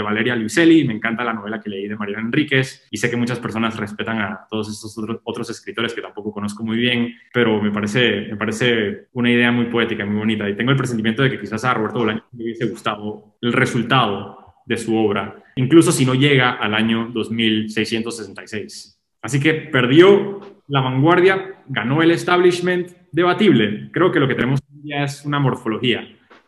Valeria 0.00 0.36
Luiselli, 0.36 0.84
me 0.84 0.94
encanta 0.94 1.24
la 1.24 1.32
novela 1.32 1.60
que 1.60 1.68
leí 1.68 1.88
de 1.88 1.96
Mariana 1.96 2.22
Enríquez 2.22 2.86
y 2.88 2.98
sé 2.98 3.10
que 3.10 3.16
muchas 3.16 3.40
personas 3.40 3.76
respetan 3.76 4.20
a 4.20 4.46
todos 4.48 4.70
estos 4.70 4.96
otros, 5.24 5.50
escritores 5.50 5.92
que 5.92 6.00
tampoco 6.00 6.32
conozco 6.32 6.62
muy 6.62 6.76
bien, 6.76 7.16
pero 7.32 7.60
me 7.60 7.72
parece, 7.72 8.28
me 8.30 8.36
parece 8.36 9.08
una 9.14 9.28
idea 9.28 9.50
muy 9.50 9.64
poética, 9.64 10.06
muy 10.06 10.18
bonita 10.18 10.48
y 10.48 10.54
tengo 10.54 10.70
el 10.70 10.76
presentimiento 10.76 11.24
de 11.24 11.30
que 11.32 11.40
quizás 11.40 11.64
a 11.64 11.74
Roberto 11.74 11.98
Bolaño 11.98 12.24
le 12.30 12.44
hubiese 12.44 12.66
gustado 12.66 13.34
el 13.40 13.52
resultado 13.52 14.54
de 14.66 14.76
su 14.76 14.96
obra, 14.96 15.42
incluso 15.56 15.90
si 15.90 16.06
no 16.06 16.14
llega 16.14 16.52
al 16.52 16.74
año 16.74 17.10
2666. 17.12 19.02
Así 19.20 19.40
que 19.40 19.52
perdió 19.52 20.62
la 20.68 20.80
vanguardia, 20.80 21.56
ganó 21.66 22.02
el 22.02 22.12
establishment, 22.12 22.92
debatible. 23.10 23.90
Creo 23.90 24.12
que 24.12 24.20
lo 24.20 24.28
que 24.28 24.36
tenemos 24.36 24.60
ya 24.84 25.02
es 25.02 25.24
una 25.24 25.40
morfología 25.40 26.06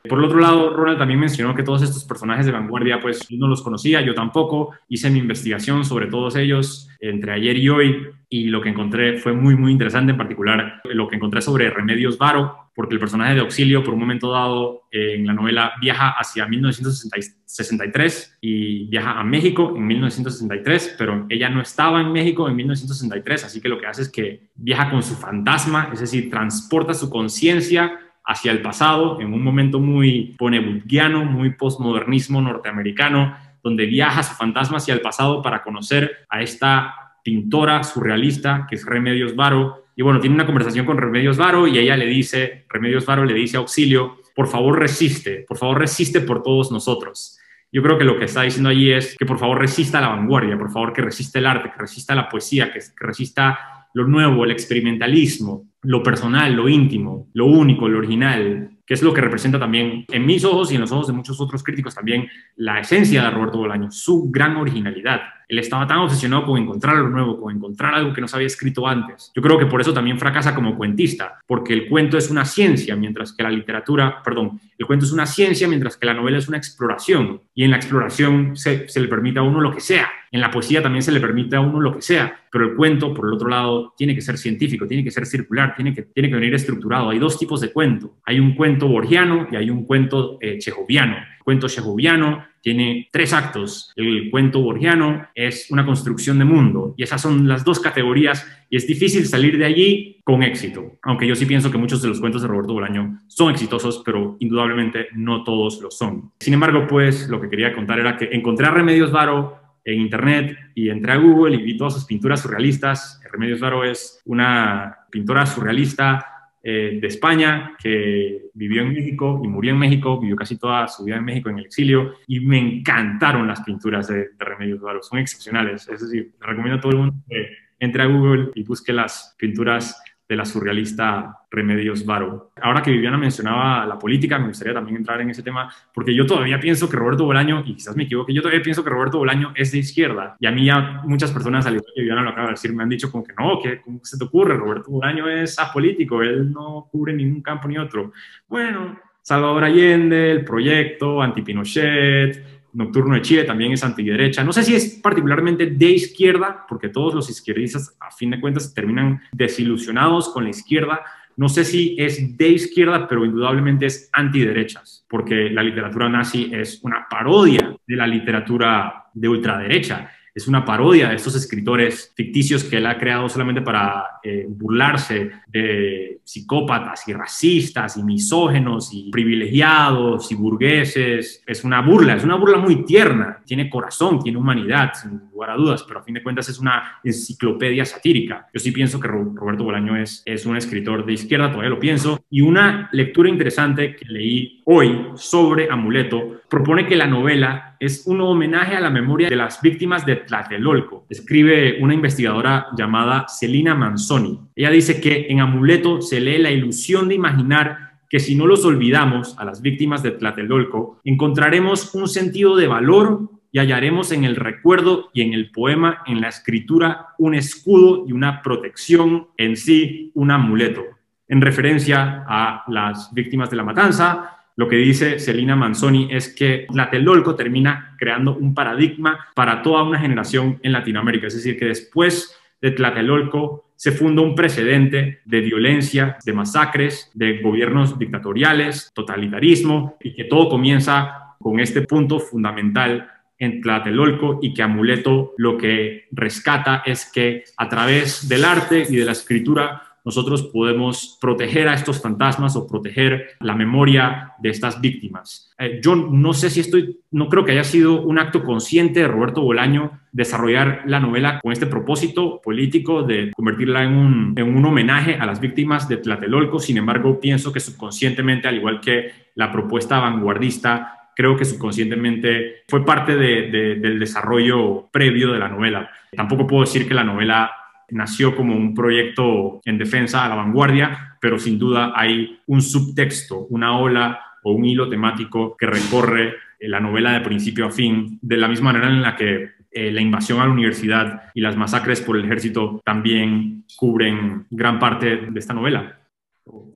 por 0.08 0.18
el 0.18 0.24
otro 0.24 0.40
lado, 0.40 0.74
Ronald 0.74 0.98
también 0.98 1.20
mencionó 1.20 1.54
que 1.54 1.62
todos 1.62 1.82
estos 1.82 2.04
personajes 2.04 2.46
de 2.46 2.52
vanguardia, 2.52 3.00
pues 3.00 3.26
no 3.30 3.48
los 3.48 3.62
conocía, 3.62 4.00
yo 4.00 4.14
tampoco. 4.14 4.74
Hice 4.88 5.10
mi 5.10 5.18
investigación 5.18 5.84
sobre 5.84 6.06
todos 6.06 6.36
ellos 6.36 6.88
entre 7.00 7.32
ayer 7.32 7.56
y 7.56 7.68
hoy 7.68 8.06
y 8.28 8.46
lo 8.46 8.60
que 8.60 8.70
encontré 8.70 9.18
fue 9.18 9.32
muy, 9.32 9.56
muy 9.56 9.70
interesante, 9.70 10.12
en 10.12 10.18
particular 10.18 10.80
lo 10.84 11.06
que 11.06 11.16
encontré 11.16 11.40
sobre 11.40 11.70
Remedios 11.70 12.18
Varo, 12.18 12.70
porque 12.74 12.94
el 12.94 13.00
personaje 13.00 13.34
de 13.34 13.40
Auxilio, 13.40 13.84
por 13.84 13.94
un 13.94 14.00
momento 14.00 14.32
dado 14.32 14.82
en 14.90 15.26
la 15.26 15.32
novela, 15.32 15.72
viaja 15.80 16.10
hacia 16.10 16.46
1963 16.46 18.38
y 18.40 18.86
viaja 18.88 19.18
a 19.18 19.24
México 19.24 19.72
en 19.76 19.86
1963, 19.86 20.96
pero 20.98 21.26
ella 21.28 21.48
no 21.48 21.60
estaba 21.60 22.00
en 22.00 22.12
México 22.12 22.48
en 22.48 22.56
1963, 22.56 23.44
así 23.44 23.60
que 23.60 23.68
lo 23.68 23.78
que 23.78 23.86
hace 23.86 24.02
es 24.02 24.10
que 24.10 24.48
viaja 24.56 24.90
con 24.90 25.02
su 25.02 25.14
fantasma, 25.14 25.90
es 25.92 26.00
decir, 26.00 26.28
transporta 26.28 26.94
su 26.94 27.08
conciencia 27.08 28.00
hacia 28.26 28.50
el 28.50 28.60
pasado 28.60 29.20
en 29.20 29.32
un 29.32 29.42
momento 29.42 29.78
muy 29.78 30.34
ponebutiano, 30.36 31.24
muy 31.24 31.50
postmodernismo 31.50 32.42
norteamericano, 32.42 33.36
donde 33.62 33.86
viaja 33.86 34.22
su 34.22 34.34
fantasma 34.34 34.78
hacia 34.78 34.94
el 34.94 35.00
pasado 35.00 35.40
para 35.42 35.62
conocer 35.62 36.26
a 36.28 36.42
esta 36.42 36.94
pintora 37.22 37.82
surrealista 37.84 38.66
que 38.68 38.76
es 38.76 38.84
Remedios 38.84 39.34
Varo. 39.34 39.86
Y 39.96 40.02
bueno, 40.02 40.20
tiene 40.20 40.34
una 40.34 40.46
conversación 40.46 40.84
con 40.84 40.98
Remedios 40.98 41.36
Varo 41.36 41.66
y 41.66 41.78
ella 41.78 41.96
le 41.96 42.06
dice, 42.06 42.66
Remedios 42.68 43.06
Varo 43.06 43.24
le 43.24 43.34
dice 43.34 43.56
a 43.56 43.60
Auxilio, 43.60 44.18
por 44.34 44.48
favor 44.48 44.78
resiste, 44.78 45.44
por 45.48 45.56
favor 45.56 45.78
resiste 45.78 46.20
por 46.20 46.42
todos 46.42 46.70
nosotros. 46.70 47.38
Yo 47.72 47.82
creo 47.82 47.98
que 47.98 48.04
lo 48.04 48.18
que 48.18 48.24
está 48.24 48.42
diciendo 48.42 48.70
allí 48.70 48.92
es 48.92 49.16
que 49.16 49.26
por 49.26 49.38
favor 49.38 49.58
resista 49.58 50.00
la 50.00 50.08
vanguardia, 50.08 50.56
por 50.56 50.70
favor 50.70 50.92
que 50.92 51.02
resista 51.02 51.38
el 51.38 51.46
arte, 51.46 51.70
que 51.70 51.78
resista 51.78 52.14
la 52.14 52.28
poesía, 52.28 52.72
que 52.72 52.80
resista 52.96 53.75
lo 53.96 54.06
nuevo, 54.06 54.44
el 54.44 54.50
experimentalismo, 54.50 55.70
lo 55.80 56.02
personal, 56.02 56.52
lo 56.52 56.68
íntimo, 56.68 57.30
lo 57.32 57.46
único, 57.46 57.88
lo 57.88 57.96
original, 57.96 58.68
que 58.84 58.92
es 58.92 59.02
lo 59.02 59.14
que 59.14 59.22
representa 59.22 59.58
también 59.58 60.04
en 60.12 60.26
mis 60.26 60.44
ojos 60.44 60.70
y 60.70 60.74
en 60.74 60.82
los 60.82 60.92
ojos 60.92 61.06
de 61.06 61.14
muchos 61.14 61.40
otros 61.40 61.64
críticos 61.64 61.94
también 61.94 62.28
la 62.56 62.78
esencia 62.78 63.22
de 63.22 63.30
Roberto 63.30 63.56
Bolaño, 63.56 63.90
su 63.90 64.30
gran 64.30 64.58
originalidad. 64.58 65.22
Él 65.48 65.58
estaba 65.58 65.86
tan 65.86 65.98
obsesionado 65.98 66.44
con 66.44 66.60
encontrar 66.60 66.96
lo 66.96 67.08
nuevo, 67.08 67.40
con 67.40 67.54
encontrar 67.54 67.94
algo 67.94 68.12
que 68.12 68.20
no 68.20 68.28
se 68.28 68.36
había 68.36 68.46
escrito 68.46 68.86
antes. 68.86 69.30
Yo 69.34 69.42
creo 69.42 69.58
que 69.58 69.66
por 69.66 69.80
eso 69.80 69.92
también 69.92 70.18
fracasa 70.18 70.54
como 70.54 70.76
cuentista, 70.76 71.38
porque 71.46 71.72
el 71.72 71.88
cuento 71.88 72.18
es 72.18 72.30
una 72.30 72.44
ciencia, 72.44 72.96
mientras 72.96 73.32
que 73.32 73.42
la 73.42 73.50
literatura, 73.50 74.22
perdón, 74.24 74.60
el 74.78 74.86
cuento 74.86 75.06
es 75.06 75.12
una 75.12 75.24
ciencia, 75.24 75.68
mientras 75.68 75.96
que 75.96 76.06
la 76.06 76.14
novela 76.14 76.38
es 76.38 76.48
una 76.48 76.58
exploración. 76.58 77.40
Y 77.54 77.64
en 77.64 77.70
la 77.70 77.76
exploración 77.76 78.56
se, 78.56 78.86
le 78.94 79.08
permite 79.08 79.38
a 79.38 79.42
uno 79.42 79.60
lo 79.60 79.72
que 79.72 79.80
sea. 79.80 80.08
En 80.30 80.40
la 80.40 80.50
poesía 80.50 80.82
también 80.82 81.02
se 81.02 81.12
le 81.12 81.20
permite 81.20 81.56
a 81.56 81.60
uno 81.60 81.80
lo 81.80 81.94
que 81.94 82.02
sea. 82.02 82.40
Pero 82.50 82.66
el 82.66 82.74
cuento, 82.74 83.14
por 83.14 83.26
el 83.26 83.32
otro 83.32 83.48
lado, 83.48 83.94
tiene 83.96 84.14
que 84.14 84.20
ser 84.20 84.36
científico, 84.36 84.86
tiene 84.86 85.02
que 85.02 85.10
ser 85.10 85.24
circular, 85.24 85.74
tiene 85.74 85.94
que, 85.94 86.02
tiene 86.02 86.28
que 86.28 86.34
venir 86.34 86.54
estructurado. 86.54 87.10
Hay 87.10 87.18
dos 87.18 87.38
tipos 87.38 87.60
de 87.60 87.72
cuento. 87.72 88.16
Hay 88.24 88.38
un 88.38 88.54
cuento 88.54 88.88
borgiano 88.88 89.48
y 89.50 89.56
hay 89.56 89.70
un 89.70 89.86
cuento 89.86 90.38
eh, 90.40 90.58
chejoviano. 90.58 91.16
Cuento 91.42 91.68
chejoviano 91.68 92.44
tiene 92.66 93.08
tres 93.12 93.32
actos. 93.32 93.92
El 93.94 94.28
cuento 94.28 94.60
borgiano 94.60 95.28
es 95.36 95.70
una 95.70 95.86
construcción 95.86 96.40
de 96.40 96.44
mundo 96.44 96.96
y 96.96 97.04
esas 97.04 97.22
son 97.22 97.46
las 97.46 97.62
dos 97.62 97.78
categorías 97.78 98.44
y 98.68 98.76
es 98.76 98.88
difícil 98.88 99.24
salir 99.26 99.56
de 99.56 99.66
allí 99.66 100.20
con 100.24 100.42
éxito. 100.42 100.98
Aunque 101.04 101.28
yo 101.28 101.36
sí 101.36 101.46
pienso 101.46 101.70
que 101.70 101.78
muchos 101.78 102.02
de 102.02 102.08
los 102.08 102.18
cuentos 102.18 102.42
de 102.42 102.48
Roberto 102.48 102.72
Bolaño 102.72 103.20
son 103.28 103.52
exitosos, 103.52 104.02
pero 104.04 104.36
indudablemente 104.40 105.06
no 105.14 105.44
todos 105.44 105.80
lo 105.80 105.92
son. 105.92 106.32
Sin 106.40 106.54
embargo, 106.54 106.88
pues 106.88 107.28
lo 107.28 107.40
que 107.40 107.48
quería 107.48 107.72
contar 107.72 108.00
era 108.00 108.16
que 108.16 108.30
encontré 108.32 108.66
a 108.66 108.72
Remedios 108.72 109.12
Varo 109.12 109.60
en 109.84 110.00
internet 110.00 110.58
y 110.74 110.88
entré 110.88 111.12
a 111.12 111.18
Google 111.18 111.54
y 111.54 111.62
vi 111.62 111.76
todas 111.76 111.94
sus 111.94 112.04
pinturas 112.04 112.42
surrealistas. 112.42 113.22
Remedios 113.30 113.60
Varo 113.60 113.84
es 113.84 114.20
una 114.24 115.06
pintora 115.08 115.46
surrealista 115.46 116.35
eh, 116.68 116.98
de 117.00 117.06
España 117.06 117.76
que 117.80 118.46
vivió 118.54 118.82
en 118.82 118.92
México 118.92 119.40
y 119.44 119.46
murió 119.46 119.70
en 119.70 119.78
México, 119.78 120.18
vivió 120.18 120.34
casi 120.34 120.58
toda 120.58 120.88
su 120.88 121.04
vida 121.04 121.14
en 121.14 121.24
México 121.24 121.48
en 121.48 121.60
el 121.60 121.66
exilio 121.66 122.14
y 122.26 122.40
me 122.40 122.58
encantaron 122.58 123.46
las 123.46 123.60
pinturas 123.60 124.08
de, 124.08 124.30
Remedios 124.36 124.80
Varo, 124.80 125.00
son 125.00 125.20
excepcionales. 125.20 125.88
Es 125.88 126.00
decir, 126.00 126.32
recomiendo 126.40 126.78
a 126.78 126.80
todo 126.80 126.90
el 126.90 126.98
mundo 126.98 127.14
que 127.28 127.50
entre 127.78 128.02
a 128.02 128.06
Google 128.06 128.50
y 128.56 128.64
busque 128.64 128.92
las 128.92 129.36
pinturas 129.38 130.02
de 130.28 130.36
la 130.36 130.44
surrealista 130.44 131.40
Remedios 131.50 132.04
Varo. 132.04 132.50
Ahora 132.60 132.82
que 132.82 132.90
Viviana 132.90 133.16
mencionaba 133.16 133.86
la 133.86 133.98
política, 133.98 134.38
me 134.38 134.48
gustaría 134.48 134.74
también 134.74 134.96
entrar 134.96 135.20
en 135.20 135.30
ese 135.30 135.42
tema, 135.42 135.72
porque 135.94 136.14
yo 136.14 136.26
todavía 136.26 136.58
pienso 136.58 136.88
que 136.88 136.96
Roberto 136.96 137.24
Bolaño, 137.24 137.62
y 137.64 137.74
quizás 137.74 137.96
me 137.96 138.04
equivoque, 138.04 138.34
yo 138.34 138.42
todavía 138.42 138.62
pienso 138.62 138.82
que 138.82 138.90
Roberto 138.90 139.18
Bolaño 139.18 139.52
es 139.54 139.72
de 139.72 139.78
izquierda. 139.78 140.36
Y 140.40 140.46
a 140.46 140.50
mí 140.50 140.64
ya 140.64 141.02
muchas 141.04 141.30
personas, 141.30 141.66
al 141.66 141.76
igual 141.76 141.92
que 141.94 142.00
Viviana 142.00 142.22
lo 142.22 142.30
acaba 142.30 142.48
de 142.48 142.52
decir, 142.52 142.72
me 142.74 142.82
han 142.82 142.88
dicho 142.88 143.10
como 143.10 143.24
que 143.24 143.34
no, 143.38 143.60
que 143.62 143.80
¿cómo 143.80 144.00
se 144.02 144.18
te 144.18 144.24
ocurre? 144.24 144.56
Roberto 144.56 144.90
Bolaño 144.90 145.28
es 145.28 145.58
apolítico, 145.58 146.22
él 146.22 146.52
no 146.52 146.88
cubre 146.90 147.12
ningún 147.12 147.42
campo 147.42 147.68
ni 147.68 147.78
otro. 147.78 148.12
Bueno, 148.48 148.98
Salvador 149.22 149.64
Allende, 149.64 150.30
el 150.30 150.44
proyecto, 150.44 151.20
anti-Pinochet, 151.20 152.55
Nocturno 152.76 153.14
de 153.14 153.22
Chile 153.22 153.44
también 153.44 153.72
es 153.72 153.82
antiderecha. 153.82 154.44
No 154.44 154.52
sé 154.52 154.62
si 154.62 154.74
es 154.74 155.00
particularmente 155.02 155.64
de 155.64 155.90
izquierda, 155.92 156.66
porque 156.68 156.90
todos 156.90 157.14
los 157.14 157.30
izquierdistas, 157.30 157.96
a 157.98 158.10
fin 158.10 158.30
de 158.30 158.38
cuentas, 158.38 158.74
terminan 158.74 159.22
desilusionados 159.32 160.28
con 160.28 160.44
la 160.44 160.50
izquierda. 160.50 161.00
No 161.36 161.48
sé 161.48 161.64
si 161.64 161.96
es 161.98 162.36
de 162.36 162.48
izquierda, 162.48 163.08
pero 163.08 163.24
indudablemente 163.24 163.86
es 163.86 164.10
antiderechas, 164.12 165.06
porque 165.08 165.48
la 165.48 165.62
literatura 165.62 166.10
nazi 166.10 166.50
es 166.52 166.80
una 166.82 167.06
parodia 167.08 167.74
de 167.86 167.96
la 167.96 168.06
literatura 168.06 169.06
de 169.14 169.28
ultraderecha 169.28 170.10
es 170.36 170.46
una 170.46 170.66
parodia 170.66 171.08
de 171.08 171.16
estos 171.16 171.34
escritores 171.34 172.12
ficticios 172.14 172.62
que 172.62 172.76
él 172.76 172.84
ha 172.84 172.98
creado 172.98 173.26
solamente 173.26 173.62
para 173.62 174.04
eh, 174.22 174.44
burlarse 174.46 175.30
de 175.46 176.20
psicópatas 176.24 177.08
y 177.08 177.14
racistas 177.14 177.96
y 177.96 178.02
misógenos 178.02 178.90
y 178.92 179.10
privilegiados 179.10 180.30
y 180.30 180.34
burgueses. 180.34 181.42
Es 181.46 181.64
una 181.64 181.80
burla, 181.80 182.16
es 182.16 182.24
una 182.24 182.34
burla 182.34 182.58
muy 182.58 182.84
tierna, 182.84 183.38
tiene 183.46 183.70
corazón, 183.70 184.22
tiene 184.22 184.36
humanidad, 184.36 184.92
sin 184.92 185.22
lugar 185.32 185.52
a 185.52 185.56
dudas, 185.56 185.82
pero 185.84 186.00
a 186.00 186.02
fin 186.02 186.12
de 186.12 186.22
cuentas 186.22 186.50
es 186.50 186.58
una 186.58 187.00
enciclopedia 187.02 187.86
satírica. 187.86 188.46
Yo 188.52 188.60
sí 188.60 188.72
pienso 188.72 189.00
que 189.00 189.08
Roberto 189.08 189.64
Bolaño 189.64 189.96
es, 189.96 190.22
es 190.26 190.44
un 190.44 190.58
escritor 190.58 191.06
de 191.06 191.14
izquierda, 191.14 191.48
todavía 191.48 191.70
lo 191.70 191.80
pienso, 191.80 192.22
y 192.28 192.42
una 192.42 192.90
lectura 192.92 193.30
interesante 193.30 193.96
que 193.96 194.04
leí 194.04 194.60
hoy 194.66 195.06
sobre 195.14 195.70
Amuleto 195.70 196.42
propone 196.50 196.86
que 196.86 196.96
la 196.96 197.06
novela 197.06 197.65
es 197.80 198.06
un 198.06 198.20
homenaje 198.20 198.76
a 198.76 198.80
la 198.80 198.90
memoria 198.90 199.28
de 199.28 199.36
las 199.36 199.60
víctimas 199.60 200.04
de 200.06 200.16
Tlatelolco. 200.16 201.06
Escribe 201.08 201.78
una 201.80 201.94
investigadora 201.94 202.68
llamada 202.76 203.26
Celina 203.28 203.74
Manzoni. 203.74 204.40
Ella 204.54 204.70
dice 204.70 205.00
que 205.00 205.26
en 205.28 205.40
Amuleto 205.40 206.00
se 206.00 206.20
lee 206.20 206.38
la 206.38 206.50
ilusión 206.50 207.08
de 207.08 207.14
imaginar 207.14 208.00
que 208.08 208.20
si 208.20 208.34
no 208.34 208.46
los 208.46 208.64
olvidamos 208.64 209.36
a 209.38 209.44
las 209.44 209.62
víctimas 209.62 210.02
de 210.02 210.12
Tlatelolco, 210.12 211.00
encontraremos 211.04 211.94
un 211.94 212.08
sentido 212.08 212.56
de 212.56 212.68
valor 212.68 213.30
y 213.52 213.58
hallaremos 213.58 214.12
en 214.12 214.24
el 214.24 214.36
recuerdo 214.36 215.10
y 215.12 215.22
en 215.22 215.32
el 215.32 215.50
poema, 215.50 216.02
en 216.06 216.20
la 216.20 216.28
escritura, 216.28 217.08
un 217.18 217.34
escudo 217.34 218.04
y 218.06 218.12
una 218.12 218.42
protección, 218.42 219.28
en 219.36 219.56
sí 219.56 220.12
un 220.14 220.30
amuleto, 220.30 220.82
en 221.28 221.40
referencia 221.40 222.24
a 222.28 222.64
las 222.68 223.12
víctimas 223.12 223.50
de 223.50 223.56
la 223.56 223.64
matanza, 223.64 224.35
lo 224.56 224.68
que 224.68 224.76
dice 224.76 225.18
Celina 225.18 225.54
Manzoni 225.54 226.08
es 226.10 226.34
que 226.34 226.66
Tlatelolco 226.70 227.36
termina 227.36 227.94
creando 227.98 228.36
un 228.36 228.54
paradigma 228.54 229.28
para 229.34 229.62
toda 229.62 229.82
una 229.82 229.98
generación 229.98 230.58
en 230.62 230.72
Latinoamérica. 230.72 231.26
Es 231.26 231.34
decir, 231.34 231.58
que 231.58 231.66
después 231.66 232.34
de 232.62 232.70
Tlatelolco 232.70 233.70
se 233.76 233.92
funda 233.92 234.22
un 234.22 234.34
precedente 234.34 235.20
de 235.26 235.40
violencia, 235.42 236.16
de 236.24 236.32
masacres, 236.32 237.10
de 237.12 237.42
gobiernos 237.42 237.98
dictatoriales, 237.98 238.90
totalitarismo, 238.94 239.98
y 240.00 240.14
que 240.14 240.24
todo 240.24 240.48
comienza 240.48 241.36
con 241.38 241.60
este 241.60 241.82
punto 241.82 242.18
fundamental 242.18 243.10
en 243.38 243.60
Tlatelolco 243.60 244.38
y 244.40 244.54
que 244.54 244.62
Amuleto 244.62 245.34
lo 245.36 245.58
que 245.58 246.06
rescata 246.10 246.82
es 246.86 247.10
que 247.12 247.44
a 247.58 247.68
través 247.68 248.28
del 248.28 248.44
arte 248.44 248.86
y 248.88 248.96
de 248.96 249.04
la 249.04 249.12
escritura 249.12 249.82
nosotros 250.06 250.44
podemos 250.44 251.18
proteger 251.20 251.68
a 251.68 251.74
estos 251.74 252.00
fantasmas 252.00 252.54
o 252.54 252.66
proteger 252.66 253.30
la 253.40 253.56
memoria 253.56 254.32
de 254.38 254.50
estas 254.50 254.80
víctimas. 254.80 255.52
Eh, 255.58 255.80
yo 255.82 255.96
no 255.96 256.32
sé 256.32 256.48
si 256.48 256.60
estoy, 256.60 257.00
no 257.10 257.28
creo 257.28 257.44
que 257.44 257.52
haya 257.52 257.64
sido 257.64 258.00
un 258.00 258.20
acto 258.20 258.44
consciente 258.44 259.00
de 259.00 259.08
Roberto 259.08 259.42
Bolaño 259.42 259.98
desarrollar 260.12 260.82
la 260.86 261.00
novela 261.00 261.40
con 261.42 261.52
este 261.52 261.66
propósito 261.66 262.40
político 262.40 263.02
de 263.02 263.32
convertirla 263.34 263.82
en 263.82 263.94
un, 263.94 264.34
en 264.36 264.56
un 264.56 264.64
homenaje 264.64 265.16
a 265.16 265.26
las 265.26 265.40
víctimas 265.40 265.88
de 265.88 265.96
Tlatelolco. 265.96 266.60
Sin 266.60 266.78
embargo, 266.78 267.18
pienso 267.20 267.52
que 267.52 267.58
subconscientemente, 267.58 268.46
al 268.46 268.56
igual 268.56 268.80
que 268.80 269.10
la 269.34 269.50
propuesta 269.50 269.98
vanguardista, 269.98 271.10
creo 271.16 271.36
que 271.36 271.44
subconscientemente 271.44 272.62
fue 272.68 272.84
parte 272.84 273.16
del 273.16 273.98
desarrollo 273.98 274.88
previo 274.92 275.32
de 275.32 275.38
la 275.40 275.48
novela. 275.48 275.90
Tampoco 276.14 276.46
puedo 276.46 276.62
decir 276.62 276.86
que 276.86 276.94
la 276.94 277.04
novela 277.04 277.50
nació 277.90 278.34
como 278.36 278.54
un 278.54 278.74
proyecto 278.74 279.60
en 279.64 279.78
defensa 279.78 280.24
a 280.24 280.28
la 280.28 280.34
vanguardia, 280.34 281.16
pero 281.20 281.38
sin 281.38 281.58
duda 281.58 281.92
hay 281.94 282.40
un 282.46 282.62
subtexto, 282.62 283.46
una 283.50 283.78
ola 283.78 284.20
o 284.42 284.52
un 284.52 284.64
hilo 284.64 284.88
temático 284.88 285.56
que 285.56 285.66
recorre 285.66 286.34
eh, 286.58 286.68
la 286.68 286.80
novela 286.80 287.12
de 287.12 287.20
principio 287.20 287.66
a 287.66 287.70
fin, 287.70 288.18
de 288.22 288.36
la 288.36 288.48
misma 288.48 288.72
manera 288.72 288.88
en 288.88 289.02
la 289.02 289.16
que 289.16 289.50
eh, 289.70 289.90
la 289.92 290.00
invasión 290.00 290.40
a 290.40 290.46
la 290.46 290.52
universidad 290.52 291.30
y 291.34 291.40
las 291.40 291.56
masacres 291.56 292.00
por 292.00 292.16
el 292.16 292.24
ejército 292.24 292.80
también 292.84 293.64
cubren 293.76 294.46
gran 294.50 294.78
parte 294.78 295.16
de 295.30 295.38
esta 295.38 295.52
novela. 295.52 296.00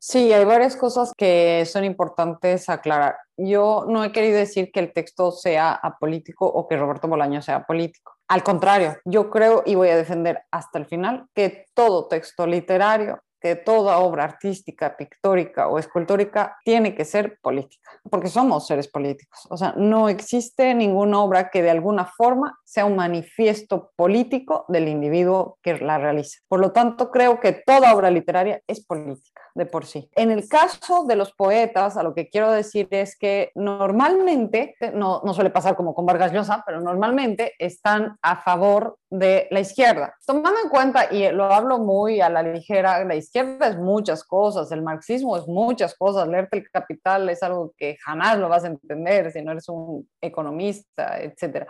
Sí, 0.00 0.32
hay 0.32 0.44
varias 0.44 0.76
cosas 0.76 1.12
que 1.16 1.64
son 1.64 1.84
importantes 1.84 2.68
aclarar. 2.68 3.16
Yo 3.36 3.86
no 3.88 4.02
he 4.02 4.12
querido 4.12 4.36
decir 4.36 4.70
que 4.72 4.80
el 4.80 4.92
texto 4.92 5.30
sea 5.30 5.72
apolítico 5.72 6.46
o 6.46 6.66
que 6.66 6.76
Roberto 6.76 7.08
Bolaño 7.08 7.40
sea 7.40 7.64
político. 7.64 8.16
Al 8.30 8.44
contrario, 8.44 8.96
yo 9.04 9.28
creo 9.28 9.64
y 9.66 9.74
voy 9.74 9.88
a 9.88 9.96
defender 9.96 10.44
hasta 10.52 10.78
el 10.78 10.86
final 10.86 11.26
que 11.34 11.66
todo 11.74 12.06
texto 12.06 12.46
literario 12.46 13.20
que 13.40 13.56
toda 13.56 13.98
obra 13.98 14.24
artística, 14.24 14.96
pictórica 14.96 15.68
o 15.68 15.78
escultórica 15.78 16.58
tiene 16.64 16.94
que 16.94 17.04
ser 17.04 17.38
política, 17.40 17.90
porque 18.10 18.28
somos 18.28 18.66
seres 18.66 18.88
políticos. 18.88 19.46
O 19.48 19.56
sea, 19.56 19.74
no 19.76 20.08
existe 20.08 20.74
ninguna 20.74 21.20
obra 21.22 21.50
que 21.50 21.62
de 21.62 21.70
alguna 21.70 22.04
forma 22.04 22.58
sea 22.64 22.84
un 22.84 22.96
manifiesto 22.96 23.92
político 23.96 24.64
del 24.68 24.88
individuo 24.88 25.58
que 25.62 25.78
la 25.78 25.98
realiza. 25.98 26.38
Por 26.48 26.60
lo 26.60 26.72
tanto, 26.72 27.10
creo 27.10 27.40
que 27.40 27.52
toda 27.52 27.94
obra 27.94 28.10
literaria 28.10 28.60
es 28.66 28.84
política 28.84 29.40
de 29.54 29.66
por 29.66 29.86
sí. 29.86 30.08
En 30.14 30.30
el 30.30 30.48
caso 30.48 31.04
de 31.04 31.16
los 31.16 31.32
poetas, 31.32 31.96
a 31.96 32.02
lo 32.02 32.14
que 32.14 32.28
quiero 32.28 32.52
decir 32.52 32.88
es 32.90 33.16
que 33.16 33.50
normalmente, 33.54 34.76
no, 34.94 35.22
no 35.24 35.34
suele 35.34 35.50
pasar 35.50 35.76
como 35.76 35.94
con 35.94 36.06
Vargas 36.06 36.32
Llosa, 36.32 36.62
pero 36.64 36.80
normalmente 36.80 37.54
están 37.58 38.16
a 38.22 38.36
favor 38.36 38.98
de 39.10 39.48
la 39.50 39.60
izquierda. 39.60 40.14
Tomando 40.24 40.60
en 40.62 40.70
cuenta, 40.70 41.12
y 41.12 41.30
lo 41.32 41.52
hablo 41.52 41.78
muy 41.78 42.20
a 42.20 42.28
la 42.28 42.42
ligera, 42.42 43.04
la 43.04 43.16
izquierda 43.16 43.29
es 43.38 43.76
muchas 43.76 44.24
cosas, 44.24 44.72
el 44.72 44.82
marxismo 44.82 45.36
es 45.36 45.46
muchas 45.46 45.94
cosas, 45.94 46.28
leerte 46.28 46.58
el 46.58 46.70
capital 46.70 47.28
es 47.28 47.42
algo 47.42 47.72
que 47.76 47.96
jamás 48.04 48.38
lo 48.38 48.48
vas 48.48 48.64
a 48.64 48.68
entender 48.68 49.30
si 49.30 49.42
no 49.42 49.52
eres 49.52 49.68
un 49.68 50.08
economista, 50.20 51.20
etcétera. 51.20 51.66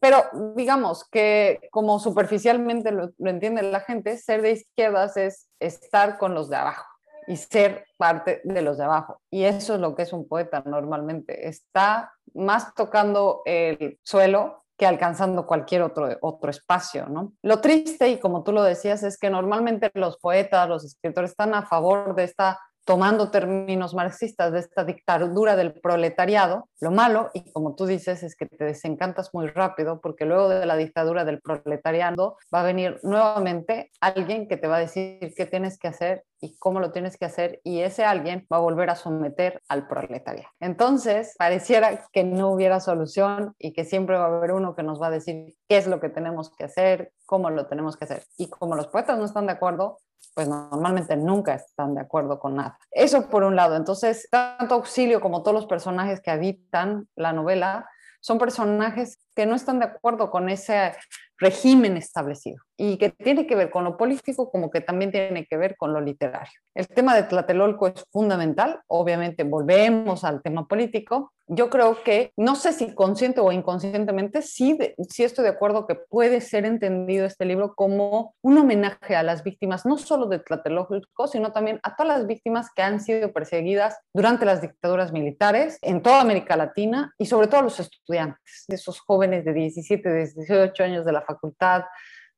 Pero 0.00 0.24
digamos 0.56 1.08
que 1.08 1.68
como 1.70 1.98
superficialmente 1.98 2.90
lo 2.90 3.10
entiende 3.18 3.62
la 3.62 3.80
gente, 3.80 4.16
ser 4.16 4.42
de 4.42 4.52
izquierdas 4.52 5.16
es 5.16 5.48
estar 5.60 6.18
con 6.18 6.34
los 6.34 6.48
de 6.48 6.56
abajo 6.56 6.84
y 7.26 7.36
ser 7.36 7.84
parte 7.96 8.40
de 8.44 8.62
los 8.62 8.78
de 8.78 8.84
abajo. 8.84 9.20
Y 9.30 9.44
eso 9.44 9.74
es 9.74 9.80
lo 9.80 9.94
que 9.94 10.02
es 10.02 10.12
un 10.12 10.26
poeta 10.26 10.62
normalmente. 10.66 11.48
Está 11.48 12.12
más 12.34 12.74
tocando 12.74 13.42
el 13.44 13.98
suelo 14.02 14.61
alcanzando 14.84 15.46
cualquier 15.46 15.82
otro, 15.82 16.08
otro 16.20 16.50
espacio, 16.50 17.06
¿no? 17.06 17.32
Lo 17.42 17.60
triste, 17.60 18.08
y 18.08 18.18
como 18.18 18.42
tú 18.42 18.52
lo 18.52 18.62
decías, 18.62 19.02
es 19.02 19.18
que 19.18 19.30
normalmente 19.30 19.90
los 19.94 20.18
poetas, 20.18 20.68
los 20.68 20.84
escritores 20.84 21.30
están 21.30 21.54
a 21.54 21.62
favor 21.62 22.14
de 22.14 22.24
esta 22.24 22.58
tomando 22.84 23.30
términos 23.30 23.94
marxistas 23.94 24.52
de 24.52 24.58
esta 24.58 24.84
dictadura 24.84 25.56
del 25.56 25.72
proletariado, 25.72 26.68
lo 26.80 26.90
malo, 26.90 27.30
y 27.32 27.52
como 27.52 27.74
tú 27.74 27.86
dices, 27.86 28.22
es 28.22 28.36
que 28.36 28.46
te 28.46 28.64
desencantas 28.64 29.30
muy 29.32 29.46
rápido 29.46 30.00
porque 30.00 30.24
luego 30.24 30.48
de 30.48 30.66
la 30.66 30.76
dictadura 30.76 31.24
del 31.24 31.40
proletariado 31.40 32.36
va 32.52 32.60
a 32.60 32.64
venir 32.64 32.98
nuevamente 33.02 33.90
alguien 34.00 34.48
que 34.48 34.56
te 34.56 34.66
va 34.66 34.76
a 34.76 34.80
decir 34.80 35.32
qué 35.36 35.46
tienes 35.46 35.78
que 35.78 35.88
hacer 35.88 36.24
y 36.40 36.56
cómo 36.58 36.80
lo 36.80 36.90
tienes 36.90 37.16
que 37.16 37.24
hacer 37.24 37.60
y 37.62 37.80
ese 37.80 38.04
alguien 38.04 38.46
va 38.52 38.56
a 38.56 38.60
volver 38.60 38.90
a 38.90 38.96
someter 38.96 39.62
al 39.68 39.86
proletariado. 39.86 40.50
Entonces, 40.58 41.34
pareciera 41.38 42.08
que 42.12 42.24
no 42.24 42.50
hubiera 42.50 42.80
solución 42.80 43.54
y 43.58 43.72
que 43.72 43.84
siempre 43.84 44.18
va 44.18 44.24
a 44.24 44.36
haber 44.36 44.52
uno 44.52 44.74
que 44.74 44.82
nos 44.82 45.00
va 45.00 45.06
a 45.06 45.10
decir 45.10 45.54
qué 45.68 45.76
es 45.76 45.86
lo 45.86 46.00
que 46.00 46.08
tenemos 46.08 46.50
que 46.54 46.64
hacer, 46.64 47.12
cómo 47.26 47.48
lo 47.50 47.66
tenemos 47.68 47.96
que 47.96 48.06
hacer. 48.06 48.24
Y 48.36 48.50
como 48.50 48.74
los 48.74 48.88
poetas 48.88 49.18
no 49.18 49.24
están 49.24 49.46
de 49.46 49.52
acuerdo, 49.52 49.98
pues 50.34 50.48
normalmente 50.48 51.16
nunca 51.16 51.54
están 51.54 51.94
de 51.94 52.00
acuerdo 52.00 52.38
con 52.38 52.56
nada. 52.56 52.78
Eso 52.90 53.28
por 53.28 53.44
un 53.44 53.56
lado. 53.56 53.76
Entonces, 53.76 54.28
tanto 54.30 54.74
Auxilio 54.74 55.20
como 55.20 55.42
todos 55.42 55.54
los 55.54 55.66
personajes 55.66 56.20
que 56.20 56.30
habitan 56.30 57.08
la 57.16 57.32
novela 57.32 57.88
son 58.20 58.38
personajes 58.38 59.18
que 59.34 59.46
no 59.46 59.54
están 59.54 59.80
de 59.80 59.86
acuerdo 59.86 60.30
con 60.30 60.48
ese 60.48 60.94
régimen 61.42 61.96
establecido 61.96 62.62
y 62.76 62.96
que 62.96 63.10
tiene 63.10 63.46
que 63.46 63.54
ver 63.54 63.70
con 63.70 63.84
lo 63.84 63.96
político 63.96 64.50
como 64.50 64.70
que 64.70 64.80
también 64.80 65.12
tiene 65.12 65.46
que 65.46 65.56
ver 65.56 65.76
con 65.76 65.92
lo 65.92 66.00
literario. 66.00 66.52
El 66.74 66.88
tema 66.88 67.14
de 67.14 67.24
Tlatelolco 67.24 67.86
es 67.86 68.04
fundamental, 68.10 68.80
obviamente 68.88 69.44
volvemos 69.44 70.24
al 70.24 70.42
tema 70.42 70.66
político. 70.66 71.32
Yo 71.48 71.68
creo 71.68 72.02
que, 72.02 72.32
no 72.36 72.54
sé 72.54 72.72
si 72.72 72.94
consciente 72.94 73.40
o 73.40 73.52
inconscientemente, 73.52 74.40
sí, 74.42 74.78
sí 75.10 75.22
estoy 75.22 75.44
de 75.44 75.50
acuerdo 75.50 75.86
que 75.86 75.96
puede 75.96 76.40
ser 76.40 76.64
entendido 76.64 77.26
este 77.26 77.44
libro 77.44 77.74
como 77.74 78.34
un 78.42 78.58
homenaje 78.58 79.16
a 79.16 79.22
las 79.22 79.44
víctimas, 79.44 79.84
no 79.84 79.98
solo 79.98 80.26
de 80.26 80.38
Tlatelolco, 80.38 81.26
sino 81.26 81.52
también 81.52 81.78
a 81.82 81.94
todas 81.94 82.18
las 82.18 82.26
víctimas 82.26 82.68
que 82.74 82.82
han 82.82 83.00
sido 83.00 83.32
perseguidas 83.32 83.98
durante 84.14 84.46
las 84.46 84.62
dictaduras 84.62 85.12
militares 85.12 85.78
en 85.82 86.00
toda 86.00 86.20
América 86.20 86.56
Latina 86.56 87.12
y 87.18 87.26
sobre 87.26 87.48
todo 87.48 87.60
a 87.60 87.64
los 87.64 87.78
estudiantes, 87.80 88.64
esos 88.68 89.00
jóvenes 89.00 89.44
de 89.44 89.52
17, 89.52 90.08
de 90.08 90.32
18 90.34 90.84
años 90.84 91.04
de 91.04 91.12
la 91.12 91.22
facultad 91.34 91.84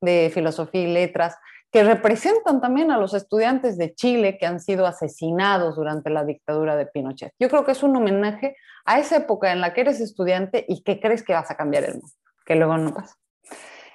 de 0.01 0.31
filosofía 0.33 0.81
y 0.81 0.93
letras, 0.93 1.37
que 1.71 1.83
representan 1.83 2.61
también 2.61 2.91
a 2.91 2.97
los 2.97 3.13
estudiantes 3.13 3.77
de 3.77 3.93
Chile 3.93 4.37
que 4.37 4.45
han 4.45 4.59
sido 4.59 4.85
asesinados 4.85 5.75
durante 5.75 6.09
la 6.09 6.23
dictadura 6.23 6.75
de 6.77 6.85
Pinochet. 6.85 7.33
Yo 7.39 7.49
creo 7.49 7.65
que 7.65 7.73
es 7.73 7.83
un 7.83 7.95
homenaje 7.95 8.55
a 8.85 8.99
esa 8.99 9.17
época 9.17 9.51
en 9.51 9.61
la 9.61 9.73
que 9.73 9.81
eres 9.81 9.99
estudiante 9.99 10.65
y 10.69 10.83
que 10.83 10.99
crees 10.99 11.23
que 11.23 11.33
vas 11.33 11.51
a 11.51 11.57
cambiar 11.57 11.83
el 11.83 11.95
mundo, 11.95 12.13
que 12.45 12.55
luego 12.55 12.77
no 12.77 12.93
pasa. 12.93 13.15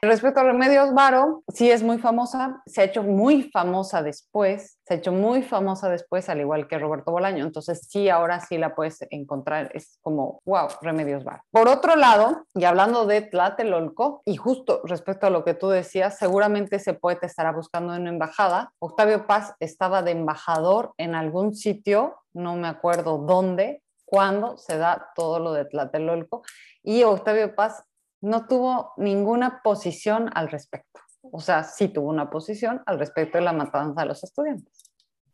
Respecto 0.03 0.41
a 0.41 0.45
Remedios 0.45 0.95
Varo, 0.95 1.43
sí 1.49 1.71
es 1.71 1.83
muy 1.83 1.99
famosa, 1.99 2.63
se 2.65 2.81
ha 2.81 2.85
hecho 2.85 3.03
muy 3.03 3.43
famosa 3.43 4.03
después, 4.03 4.79
se 4.83 4.95
ha 4.95 4.97
hecho 4.97 5.13
muy 5.13 5.43
famosa 5.43 5.91
después, 5.91 6.31
al 6.31 6.41
igual 6.41 6.69
que 6.69 6.79
Roberto 6.79 7.13
Bolaño, 7.13 7.45
entonces 7.45 7.87
sí, 7.87 8.09
ahora 8.09 8.41
sí 8.41 8.57
la 8.57 8.75
puedes 8.75 9.07
encontrar, 9.11 9.71
es 9.75 9.99
como, 10.01 10.41
wow, 10.47 10.69
Remedios 10.81 11.23
Varo. 11.23 11.43
Por 11.51 11.69
otro 11.69 11.97
lado, 11.97 12.47
y 12.55 12.65
hablando 12.65 13.05
de 13.05 13.21
Tlatelolco, 13.21 14.23
y 14.25 14.37
justo 14.37 14.81
respecto 14.85 15.27
a 15.27 15.31
lo 15.31 15.45
que 15.45 15.53
tú 15.53 15.69
decías, 15.69 16.17
seguramente 16.17 16.77
ese 16.77 16.95
poeta 16.95 17.27
estará 17.27 17.53
buscando 17.53 17.95
una 17.95 18.09
embajada. 18.09 18.73
Octavio 18.79 19.27
Paz 19.27 19.55
estaba 19.61 20.03
de 20.03 20.13
embajador 20.13 20.95
en 20.97 21.15
algún 21.15 21.55
sitio, 21.55 22.23
no 22.33 22.57
me 22.57 22.69
acuerdo 22.69 23.19
dónde, 23.19 23.83
cuando 24.07 24.57
se 24.57 24.79
da 24.79 25.11
todo 25.15 25.39
lo 25.39 25.53
de 25.53 25.67
Tlatelolco, 25.67 26.43
y 26.83 27.03
Octavio 27.05 27.55
Paz 27.55 27.85
no 28.21 28.47
tuvo 28.47 28.93
ninguna 28.97 29.61
posición 29.63 30.31
al 30.35 30.51
respecto. 30.51 31.01
O 31.33 31.41
sea, 31.41 31.65
sí 31.65 31.89
tuvo 31.89 32.09
una 32.09 32.31
posición 32.31 32.83
al 32.87 32.99
respecto 32.99 33.39
de 33.39 33.45
la 33.45 33.53
matanza 33.53 34.03
de 34.03 34.09
los 34.09 34.25
estudiantes. 34.25 34.73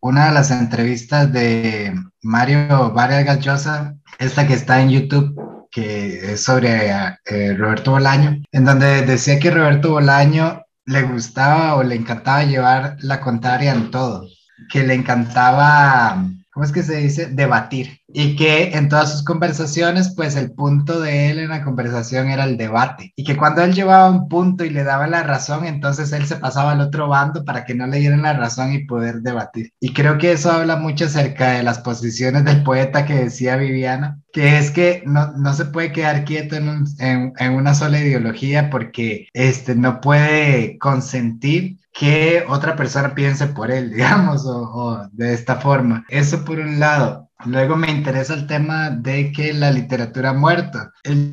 Una 0.01 0.27
de 0.27 0.33
las 0.33 0.51
entrevistas 0.51 1.33
de 1.33 1.95
Mario 2.23 2.93
Vargas 2.93 3.25
Gallosa, 3.25 3.97
esta 4.19 4.47
que 4.47 4.55
está 4.55 4.81
en 4.81 4.91
YouTube, 4.91 5.69
que 5.71 6.33
es 6.33 6.45
sobre 6.45 6.91
eh, 6.91 7.55
Roberto 7.57 7.93
Bolaño, 7.93 8.43
en 8.53 8.65
donde 8.65 9.03
decía 9.03 9.39
que 9.39 9.51
Roberto 9.51 9.93
Bolaño 9.93 10.63
le 10.85 11.03
gustaba 11.03 11.77
o 11.77 11.83
le 11.83 11.97
encantaba 11.97 12.45
llevar 12.45 12.97
la 13.01 13.21
contraria 13.21 13.73
en 13.73 13.91
todo, 13.91 14.29
que 14.71 14.85
le 14.85 14.95
encantaba 14.95 16.23
¿cómo 16.57 16.65
es 16.65 16.73
que 16.73 16.83
se 16.83 16.97
dice? 16.97 17.27
Debatir. 17.27 18.01
Y 18.19 18.35
que 18.35 18.71
en 18.71 18.89
todas 18.89 19.13
sus 19.13 19.23
conversaciones, 19.23 20.15
pues 20.17 20.37
el 20.37 20.53
punto 20.53 21.01
de 21.01 21.29
él 21.29 21.39
en 21.39 21.51
la 21.51 21.63
conversación 21.63 22.31
era 22.31 22.45
el 22.45 22.57
debate. 22.57 23.13
Y 23.15 23.25
que 23.25 23.37
cuando 23.37 23.63
él 23.63 23.75
llevaba 23.75 24.09
un 24.09 24.27
punto 24.27 24.65
y 24.65 24.71
le 24.71 24.85
daba 24.85 25.07
la 25.07 25.23
razón, 25.23 25.67
entonces 25.67 26.13
él 26.13 26.27
se 26.27 26.37
pasaba 26.37 26.73
al 26.73 26.81
otro 26.81 27.09
bando 27.09 27.45
para 27.45 27.67
que 27.67 27.75
no 27.75 27.87
le 27.87 27.99
dieran 27.99 28.23
la 28.23 28.33
razón 28.33 28.73
y 28.73 28.87
poder 28.87 29.17
debatir. 29.21 29.75
Y 29.81 29.93
creo 29.93 30.17
que 30.17 30.33
eso 30.33 30.51
habla 30.51 30.77
mucho 30.77 31.05
acerca 31.05 31.51
de 31.51 31.63
las 31.63 31.81
posiciones 31.81 32.47
del 32.47 32.63
poeta 32.63 33.05
que 33.05 33.17
decía 33.17 33.57
Viviana, 33.57 34.19
que 34.33 34.57
es 34.57 34.71
que 34.71 35.03
no, 35.05 35.33
no 35.33 35.53
se 35.53 35.67
puede 35.67 35.93
quedar 35.93 36.25
quieto 36.25 36.57
en, 36.57 36.87
en, 36.99 37.53
una 37.53 37.75
sola 37.75 38.01
ideología 38.01 38.71
porque 38.71 39.29
este, 39.35 39.75
no 39.75 40.01
puede 40.01 40.79
consentir 40.79 41.81
que 41.93 42.45
otra 42.49 42.77
persona 42.77 43.15
piense 43.15 43.47
por 43.47 43.71
él, 43.71 43.91
digamos, 43.95 44.45
o, 44.47 45.07
de 45.13 45.35
esta 45.35 45.57
forma. 45.57 46.05
Eso 46.09 46.45
por 46.45 46.59
un 46.59 46.79
lado. 46.79 47.26
Luego 47.45 47.77
me 47.77 47.91
interesa 47.91 48.33
el 48.33 48.47
tema 48.47 48.89
de 48.91 49.31
que 49.31 49.53
la 49.53 49.71
literatura 49.71 50.31
ha 50.31 50.33
muerto. 50.33 50.79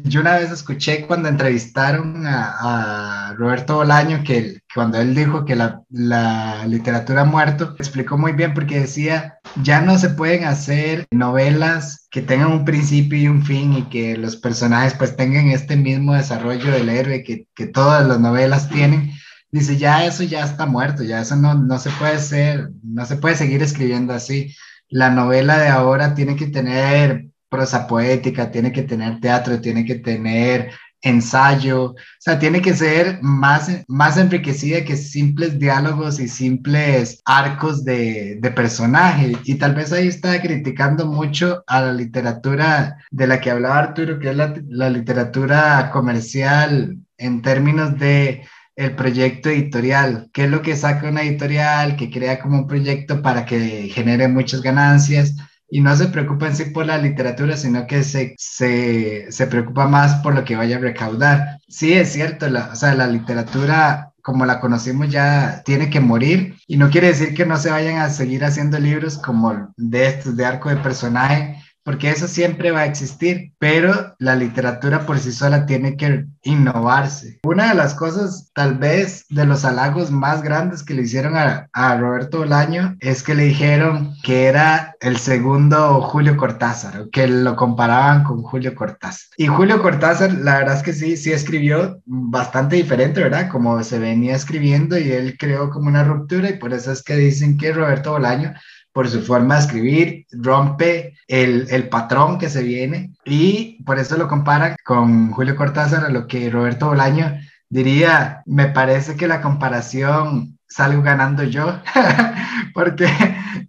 Yo 0.03 0.19
una 0.19 0.37
vez 0.37 0.51
escuché 0.51 1.07
cuando 1.07 1.29
entrevistaron 1.29 2.25
a, 2.27 3.33
Roberto 3.37 3.77
Bolaño 3.77 4.23
que 4.23 4.59
cuando 4.75 4.99
él 4.99 5.15
dijo 5.15 5.45
que 5.45 5.55
la, 5.55 6.65
literatura 6.67 7.21
ha 7.21 7.25
muerto, 7.25 7.75
explicó 7.79 8.17
muy 8.17 8.33
bien 8.33 8.53
porque 8.53 8.81
decía, 8.81 9.39
ya 9.63 9.81
no 9.81 9.97
se 9.97 10.09
pueden 10.09 10.43
hacer 10.43 11.05
novelas 11.09 12.07
que 12.11 12.21
tengan 12.21 12.51
un 12.51 12.65
principio 12.65 13.17
y 13.17 13.27
un 13.27 13.43
fin 13.43 13.73
y 13.73 13.83
que 13.83 14.17
los 14.17 14.35
personajes 14.35 14.93
pues 14.95 15.15
tengan 15.15 15.47
este 15.47 15.77
mismo 15.77 16.13
desarrollo 16.13 16.71
del 16.71 16.89
héroe 16.89 17.23
que, 17.23 17.47
que 17.55 17.65
todas 17.65 18.05
las 18.05 18.19
novelas 18.19 18.69
tienen, 18.69 19.13
dice, 19.51 19.77
ya 19.77 20.05
eso 20.05 20.23
ya 20.23 20.43
está 20.43 20.65
muerto, 20.65 21.03
ya 21.03 21.21
eso 21.21 21.35
no, 21.35 21.53
no 21.53 21.79
se 21.79 21.89
puede 21.91 22.19
ser, 22.19 22.71
no 22.83 23.05
se 23.05 23.15
puede 23.15 23.35
seguir 23.35 23.63
escribiendo 23.63 24.13
así. 24.13 24.53
La 24.93 25.09
novela 25.09 25.57
de 25.57 25.69
ahora 25.69 26.13
tiene 26.13 26.35
que 26.35 26.45
tener 26.45 27.25
prosa 27.49 27.87
poética, 27.87 28.51
tiene 28.51 28.71
que 28.71 28.83
tener 28.83 29.19
teatro, 29.19 29.59
tiene 29.59 29.85
que 29.85 29.95
tener 29.95 30.69
ensayo, 31.01 31.85
o 31.85 31.95
sea, 32.19 32.37
tiene 32.37 32.61
que 32.61 32.75
ser 32.75 33.17
más, 33.23 33.71
más 33.87 34.17
enriquecida 34.17 34.85
que 34.85 34.95
simples 34.95 35.57
diálogos 35.57 36.19
y 36.19 36.27
simples 36.27 37.23
arcos 37.25 37.83
de, 37.83 38.37
de 38.39 38.51
personaje. 38.51 39.35
Y 39.45 39.55
tal 39.55 39.73
vez 39.73 39.91
ahí 39.91 40.07
está 40.07 40.39
criticando 40.39 41.07
mucho 41.07 41.63
a 41.65 41.81
la 41.81 41.93
literatura 41.93 42.97
de 43.09 43.25
la 43.25 43.41
que 43.41 43.49
hablaba 43.49 43.79
Arturo, 43.79 44.19
que 44.19 44.29
es 44.29 44.35
la, 44.35 44.53
la 44.67 44.91
literatura 44.91 45.89
comercial 45.91 46.99
en 47.17 47.41
términos 47.41 47.97
de 47.97 48.43
el 48.75 48.95
proyecto 48.95 49.49
editorial, 49.49 50.29
qué 50.33 50.45
es 50.45 50.49
lo 50.49 50.61
que 50.61 50.75
saca 50.75 51.09
una 51.09 51.21
editorial, 51.21 51.95
que 51.95 52.09
crea 52.09 52.39
como 52.39 52.59
un 52.59 52.67
proyecto 52.67 53.21
para 53.21 53.45
que 53.45 53.89
genere 53.89 54.27
muchas 54.27 54.61
ganancias 54.61 55.35
y 55.69 55.81
no 55.81 55.95
se 55.95 56.07
preocupa 56.07 56.47
en 56.47 56.55
sí 56.55 56.65
por 56.65 56.85
la 56.85 56.97
literatura, 56.97 57.57
sino 57.57 57.87
que 57.87 58.03
se, 58.03 58.35
se, 58.37 59.31
se 59.31 59.47
preocupa 59.47 59.87
más 59.87 60.15
por 60.21 60.35
lo 60.35 60.43
que 60.43 60.55
vaya 60.55 60.77
a 60.77 60.79
recaudar. 60.79 61.59
Sí, 61.67 61.93
es 61.93 62.13
cierto, 62.13 62.49
la, 62.49 62.69
o 62.71 62.75
sea, 62.75 62.93
la 62.93 63.07
literatura 63.07 64.13
como 64.21 64.45
la 64.45 64.59
conocimos 64.59 65.09
ya 65.09 65.61
tiene 65.65 65.89
que 65.89 65.99
morir. 65.99 66.55
Y 66.67 66.77
no 66.77 66.89
quiere 66.89 67.07
decir 67.07 67.33
que 67.33 67.45
no 67.45 67.57
se 67.57 67.71
vayan 67.71 67.97
a 67.97 68.09
seguir 68.09 68.45
haciendo 68.45 68.79
libros 68.79 69.17
como 69.17 69.73
de 69.75 70.07
estos 70.07 70.37
de 70.37 70.45
arco 70.45 70.69
de 70.69 70.77
personaje 70.77 71.57
porque 71.83 72.09
eso 72.09 72.27
siempre 72.27 72.71
va 72.71 72.81
a 72.81 72.85
existir, 72.85 73.53
pero 73.59 74.15
la 74.19 74.35
literatura 74.35 75.05
por 75.05 75.19
sí 75.19 75.31
sola 75.31 75.65
tiene 75.65 75.97
que 75.97 76.25
innovarse. 76.43 77.39
Una 77.43 77.69
de 77.69 77.75
las 77.75 77.93
cosas, 77.93 78.51
tal 78.53 78.77
vez, 78.77 79.25
de 79.29 79.45
los 79.45 79.65
halagos 79.65 80.11
más 80.11 80.41
grandes 80.41 80.83
que 80.83 80.93
le 80.93 81.03
hicieron 81.03 81.35
a, 81.35 81.69
Roberto 81.97 82.39
Bolaño 82.39 82.95
es 82.99 83.23
que 83.23 83.35
le 83.35 83.43
dijeron 83.43 84.15
que 84.23 84.45
era 84.45 84.95
el 84.99 85.17
segundo 85.17 86.01
Julio 86.01 86.37
Cortázar, 86.37 87.09
que 87.11 87.27
lo 87.27 87.55
comparaban 87.55 88.23
con 88.23 88.41
Julio 88.41 88.73
Cortázar. 88.75 89.27
Y 89.37 89.47
Julio 89.47 89.81
Cortázar, 89.81 90.33
la 90.33 90.59
verdad 90.59 90.77
es 90.77 90.83
que 90.83 90.93
sí, 90.93 91.17
sí 91.17 91.31
escribió 91.31 92.01
bastante 92.05 92.75
diferente, 92.77 93.21
¿verdad? 93.21 93.49
Como 93.49 93.83
se 93.83 93.99
venía 93.99 94.35
escribiendo 94.35 94.97
y 94.97 95.11
él 95.11 95.35
creó 95.37 95.69
como 95.69 95.87
una 95.87 96.03
ruptura 96.03 96.49
y 96.49 96.57
por 96.57 96.73
eso 96.73 96.91
es 96.91 97.03
que 97.03 97.15
dicen 97.15 97.57
que 97.57 97.73
Roberto 97.73 98.11
Bolaño 98.11 98.53
por 98.93 99.09
su 99.09 99.21
forma 99.21 99.55
de 99.55 99.61
escribir, 99.61 100.27
rompe 100.31 101.15
el, 101.27 101.67
el, 101.69 101.89
patrón 101.89 102.37
que 102.37 102.49
se 102.49 102.61
viene 102.63 103.13
y 103.25 103.83
por 103.83 103.97
eso 103.99 104.17
lo 104.17 104.27
compara 104.27 104.75
con 104.85 105.31
Julio 105.31 105.55
Cortázar, 105.55 106.05
a 106.05 106.09
lo 106.09 106.27
que 106.27 106.49
Roberto 106.49 106.87
Bolaño 106.87 107.33
diría, 107.69 108.43
me 108.45 108.67
parece 108.67 109.15
que 109.15 109.27
la 109.27 109.41
comparación 109.41 110.59
salgo 110.67 111.01
ganando 111.01 111.43
yo, 111.43 111.81
porque 112.73 113.07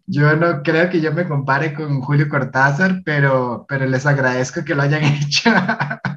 yo 0.07 0.37
no 0.37 0.63
creo 0.63 0.91
que 0.91 1.01
yo 1.01 1.13
me 1.13 1.27
compare 1.27 1.75
con 1.75 2.01
Julio 2.01 2.29
Cortázar, 2.29 3.03
pero, 3.05 3.65
pero 3.69 3.87
les 3.87 4.07
agradezco 4.07 4.65
que 4.65 4.75
lo 4.75 4.83
hayan 4.83 5.05
hecho. 5.23 5.51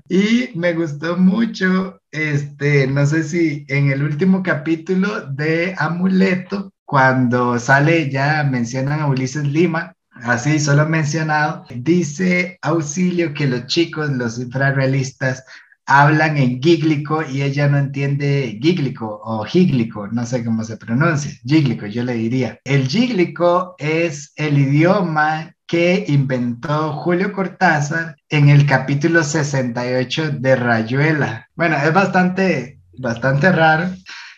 y 0.09 0.49
me 0.55 0.73
gustó 0.73 1.17
mucho, 1.17 2.01
este, 2.11 2.87
no 2.87 3.05
sé 3.05 3.23
si 3.23 3.65
en 3.69 3.91
el 3.91 4.03
último 4.03 4.43
capítulo 4.43 5.21
de 5.27 5.75
Amuleto, 5.77 6.73
cuando 6.87 7.59
sale 7.59 8.09
ya 8.09 8.45
mencionan 8.45 9.01
a 9.01 9.07
Ulises 9.07 9.45
Lima, 9.45 9.93
así 10.09 10.57
solo 10.57 10.87
mencionado, 10.87 11.65
dice 11.75 12.57
Auxilio 12.61 13.33
que 13.33 13.45
los 13.45 13.67
chicos, 13.67 14.09
los 14.11 14.39
infrarrealistas, 14.39 15.43
hablan 15.85 16.37
en 16.37 16.61
gíglico 16.61 17.23
y 17.29 17.41
ella 17.41 17.67
no 17.67 17.77
entiende 17.77 18.57
gíglico 18.61 19.19
o 19.21 19.43
gíglico, 19.43 20.07
no 20.07 20.25
sé 20.25 20.45
cómo 20.45 20.63
se 20.63 20.77
pronuncia, 20.77 21.31
gíglico 21.45 21.87
yo 21.87 22.05
le 22.05 22.13
diría. 22.13 22.57
El 22.63 22.87
gíglico 22.87 23.75
es 23.79 24.31
el 24.37 24.57
idioma 24.57 25.53
que 25.67 26.05
inventó 26.07 26.93
Julio 26.93 27.33
Cortázar 27.33 28.15
en 28.29 28.47
el 28.47 28.65
capítulo 28.65 29.25
68 29.25 30.31
de 30.39 30.55
Rayuela. 30.55 31.49
Bueno, 31.53 31.75
es 31.75 31.93
bastante, 31.93 32.79
bastante 32.97 33.51
raro 33.51 33.89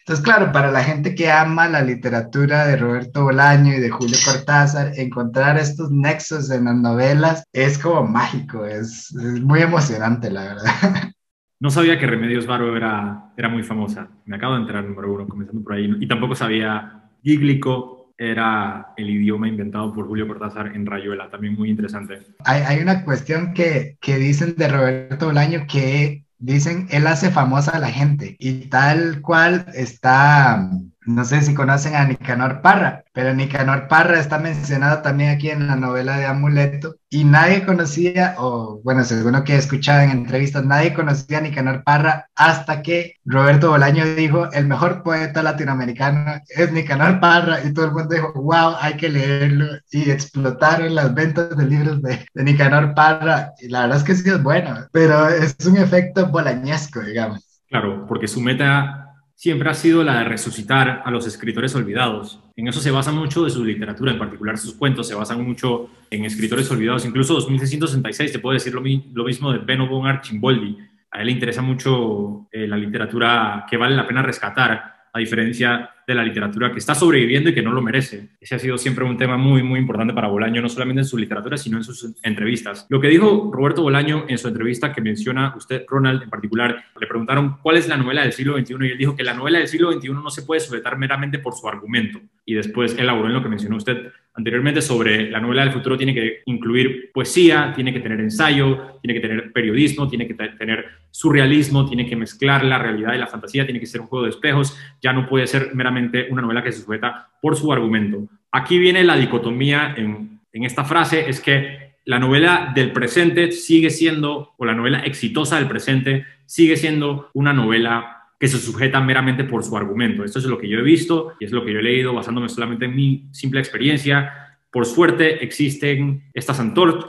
entonces, 0.10 0.26
claro, 0.26 0.52
para 0.52 0.72
la 0.72 0.84
gente 0.84 1.14
que 1.14 1.30
ama 1.30 1.68
la 1.68 1.84
literatura 1.84 2.66
de 2.66 2.78
Roberto 2.78 3.26
Bolaño 3.26 3.76
y 3.76 3.80
de 3.80 3.92
Julio 3.92 4.18
Cortázar, 4.26 4.94
encontrar 4.98 5.60
estos 5.60 5.92
nexos 5.92 6.50
en 6.50 6.66
las 6.66 6.78
novelas 6.78 7.44
es 7.54 7.78
como 7.78 8.08
mágico, 8.08 8.66
es, 8.66 9.14
muy 9.14 9.62
emocionante, 9.62 10.32
la 10.32 10.42
verdad. 10.42 11.14
No 11.62 11.70
sabía 11.70 12.00
que 12.00 12.08
Remedios 12.08 12.48
Varo 12.48 12.76
era, 12.78 13.34
era 13.36 13.50
muy 13.50 13.64
famosa. 13.64 14.08
Me 14.24 14.38
acabo 14.38 14.54
de 14.54 14.62
enterar, 14.62 14.86
número 14.86 15.14
uno, 15.14 15.28
comenzando 15.28 15.62
por 15.62 15.74
ahí. 15.74 15.94
Y 16.00 16.08
tampoco 16.08 16.34
sabía 16.34 17.04
Gíglico 17.22 18.14
era 18.18 18.94
el 18.96 19.10
idioma 19.10 19.50
inventado 19.50 19.94
por 19.94 20.08
Julio 20.08 20.26
Cortázar 20.26 20.74
en 20.74 20.86
Rayuela, 20.86 21.30
también 21.30 21.56
muy 21.56 21.70
interesante. 21.70 22.20
Hay, 22.46 22.62
hay 22.62 22.82
una 22.82 23.04
cuestión 23.04 23.54
que, 23.54 23.98
que 24.00 24.18
dicen 24.18 24.56
de 24.56 24.70
Roberto 24.70 25.26
Bolaño 25.28 25.66
que 25.70 26.24
dicen, 26.40 26.88
él 26.90 27.06
hace 27.08 27.30
famosa 27.32 27.72
a 27.72 27.80
la 27.80 27.92
gente 27.92 28.36
y 28.40 28.68
tal 28.70 29.22
cual 29.22 29.66
está, 29.76 30.70
no 31.10 31.26
sé 31.26 31.42
si 31.42 31.56
conocen 31.56 31.96
a 31.96 32.06
Nicanor 32.06 32.62
Parra, 32.62 33.04
pero 33.14 33.34
Nicanor 33.34 33.88
Parra 33.88 34.20
está 34.20 34.38
mencionado 34.38 35.02
también 35.02 35.32
aquí 35.32 35.50
en 35.50 35.66
la 35.66 35.76
novela 35.76 36.18
de 36.18 36.28
Amuleto 36.28 36.98
y 37.10 37.24
nadie 37.24 37.66
conocía, 37.66 38.36
o 38.38 38.80
bueno, 38.84 39.04
según 39.04 39.32
lo 39.32 39.44
que 39.44 39.56
he 39.56 39.58
escuchado 39.58 40.02
en 40.02 40.12
entrevistas, 40.12 40.64
nadie 40.66 40.94
conocía 40.94 41.40
a 41.40 41.42
Nicanor 41.42 41.84
Parra 41.84 42.28
hasta 42.36 42.84
que 42.84 43.16
Roberto 43.26 43.72
Bolaño 43.72 44.06
dijo, 44.14 44.52
el 44.52 44.68
mejor 44.68 45.02
poeta 45.02 45.42
latinoamericano 45.42 46.42
es 46.48 46.72
Nicanor 46.72 47.20
Parra 47.20 47.64
y 47.64 47.74
todo 47.74 47.86
el 47.86 47.92
mundo 47.92 48.14
dijo, 48.14 48.32
wow, 48.36 48.76
hay 48.80 48.96
que 48.96 49.10
leerlo 49.10 49.66
y 49.92 50.12
explotaron 50.12 50.94
las 50.94 51.12
ventas 51.16 51.58
de 51.58 51.66
libros 51.66 52.04
de, 52.04 52.24
de 52.32 52.44
Nicanor 52.44 52.94
Parra 52.94 53.54
y 53.60 53.70
la 53.70 53.82
verdad 53.82 53.98
es 53.98 54.04
que 54.04 54.14
sí 54.14 54.30
es 54.30 54.44
bueno, 54.44 54.76
pero 54.92 55.28
es 55.28 55.56
un 55.66 55.78
efecto 55.78 56.28
bolañesco, 56.28 57.02
digamos. 57.02 57.64
Claro, 57.68 58.06
porque 58.08 58.28
su 58.28 58.42
meta 58.42 59.09
siempre 59.40 59.70
ha 59.70 59.74
sido 59.74 60.04
la 60.04 60.20
de 60.20 60.26
resucitar 60.26 61.02
a 61.06 61.10
los 61.12 61.26
escritores 61.26 61.74
olvidados. 61.74 62.44
En 62.58 62.68
eso 62.68 62.82
se 62.82 62.92
basa 62.92 63.14
mucho 63.14 63.46
de 63.46 63.50
su 63.50 63.64
literatura, 63.64 64.12
en 64.12 64.20
particular 64.20 64.58
sus 64.58 64.74
cuentos, 64.74 65.08
se 65.08 65.16
basan 65.16 65.42
mucho 65.46 65.90
en 66.12 66.26
escritores 66.26 66.70
olvidados. 66.72 67.06
Incluso 67.06 67.36
2666 67.36 68.34
te 68.34 68.40
puedo 68.40 68.56
decir 68.56 68.74
lo, 68.74 68.82
mismo 68.82 69.54
de 69.54 69.60
Benno 69.60 69.88
von 69.88 70.08
Archimboldi. 70.08 70.78
A 71.12 71.22
él 71.22 71.28
le 71.28 71.32
interesa 71.32 71.62
mucho 71.62 72.50
eh, 72.52 72.68
la 72.68 72.76
literatura 72.76 73.66
que 73.70 73.78
vale 73.78 73.96
la 73.96 74.06
pena 74.06 74.22
rescatar 74.22 75.08
a 75.14 75.20
diferencia 75.20 75.90
de 76.10 76.16
la 76.16 76.24
literatura 76.24 76.72
que 76.72 76.80
está 76.80 76.96
sobreviviendo 76.96 77.52
y 77.52 77.54
que 77.54 77.62
no 77.62 77.72
lo 77.72 77.84
merece. 77.84 78.30
Ese 78.42 78.56
ha 78.56 78.60
sido 78.60 78.80
siempre 78.80 79.06
un 79.06 79.16
tema 79.16 79.38
muy, 79.38 79.62
muy 79.62 79.80
importante 79.80 80.12
para 80.12 80.28
Bolaño, 80.28 80.60
no 80.60 80.68
solamente 80.68 81.02
en 81.02 81.06
su 81.06 81.20
literatura, 81.20 81.56
sino 81.56 81.78
en 81.78 81.84
sus 81.84 82.16
entrevistas. 82.24 82.88
Lo 82.90 83.00
que 83.00 83.08
dijo 83.08 83.52
Roberto 83.54 83.84
Bolaño 83.84 84.26
en 84.28 84.40
su 84.40 84.48
entrevista 84.48 84.92
que 84.92 85.02
menciona 85.02 85.54
usted, 85.56 85.86
Ronald, 85.88 86.24
en 86.24 86.30
particular, 86.32 86.84
le 87.00 87.06
preguntaron 87.06 87.58
cuál 87.62 87.78
es 87.78 87.88
la 87.88 87.96
novela 87.96 88.24
del 88.24 88.34
siglo 88.34 88.58
XXI 88.58 88.76
y 88.82 88.92
él 88.92 88.98
dijo 88.98 89.16
que 89.16 89.24
la 89.24 89.36
novela 89.36 89.60
del 89.60 89.68
siglo 89.68 89.92
XXI 89.92 90.10
no 90.10 90.32
se 90.32 90.42
puede 90.42 90.62
sujetar 90.62 90.98
meramente 90.98 91.38
por 91.38 91.54
su 91.54 91.68
argumento. 91.68 92.20
Y 92.44 92.56
después 92.56 92.98
elaboró 92.98 93.28
en 93.28 93.34
lo 93.36 93.44
que 93.44 93.50
mencionó 93.50 93.78
usted 93.78 94.12
anteriormente 94.34 94.82
sobre 94.82 95.30
la 95.30 95.40
novela 95.40 95.64
del 95.64 95.74
futuro 95.74 95.98
tiene 95.98 96.14
que 96.14 96.42
incluir 96.46 97.12
poesía, 97.14 97.74
tiene 97.76 97.92
que 97.92 98.00
tener 98.00 98.20
ensayo, 98.20 99.00
tiene 99.02 99.20
que 99.20 99.28
tener 99.28 99.52
periodismo, 99.52 100.08
tiene 100.08 100.28
que 100.28 100.34
tener 100.34 100.86
surrealismo, 101.12 101.86
tiene 101.88 102.08
que 102.08 102.16
mezclar 102.16 102.64
la 102.64 102.78
realidad 102.78 103.14
y 103.14 103.18
la 103.18 103.28
fantasía, 103.28 103.66
tiene 103.66 103.80
que 103.80 103.86
ser 103.86 104.02
un 104.02 104.08
juego 104.08 104.26
de 104.26 104.32
espejos, 104.32 104.78
ya 105.02 105.14
no 105.14 105.28
puede 105.28 105.48
ser 105.48 105.72
meramente 105.74 106.28
una 106.30 106.42
novela 106.42 106.64
que 106.64 106.72
se 106.72 106.82
sujeta 106.82 107.30
por 107.42 107.56
su 107.56 107.72
argumento. 107.74 108.28
Aquí 108.52 108.78
viene 108.78 109.04
la 109.04 109.18
dicotomía 109.18 109.94
en, 109.98 110.40
esta 110.52 110.84
frase, 110.84 111.30
es 111.30 111.40
que 111.40 111.94
la 112.06 112.20
novela 112.20 112.72
del 112.74 112.92
presente 112.92 113.52
sigue 113.52 113.90
siendo, 113.90 114.54
o 114.58 114.66
la 114.66 114.74
novela 114.74 115.00
exitosa 115.00 115.58
del 115.58 115.68
presente, 115.68 116.26
sigue 116.46 116.76
siendo 116.76 117.30
una 117.34 117.54
novela 117.54 118.19
que 118.40 118.48
se 118.48 118.58
sujeta 118.58 119.02
meramente 119.02 119.44
por 119.44 119.64
su 119.64 119.76
argumento. 119.76 120.24
Esto 120.24 120.40
es 120.40 120.46
lo 120.46 120.58
que 120.58 120.70
yo 120.70 120.80
he 120.80 120.84
visto 120.84 121.34
y 121.40 121.46
es 121.46 121.52
lo 121.52 121.66
que 121.66 121.74
yo 121.74 121.80
he 121.80 121.84
leído 121.84 122.14
basándome 122.14 122.48
solamente 122.48 122.86
en 122.86 122.96
mi 122.96 123.28
simple 123.32 123.60
experiencia. 123.60 124.58
Por 124.72 124.86
suerte 124.86 125.44
existen 125.44 126.30
estas, 126.34 126.62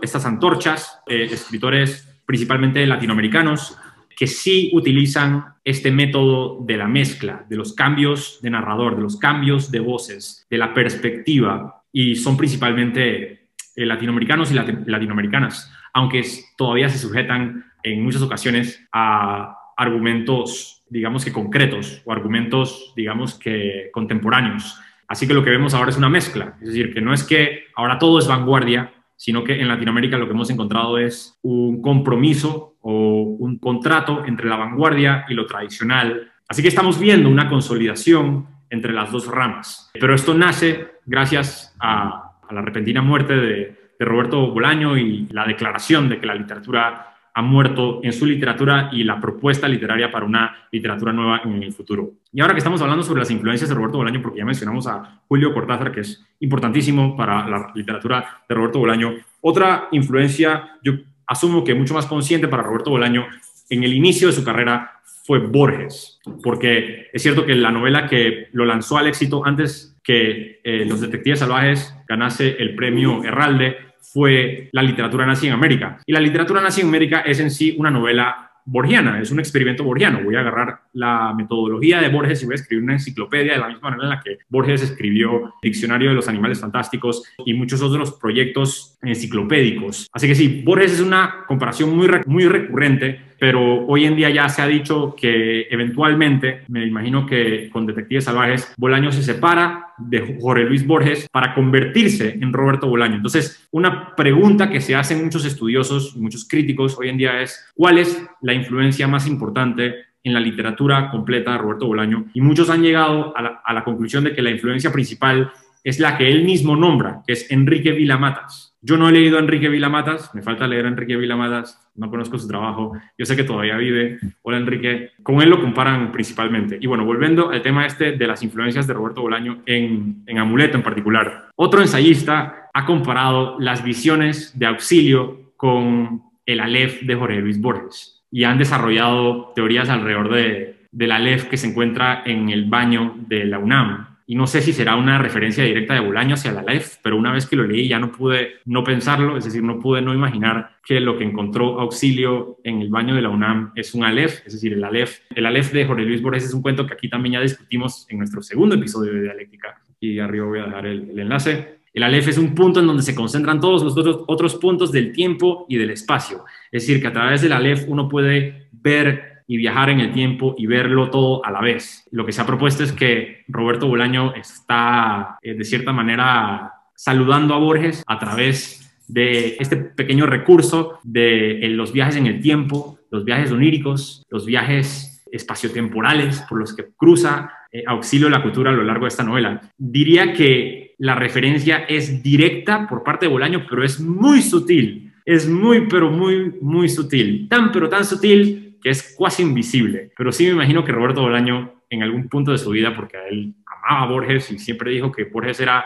estas 0.03 0.27
antorchas, 0.27 1.01
eh, 1.07 1.29
escritores 1.31 2.21
principalmente 2.27 2.85
latinoamericanos, 2.87 3.77
que 4.17 4.27
sí 4.27 4.71
utilizan 4.75 5.55
este 5.65 5.91
método 5.91 6.59
de 6.65 6.77
la 6.77 6.87
mezcla, 6.87 7.47
de 7.49 7.57
los 7.57 7.75
cambios 7.75 8.39
de 8.43 8.51
narrador, 8.51 8.97
de 8.97 9.03
los 9.03 9.17
cambios 9.17 9.71
de 9.71 9.81
voces, 9.81 10.47
de 10.51 10.59
la 10.59 10.75
perspectiva, 10.75 11.85
y 11.93 12.17
son 12.17 12.37
principalmente 12.37 13.49
eh, 13.77 13.87
latinoamericanos 13.87 14.51
y 14.53 14.55
latinoamericanas, 14.55 15.73
aunque 15.93 16.23
todavía 16.57 16.89
se 16.89 16.99
sujetan 16.99 17.65
en 17.83 18.03
muchas 18.03 18.23
ocasiones 18.23 18.87
a 18.93 19.57
argumentos 19.77 20.80
digamos 20.91 21.25
que 21.25 21.33
concretos 21.33 22.03
o 22.05 22.13
argumentos, 22.13 22.93
digamos 22.97 23.39
que 23.39 23.91
contemporáneos. 23.93 24.79
Así 25.09 25.27
que 25.27 25.35
lo 25.35 25.43
que 25.43 25.51
vemos 25.51 25.73
ahora 25.75 25.91
es 25.91 25.97
una 25.97 26.09
mezcla, 26.09 26.57
es 26.61 26.69
decir, 26.69 26.93
que 26.93 27.01
no 27.01 27.15
es 27.15 27.25
que 27.25 27.65
ahora 27.75 27.99
todo 27.99 28.19
es 28.19 28.29
vanguardia, 28.29 28.93
sino 29.17 29.45
que 29.45 29.61
en 29.61 29.69
Latinoamérica 29.69 30.17
lo 30.17 30.27
que 30.27 30.33
hemos 30.33 30.51
encontrado 30.51 30.99
es 30.99 31.39
un 31.43 31.83
compromiso 31.83 32.77
o 32.81 33.23
un 33.23 33.59
contrato 33.59 34.25
entre 34.25 34.49
la 34.49 34.57
vanguardia 34.57 35.25
y 35.29 35.35
lo 35.35 35.47
tradicional. 35.47 36.31
Así 36.49 36.63
que 36.63 36.69
estamos 36.69 36.99
viendo 36.99 37.29
una 37.29 37.49
consolidación 37.49 38.47
entre 38.71 38.93
las 38.93 39.13
dos 39.13 39.27
ramas. 39.27 39.91
Pero 39.93 40.15
esto 40.15 40.33
nace 40.33 40.89
gracias 41.05 41.77
a, 41.81 42.39
la 42.51 42.63
repentina 42.63 43.03
muerte 43.03 43.37
de, 43.37 43.93
de 43.99 44.05
Roberto 44.05 44.51
Bolaño 44.51 44.97
y 44.97 45.29
la 45.31 45.47
declaración 45.47 46.09
de 46.09 46.19
que 46.19 46.27
la 46.27 46.35
literatura 46.35 47.10
ha 47.35 47.43
muerto 47.43 48.01
en 48.03 48.13
su 48.13 48.27
literatura 48.27 48.91
y 48.93 49.05
la 49.05 49.21
propuesta 49.21 49.69
literaria 49.69 50.11
para 50.11 50.27
una 50.27 50.69
literatura 50.73 51.13
nueva 51.13 51.43
en 51.45 51.63
el 51.63 51.73
futuro. 51.73 52.11
Y 52.33 52.41
ahora 52.41 52.55
que 52.55 52.59
estamos 52.59 52.81
hablando 52.83 53.03
sobre 53.03 53.21
las 53.21 53.31
influencias 53.31 53.69
de 53.69 53.75
Roberto 53.75 53.99
Bolaño, 53.99 54.23
porque 54.23 54.39
ya 54.39 54.45
mencionamos 54.45 54.87
a 54.87 55.21
Julio 55.29 55.55
Cortázar, 55.55 55.93
que 55.93 56.01
es 56.01 56.25
importantísimo 56.41 57.17
para 57.17 57.49
la 57.49 57.73
literatura 57.75 58.43
de 58.49 58.55
Roberto 58.55 58.79
Bolaño, 58.79 59.15
otra 59.41 59.89
influencia, 59.93 60.79
yo 60.83 60.95
asumo 61.27 61.65
que 61.65 61.75
mucho 61.75 61.95
más 61.95 62.07
consciente 62.07 62.49
para 62.49 62.63
Roberto 62.63 62.91
Bolaño 62.91 63.27
en 63.69 63.85
el 63.85 63.93
inicio 63.95 64.29
de 64.29 64.35
su 64.35 64.45
carrera 64.45 65.01
fue 65.25 65.39
Borges, 65.39 66.19
porque 66.43 67.09
es 67.13 67.23
cierto 67.23 67.47
que 67.47 67.55
la 67.55 67.71
novela 67.71 68.09
que 68.09 68.49
lo 68.53 68.65
lanzó 68.65 68.99
al 68.99 69.07
éxito 69.07 69.45
antes 69.45 69.97
que 70.03 70.61
eh, 70.65 70.85
Los 70.87 71.01
Detectives 71.01 71.39
Salvajes 71.39 71.95
ganase 72.09 72.57
el 72.59 72.75
premio 72.75 73.23
Herralde 73.23 73.77
fue 74.01 74.69
la 74.73 74.83
literatura 74.83 75.27
nazi 75.27 75.47
en 75.47 75.53
América. 75.53 75.99
Y 76.07 76.13
la 76.13 76.21
literatura 76.21 76.61
nazi 76.61 76.81
en 76.81 76.89
América 76.89 77.21
es 77.21 77.41
en 77.41 77.51
sí 77.51 77.75
una 77.79 77.91
novela 77.91 78.51
borgiana, 78.65 79.21
es 79.21 79.31
un 79.31 79.41
experimento 79.41 79.83
borgiano. 79.85 80.23
Voy 80.23 80.37
a 80.37 80.41
agarrar 80.41 80.81
la 80.93 81.35
metodología 81.35 82.01
de 82.01 82.09
Borges 82.09 82.43
y 82.43 82.47
voy 82.47 82.53
a 82.53 82.57
escribir 82.57 82.85
una 82.85 82.93
enciclopedia 82.95 83.55
de 83.55 83.59
la 83.59 83.69
misma 83.69 83.91
manera 83.91 84.05
en 84.05 84.11
la 84.11 84.21
que 84.21 84.39
Borges 84.49 84.83
escribió 84.83 85.55
Diccionario 85.63 86.11
de 86.11 86.15
los 86.15 86.29
Animales 86.29 86.61
Fantásticos 86.61 87.25
y 87.45 87.55
muchos 87.55 87.83
otros 87.83 88.13
proyectos 88.13 88.99
enciclopédicos. 89.03 90.09
Así 90.13 90.29
que 90.29 90.35
sí, 90.35 90.63
Borges 90.65 90.93
es 90.93 91.01
una 91.01 91.45
comparación 91.47 91.97
muy, 91.97 92.09
muy 92.27 92.47
recurrente 92.47 93.30
pero 93.41 93.87
hoy 93.87 94.05
en 94.05 94.17
día 94.17 94.29
ya 94.29 94.49
se 94.51 94.61
ha 94.61 94.67
dicho 94.67 95.17
que 95.19 95.63
eventualmente, 95.71 96.63
me 96.69 96.87
imagino 96.87 97.25
que 97.25 97.71
con 97.71 97.87
Detectives 97.87 98.25
Salvajes, 98.25 98.75
Bolaño 98.77 99.11
se 99.11 99.23
separa 99.23 99.95
de 99.97 100.37
Jorge 100.39 100.65
Luis 100.65 100.87
Borges 100.87 101.27
para 101.33 101.55
convertirse 101.55 102.39
en 102.39 102.53
Roberto 102.53 102.87
Bolaño. 102.87 103.17
Entonces, 103.17 103.67
una 103.71 104.15
pregunta 104.15 104.69
que 104.69 104.83
se 104.83 104.95
hacen 104.95 105.25
muchos 105.25 105.47
estudiosos, 105.47 106.15
muchos 106.19 106.47
críticos 106.47 106.99
hoy 106.99 107.09
en 107.09 107.17
día 107.17 107.41
es, 107.41 107.67
¿cuál 107.75 107.97
es 107.97 108.23
la 108.43 108.53
influencia 108.53 109.09
más 109.09 109.27
importante 109.27 109.95
en 110.23 110.35
la 110.35 110.41
literatura 110.41 111.11
completa 111.11 111.53
de 111.53 111.59
Roberto 111.59 111.87
Bolaño? 111.87 112.27
Y 112.35 112.43
muchos 112.43 112.69
han 112.69 112.83
llegado 112.83 113.35
a 113.35 113.41
la, 113.41 113.63
a 113.65 113.73
la 113.73 113.85
conclusión 113.85 114.23
de 114.25 114.35
que 114.35 114.43
la 114.43 114.51
influencia 114.51 114.93
principal 114.93 115.51
es 115.85 115.99
la 115.99 116.17
que 116.19 116.31
él 116.31 116.45
mismo 116.45 116.77
nombra, 116.77 117.23
que 117.27 117.33
es 117.33 117.51
Enrique 117.51 117.93
Vilamatas. 117.93 118.71
Yo 118.83 118.97
no 118.97 119.09
he 119.09 119.13
leído 119.13 119.37
a 119.37 119.41
Enrique 119.41 119.69
Vilamatas, 119.69 120.35
me 120.35 120.41
falta 120.41 120.67
leer 120.67 120.87
a 120.87 120.89
Enrique 120.89 121.17
Vilamatas, 121.17 121.79
no 121.97 122.09
conozco 122.09 122.39
su 122.39 122.49
trabajo, 122.49 122.93
yo 123.19 123.27
sé 123.27 123.37
que 123.37 123.45
todavía 123.45 123.77
vive. 123.77 124.19
Hola 124.41 124.57
Enrique, 124.57 125.11
con 125.23 125.43
él 125.43 125.51
lo 125.51 125.61
comparan 125.61 126.11
principalmente. 126.13 126.79
Y 126.81 126.87
bueno, 126.87 127.05
volviendo 127.05 127.51
al 127.51 127.61
tema 127.61 127.85
este 127.85 128.13
de 128.13 128.27
las 128.27 128.43
influencias 128.43 128.87
de 128.87 128.95
Roberto 128.95 129.21
Bolaño 129.21 129.63
en, 129.67 130.25
Amuleto 130.39 130.79
en 130.79 130.83
particular. 130.83 131.51
Otro 131.57 131.83
ensayista 131.83 132.71
ha 132.73 132.87
comparado 132.87 133.59
las 133.61 133.85
visiones 133.85 134.59
de 134.59 134.67
auxilio 134.67 135.53
con 135.57 136.23
el 136.47 136.61
Aleph 136.61 137.03
de 137.03 137.15
Jorge 137.15 137.41
Luis 137.41 137.61
Borges 137.61 138.25
y 138.31 138.45
han 138.45 138.57
desarrollado 138.57 139.53
teorías 139.55 139.91
alrededor 139.91 140.33
de, 140.33 140.87
del 140.91 141.13
Aleph 141.13 141.45
que 141.49 141.59
se 141.59 141.69
encuentra 141.69 142.23
en 142.25 142.49
el 142.49 142.65
baño 142.65 143.15
de 143.29 143.45
la 143.45 143.59
UNAM 143.59 144.10
y 144.31 144.37
no 144.37 144.47
sé 144.47 144.63
si 144.63 144.73
será 144.73 144.95
una 144.95 145.19
referencia 145.19 145.65
directa 145.65 145.95
de 145.95 145.99
Bolaño 145.99 146.35
hacia 146.35 146.53
la 146.53 146.63
LEF, 146.63 146.99
pero 147.03 147.17
una 147.17 147.33
vez 147.33 147.47
que 147.47 147.57
lo 147.57 147.65
leí 147.65 147.89
ya 147.89 147.99
no 147.99 148.13
pude 148.13 148.61
no 148.65 148.85
pensarlo, 148.85 149.37
es 149.37 149.45
decir, 149.45 149.61
no 149.61 149.81
pude 149.81 150.03
no 150.03 150.15
imaginar 150.15 150.77
que 150.87 151.01
lo 151.01 151.19
que 151.19 151.25
encontró 151.25 151.81
Auxilio 151.81 152.59
en 152.63 152.81
el 152.81 152.91
baño 152.91 153.17
de 153.17 153.23
la 153.23 153.29
UNAM 153.29 153.73
es 153.75 153.93
un 153.93 154.05
Aleph, 154.05 154.47
es 154.47 154.53
decir, 154.53 154.73
el 154.73 154.85
Aleph. 154.85 155.19
El 155.35 155.47
Aleph 155.47 155.73
de 155.73 155.85
Jorge 155.85 156.05
Luis 156.05 156.23
Borges 156.23 156.45
es 156.45 156.55
un 156.55 156.63
cuento 156.63 156.87
que 156.87 156.95
aquí 156.95 157.09
también 157.09 157.33
ya 157.33 157.41
discutimos 157.41 158.07
en 158.09 158.19
nuestro 158.19 158.41
segundo 158.41 158.77
episodio 158.77 159.15
de 159.15 159.23
Dialéctica, 159.23 159.83
y 159.99 160.21
arriba 160.21 160.47
voy 160.47 160.61
a 160.61 160.67
dejar 160.67 160.87
el, 160.87 161.11
el 161.11 161.19
enlace. 161.19 161.81
El 161.93 162.05
Aleph 162.05 162.29
es 162.29 162.39
un 162.39 162.55
punto 162.55 162.79
en 162.79 162.87
donde 162.87 163.03
se 163.03 163.17
concentran 163.17 163.61
todos 163.61 163.83
los 163.83 163.97
otros, 163.97 164.23
otros 164.29 164.55
puntos 164.55 164.93
del 164.93 165.11
tiempo 165.11 165.67
y 165.69 165.77
del 165.77 165.91
espacio. 165.91 166.45
Es 166.71 166.87
decir, 166.87 167.03
que 167.03 167.09
a 167.09 167.13
través 167.13 167.43
del 167.43 167.51
Aleph 167.51 167.83
uno 167.89 168.09
puede 168.09 168.69
ver 168.71 169.30
y 169.51 169.57
viajar 169.57 169.91
en 169.91 169.99
el 169.99 170.13
tiempo 170.13 170.55
y 170.57 170.69
verlo 170.69 171.11
todo 171.11 171.45
a 171.45 171.51
la 171.51 171.61
vez. 171.61 172.07
Lo 172.13 172.25
que 172.25 172.31
se 172.31 172.41
ha 172.41 172.47
propuesto 172.47 172.85
es 172.85 172.93
que 172.93 173.43
Roberto 173.49 173.89
Bolaño 173.89 174.33
está, 174.37 175.39
eh, 175.43 175.55
de 175.55 175.65
cierta 175.65 175.93
manera, 175.93 176.75
saludando 176.95 177.55
a 177.55 177.59
Borges 177.59 178.05
a 178.07 178.17
través 178.21 179.03
de 179.09 179.57
este 179.59 179.77
pequeño 179.77 180.27
recurso 180.27 181.01
de 181.03 181.67
los 181.71 181.93
viajes 181.93 182.15
en 182.15 182.29
el 182.29 182.41
tiempo, 182.41 183.01
los 183.11 183.25
viajes 183.25 183.51
oníricos, 183.51 184.25
los 184.31 184.47
viajes 184.47 185.25
espaciotemporales 185.33 186.43
por 186.49 186.61
los 186.61 186.73
que 186.73 186.87
cruza 186.97 187.51
eh, 187.73 187.83
auxilio 187.89 188.31
la 188.31 188.45
cultura 188.45 188.71
a 188.71 188.75
lo 188.75 188.85
largo 188.85 189.07
de 189.07 189.09
esta 189.09 189.25
novela. 189.25 189.63
Diría 189.77 190.33
que 190.33 190.95
la 190.99 191.17
referencia 191.17 191.79
es 191.89 192.23
directa 192.23 192.87
por 192.89 193.03
parte 193.03 193.27
de 193.27 193.33
Bolaño, 193.33 193.67
pero 193.69 193.83
es 193.83 193.99
muy 193.99 194.43
sutil. 194.43 195.13
Es 195.25 195.49
muy, 195.49 195.89
pero 195.89 196.09
muy, 196.09 196.55
muy 196.61 196.89
sutil. 196.89 197.49
Tan, 197.49 197.73
pero 197.73 197.89
tan 197.89 198.05
sutil 198.05 198.70
que 198.81 198.91
es 198.91 199.17
casi 199.19 199.43
invisible. 199.43 200.13
Pero 200.17 200.33
sí 200.33 200.45
me 200.45 200.53
imagino 200.53 200.85
que 200.85 200.93
Roberto 200.93 201.23
Bolaño, 201.23 201.83
en 201.89 202.03
algún 202.03 202.29
punto 202.29 202.53
de 202.53 202.59
su 202.59 202.71
vida, 202.71 202.95
porque 202.95 203.17
a 203.17 203.27
él 203.29 203.55
amaba 203.67 204.03
a 204.03 204.07
Borges 204.07 204.51
y 204.51 204.59
siempre 204.59 204.91
dijo 204.91 205.13
que 205.13 205.25
Borges 205.25 205.61
era 205.61 205.85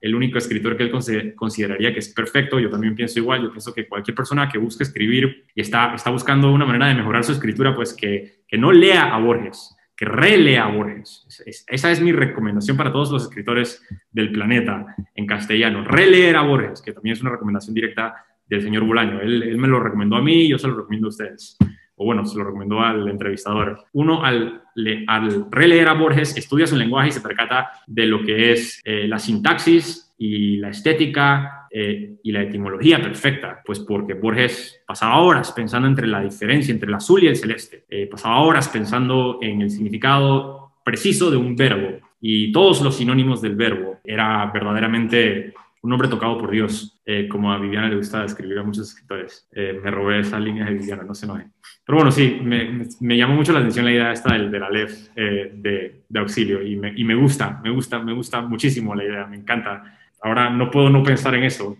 el 0.00 0.14
único 0.14 0.38
escritor 0.38 0.76
que 0.76 0.84
él 0.84 1.34
consideraría 1.34 1.92
que 1.92 2.00
es 2.00 2.12
perfecto. 2.12 2.58
Yo 2.58 2.70
también 2.70 2.94
pienso 2.94 3.18
igual. 3.18 3.42
Yo 3.42 3.50
pienso 3.50 3.72
que 3.72 3.86
cualquier 3.86 4.14
persona 4.14 4.48
que 4.48 4.58
busque 4.58 4.84
escribir 4.84 5.46
y 5.54 5.60
está, 5.60 5.94
está 5.94 6.10
buscando 6.10 6.52
una 6.52 6.66
manera 6.66 6.88
de 6.88 6.94
mejorar 6.94 7.24
su 7.24 7.32
escritura, 7.32 7.74
pues 7.74 7.94
que, 7.94 8.42
que 8.46 8.58
no 8.58 8.72
lea 8.72 9.14
a 9.14 9.18
Borges, 9.18 9.76
que 9.96 10.04
relea 10.04 10.64
a 10.64 10.72
Borges. 10.72 11.26
esa 11.66 11.90
es 11.90 12.00
mi 12.00 12.12
recomendación 12.12 12.76
para 12.76 12.92
todos 12.92 13.10
los 13.10 13.22
escritores 13.24 13.82
del 14.10 14.30
planeta 14.30 14.94
en 15.14 15.26
castellano. 15.26 15.84
Releer 15.84 16.36
a 16.36 16.42
Borges, 16.42 16.82
que 16.82 16.92
también 16.92 17.14
es 17.14 17.22
una 17.22 17.30
recomendación 17.30 17.74
directa 17.74 18.14
del 18.46 18.62
señor 18.62 18.84
Bolaño. 18.84 19.20
Él, 19.20 19.42
él 19.42 19.58
me 19.58 19.68
lo 19.68 19.80
recomendó 19.80 20.16
a 20.16 20.22
mí 20.22 20.48
yo 20.48 20.58
se 20.58 20.68
lo 20.68 20.76
recomiendo 20.76 21.08
a 21.08 21.10
ustedes 21.10 21.56
o 21.96 22.04
bueno, 22.04 22.24
se 22.24 22.38
lo 22.38 22.44
recomendó 22.44 22.80
al 22.80 23.08
entrevistador. 23.08 23.84
Uno, 23.92 24.24
al, 24.24 24.62
al 25.06 25.46
releer 25.50 25.88
a 25.88 25.94
Borges, 25.94 26.36
estudia 26.36 26.66
su 26.66 26.76
lenguaje 26.76 27.08
y 27.08 27.12
se 27.12 27.20
percata 27.20 27.70
de 27.86 28.06
lo 28.06 28.22
que 28.22 28.52
es 28.52 28.82
eh, 28.84 29.08
la 29.08 29.18
sintaxis 29.18 30.14
y 30.18 30.56
la 30.56 30.70
estética 30.70 31.66
eh, 31.70 32.16
y 32.22 32.32
la 32.32 32.42
etimología 32.42 33.00
perfecta, 33.02 33.60
pues 33.64 33.80
porque 33.80 34.14
Borges 34.14 34.82
pasaba 34.86 35.20
horas 35.20 35.52
pensando 35.52 35.88
entre 35.88 36.06
la 36.06 36.22
diferencia 36.22 36.72
entre 36.72 36.88
el 36.88 36.94
azul 36.94 37.22
y 37.22 37.26
el 37.26 37.36
celeste, 37.36 37.84
eh, 37.88 38.06
pasaba 38.06 38.40
horas 38.40 38.68
pensando 38.68 39.38
en 39.42 39.62
el 39.62 39.70
significado 39.70 40.72
preciso 40.84 41.30
de 41.30 41.36
un 41.36 41.56
verbo 41.56 41.98
y 42.20 42.52
todos 42.52 42.80
los 42.80 42.96
sinónimos 42.96 43.42
del 43.42 43.56
verbo. 43.56 43.98
Era 44.04 44.50
verdaderamente 44.52 45.52
un 45.82 45.92
hombre 45.92 46.08
tocado 46.08 46.38
por 46.38 46.50
Dios, 46.50 47.00
como 47.30 47.52
a 47.52 47.58
Viviana 47.58 47.88
le 47.88 47.96
gusta 47.96 48.24
escribir 48.24 48.58
a 48.58 48.62
muchos 48.64 48.88
escritores. 48.88 49.48
me 49.52 49.90
robé 49.90 50.20
esa 50.20 50.38
línea 50.40 50.64
de 50.64 50.74
Viviana, 50.74 51.04
no 51.04 51.14
se 51.14 51.26
enoje. 51.26 51.46
Pero 51.86 51.98
bueno, 51.98 52.10
sí, 52.10 52.40
me, 52.42 52.84
me, 52.98 53.16
llamó 53.16 53.36
mucho 53.36 53.52
la 53.52 53.60
atención 53.60 53.84
la 53.84 53.92
idea 53.92 54.12
esta 54.12 54.32
del, 54.32 54.50
del 54.50 54.62
Aleph 54.64 55.08
eh, 55.14 55.52
de, 55.54 56.02
de, 56.08 56.18
auxilio 56.18 56.60
y 56.60 56.74
me, 56.74 56.92
y 56.96 57.04
me 57.04 57.14
gusta, 57.14 57.60
me 57.62 57.70
gusta, 57.70 58.00
me 58.00 58.12
gusta 58.12 58.40
muchísimo 58.40 58.92
la 58.92 59.04
idea, 59.04 59.26
me 59.26 59.36
encanta. 59.36 59.96
Ahora 60.20 60.50
no 60.50 60.68
puedo 60.68 60.90
no 60.90 61.04
pensar 61.04 61.36
en 61.36 61.44
eso. 61.44 61.76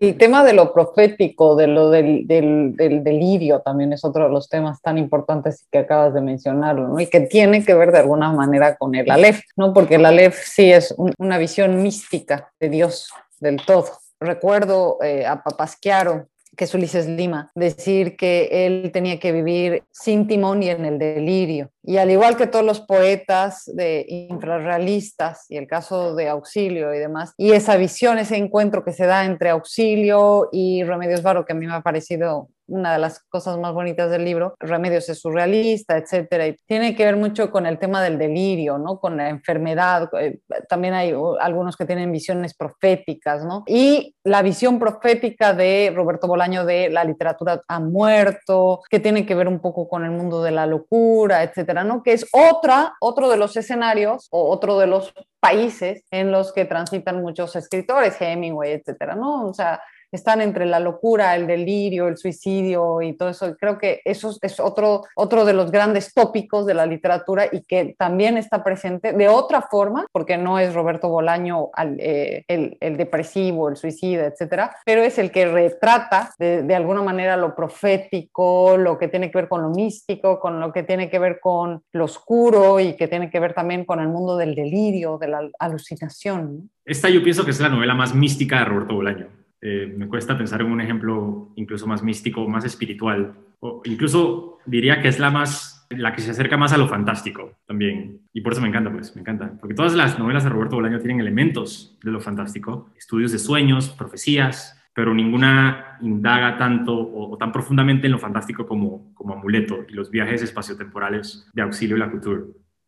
El 0.00 0.16
tema 0.16 0.42
de 0.42 0.54
lo 0.54 0.72
profético, 0.72 1.54
de 1.54 1.66
lo 1.66 1.90
del, 1.90 2.26
del, 2.26 2.74
del, 2.76 3.04
delirio, 3.04 3.60
también 3.60 3.92
es 3.92 4.04
otro 4.06 4.24
de 4.24 4.30
los 4.30 4.48
temas 4.48 4.80
tan 4.80 4.96
importantes 4.96 5.66
que 5.70 5.78
acabas 5.78 6.14
de 6.14 6.22
mencionarlo, 6.22 6.88
¿no? 6.88 6.98
Y 6.98 7.08
que 7.08 7.20
tiene 7.20 7.62
que 7.62 7.74
ver 7.74 7.92
de 7.92 7.98
alguna 7.98 8.32
manera 8.32 8.76
con 8.76 8.94
el 8.94 9.10
Aleph, 9.10 9.42
¿no? 9.56 9.74
Porque 9.74 9.96
el 9.96 10.06
Aleph 10.06 10.38
sí 10.44 10.72
es 10.72 10.94
un, 10.96 11.12
una 11.18 11.36
visión 11.36 11.82
mística 11.82 12.52
de 12.58 12.70
Dios, 12.70 13.12
del 13.42 13.64
todo. 13.64 13.88
Recuerdo 14.20 14.98
eh, 15.02 15.26
a 15.26 15.42
Papasquiaro 15.42 16.28
que 16.56 16.64
es 16.64 16.74
Ulises 16.74 17.06
Lima, 17.06 17.50
decir 17.54 18.16
que 18.16 18.66
él 18.66 18.90
tenía 18.92 19.18
que 19.18 19.32
vivir 19.32 19.84
sin 19.90 20.26
timón 20.26 20.62
y 20.62 20.68
en 20.68 20.84
el 20.84 20.98
delirio. 20.98 21.70
Y 21.82 21.96
al 21.96 22.10
igual 22.10 22.36
que 22.36 22.46
todos 22.46 22.64
los 22.64 22.80
poetas 22.80 23.64
de 23.74 24.04
infrarrealistas 24.06 25.46
y 25.48 25.56
el 25.56 25.66
caso 25.66 26.14
de 26.14 26.28
Auxilio 26.28 26.94
y 26.94 26.98
demás, 26.98 27.32
y 27.38 27.52
esa 27.52 27.76
visión, 27.76 28.18
ese 28.18 28.36
encuentro 28.36 28.84
que 28.84 28.92
se 28.92 29.06
da 29.06 29.24
entre 29.24 29.48
Auxilio 29.48 30.50
y 30.52 30.84
Remedios 30.84 31.22
Varo, 31.22 31.46
que 31.46 31.54
a 31.54 31.56
mí 31.56 31.66
me 31.66 31.74
ha 31.74 31.80
parecido 31.80 32.48
una 32.72 32.94
de 32.94 32.98
las 32.98 33.20
cosas 33.28 33.58
más 33.58 33.74
bonitas 33.74 34.10
del 34.10 34.24
libro, 34.24 34.54
Remedios 34.58 35.08
es 35.08 35.20
surrealista, 35.20 35.96
etcétera, 35.98 36.46
y 36.46 36.56
tiene 36.66 36.96
que 36.96 37.04
ver 37.04 37.16
mucho 37.16 37.50
con 37.50 37.66
el 37.66 37.78
tema 37.78 38.02
del 38.02 38.18
delirio, 38.18 38.78
¿no? 38.78 38.98
Con 38.98 39.16
la 39.18 39.28
enfermedad, 39.28 40.08
eh, 40.18 40.40
también 40.68 40.94
hay 40.94 41.14
algunos 41.40 41.76
que 41.76 41.84
tienen 41.84 42.10
visiones 42.10 42.54
proféticas, 42.54 43.44
¿no? 43.44 43.64
Y 43.66 44.16
la 44.24 44.42
visión 44.42 44.78
profética 44.78 45.52
de 45.52 45.92
Roberto 45.94 46.26
Bolaño 46.26 46.64
de 46.64 46.88
la 46.88 47.04
literatura 47.04 47.62
ha 47.68 47.80
muerto, 47.80 48.80
que 48.88 49.00
tiene 49.00 49.26
que 49.26 49.34
ver 49.34 49.48
un 49.48 49.60
poco 49.60 49.88
con 49.88 50.04
el 50.04 50.10
mundo 50.10 50.42
de 50.42 50.50
la 50.50 50.66
locura, 50.66 51.42
etcétera, 51.42 51.84
¿no? 51.84 52.02
Que 52.02 52.14
es 52.14 52.26
otra, 52.32 52.94
otro 53.00 53.28
de 53.28 53.36
los 53.36 53.56
escenarios 53.56 54.28
o 54.30 54.48
otro 54.50 54.78
de 54.78 54.86
los 54.86 55.12
países 55.40 56.04
en 56.10 56.30
los 56.30 56.52
que 56.52 56.64
transitan 56.64 57.20
muchos 57.20 57.54
escritores, 57.56 58.16
Hemingway, 58.18 58.72
etcétera, 58.72 59.14
¿no? 59.14 59.48
O 59.48 59.52
sea, 59.52 59.82
están 60.12 60.40
entre 60.40 60.66
la 60.66 60.78
locura, 60.78 61.34
el 61.34 61.46
delirio, 61.46 62.08
el 62.08 62.18
suicidio 62.18 63.00
y 63.02 63.14
todo 63.14 63.30
eso. 63.30 63.56
Creo 63.58 63.78
que 63.78 64.00
eso 64.04 64.36
es 64.40 64.60
otro, 64.60 65.04
otro 65.16 65.44
de 65.44 65.54
los 65.54 65.70
grandes 65.70 66.12
tópicos 66.14 66.66
de 66.66 66.74
la 66.74 66.86
literatura 66.86 67.46
y 67.50 67.62
que 67.62 67.94
también 67.98 68.36
está 68.36 68.62
presente 68.62 69.12
de 69.12 69.28
otra 69.28 69.62
forma, 69.62 70.06
porque 70.12 70.36
no 70.36 70.58
es 70.58 70.74
Roberto 70.74 71.08
Bolaño 71.08 71.70
eh, 71.98 72.44
el, 72.48 72.76
el, 72.80 72.96
depresivo, 72.96 73.68
el 73.68 73.76
suicida, 73.76 74.26
etcétera, 74.26 74.76
pero 74.84 75.02
es 75.02 75.18
el 75.18 75.30
que 75.30 75.46
retrata 75.46 76.32
de, 76.38 76.62
de, 76.62 76.74
alguna 76.74 77.02
manera 77.02 77.36
lo 77.36 77.54
profético, 77.54 78.76
lo 78.76 78.98
que 78.98 79.08
tiene 79.08 79.30
que 79.30 79.38
ver 79.38 79.48
con 79.48 79.62
lo 79.62 79.70
místico, 79.70 80.38
con 80.38 80.60
lo 80.60 80.72
que 80.72 80.82
tiene 80.82 81.08
que 81.08 81.18
ver 81.18 81.40
con 81.40 81.82
lo 81.92 82.04
oscuro 82.04 82.80
y 82.80 82.96
que 82.96 83.08
tiene 83.08 83.30
que 83.30 83.40
ver 83.40 83.54
también 83.54 83.84
con 83.84 84.00
el 84.00 84.08
mundo 84.08 84.36
del 84.36 84.54
delirio, 84.54 85.18
de 85.18 85.28
la 85.28 85.50
alucinación. 85.58 86.70
Esta 86.84 87.08
yo 87.08 87.22
pienso 87.22 87.44
que 87.44 87.52
es 87.52 87.60
la 87.60 87.68
novela 87.68 87.94
más 87.94 88.14
mística 88.14 88.58
de 88.58 88.64
Roberto 88.66 88.94
Bolaño 88.94 89.41
eh, 89.62 89.94
me 89.96 90.08
cuesta 90.08 90.36
pensar 90.36 90.60
en 90.60 90.72
un 90.72 90.80
ejemplo 90.80 91.52
incluso 91.54 91.86
más 91.86 92.02
místico, 92.02 92.48
más 92.48 92.64
espiritual, 92.64 93.34
o 93.60 93.80
incluso 93.84 94.58
diría 94.66 95.00
que 95.00 95.06
es 95.06 95.20
la 95.20 95.30
más, 95.30 95.86
la 95.90 96.12
que 96.12 96.20
se 96.20 96.32
acerca 96.32 96.56
más 96.56 96.72
a 96.72 96.78
lo 96.78 96.88
fantástico 96.88 97.58
también. 97.64 98.22
Y 98.32 98.40
por 98.40 98.52
eso 98.52 98.60
me 98.60 98.68
encanta, 98.68 98.90
pues, 98.92 99.14
me 99.14 99.20
encanta. 99.20 99.52
Porque 99.60 99.74
todas 99.74 99.94
las 99.94 100.18
novelas 100.18 100.42
de 100.42 100.50
Roberto 100.50 100.74
Bolaño 100.76 100.98
tienen 100.98 101.20
elementos 101.20 101.96
de 102.02 102.10
lo 102.10 102.20
fantástico, 102.20 102.90
estudios 102.96 103.30
de 103.30 103.38
sueños, 103.38 103.88
profecías, 103.90 104.82
pero 104.94 105.14
ninguna 105.14 105.96
indaga 106.00 106.58
tanto 106.58 106.94
o, 106.94 107.36
tan 107.38 107.52
profundamente 107.52 108.06
en 108.06 108.12
lo 108.12 108.18
fantástico 108.18 108.66
como, 108.66 109.14
como 109.14 109.34
Amuleto 109.34 109.86
y 109.88 109.92
los 109.92 110.10
viajes 110.10 110.42
espaciotemporales 110.42 111.48
de 111.52 111.62
Auxilio 111.62 111.96
y 111.96 112.00
la 112.00 112.10
Cultura, 112.10 112.42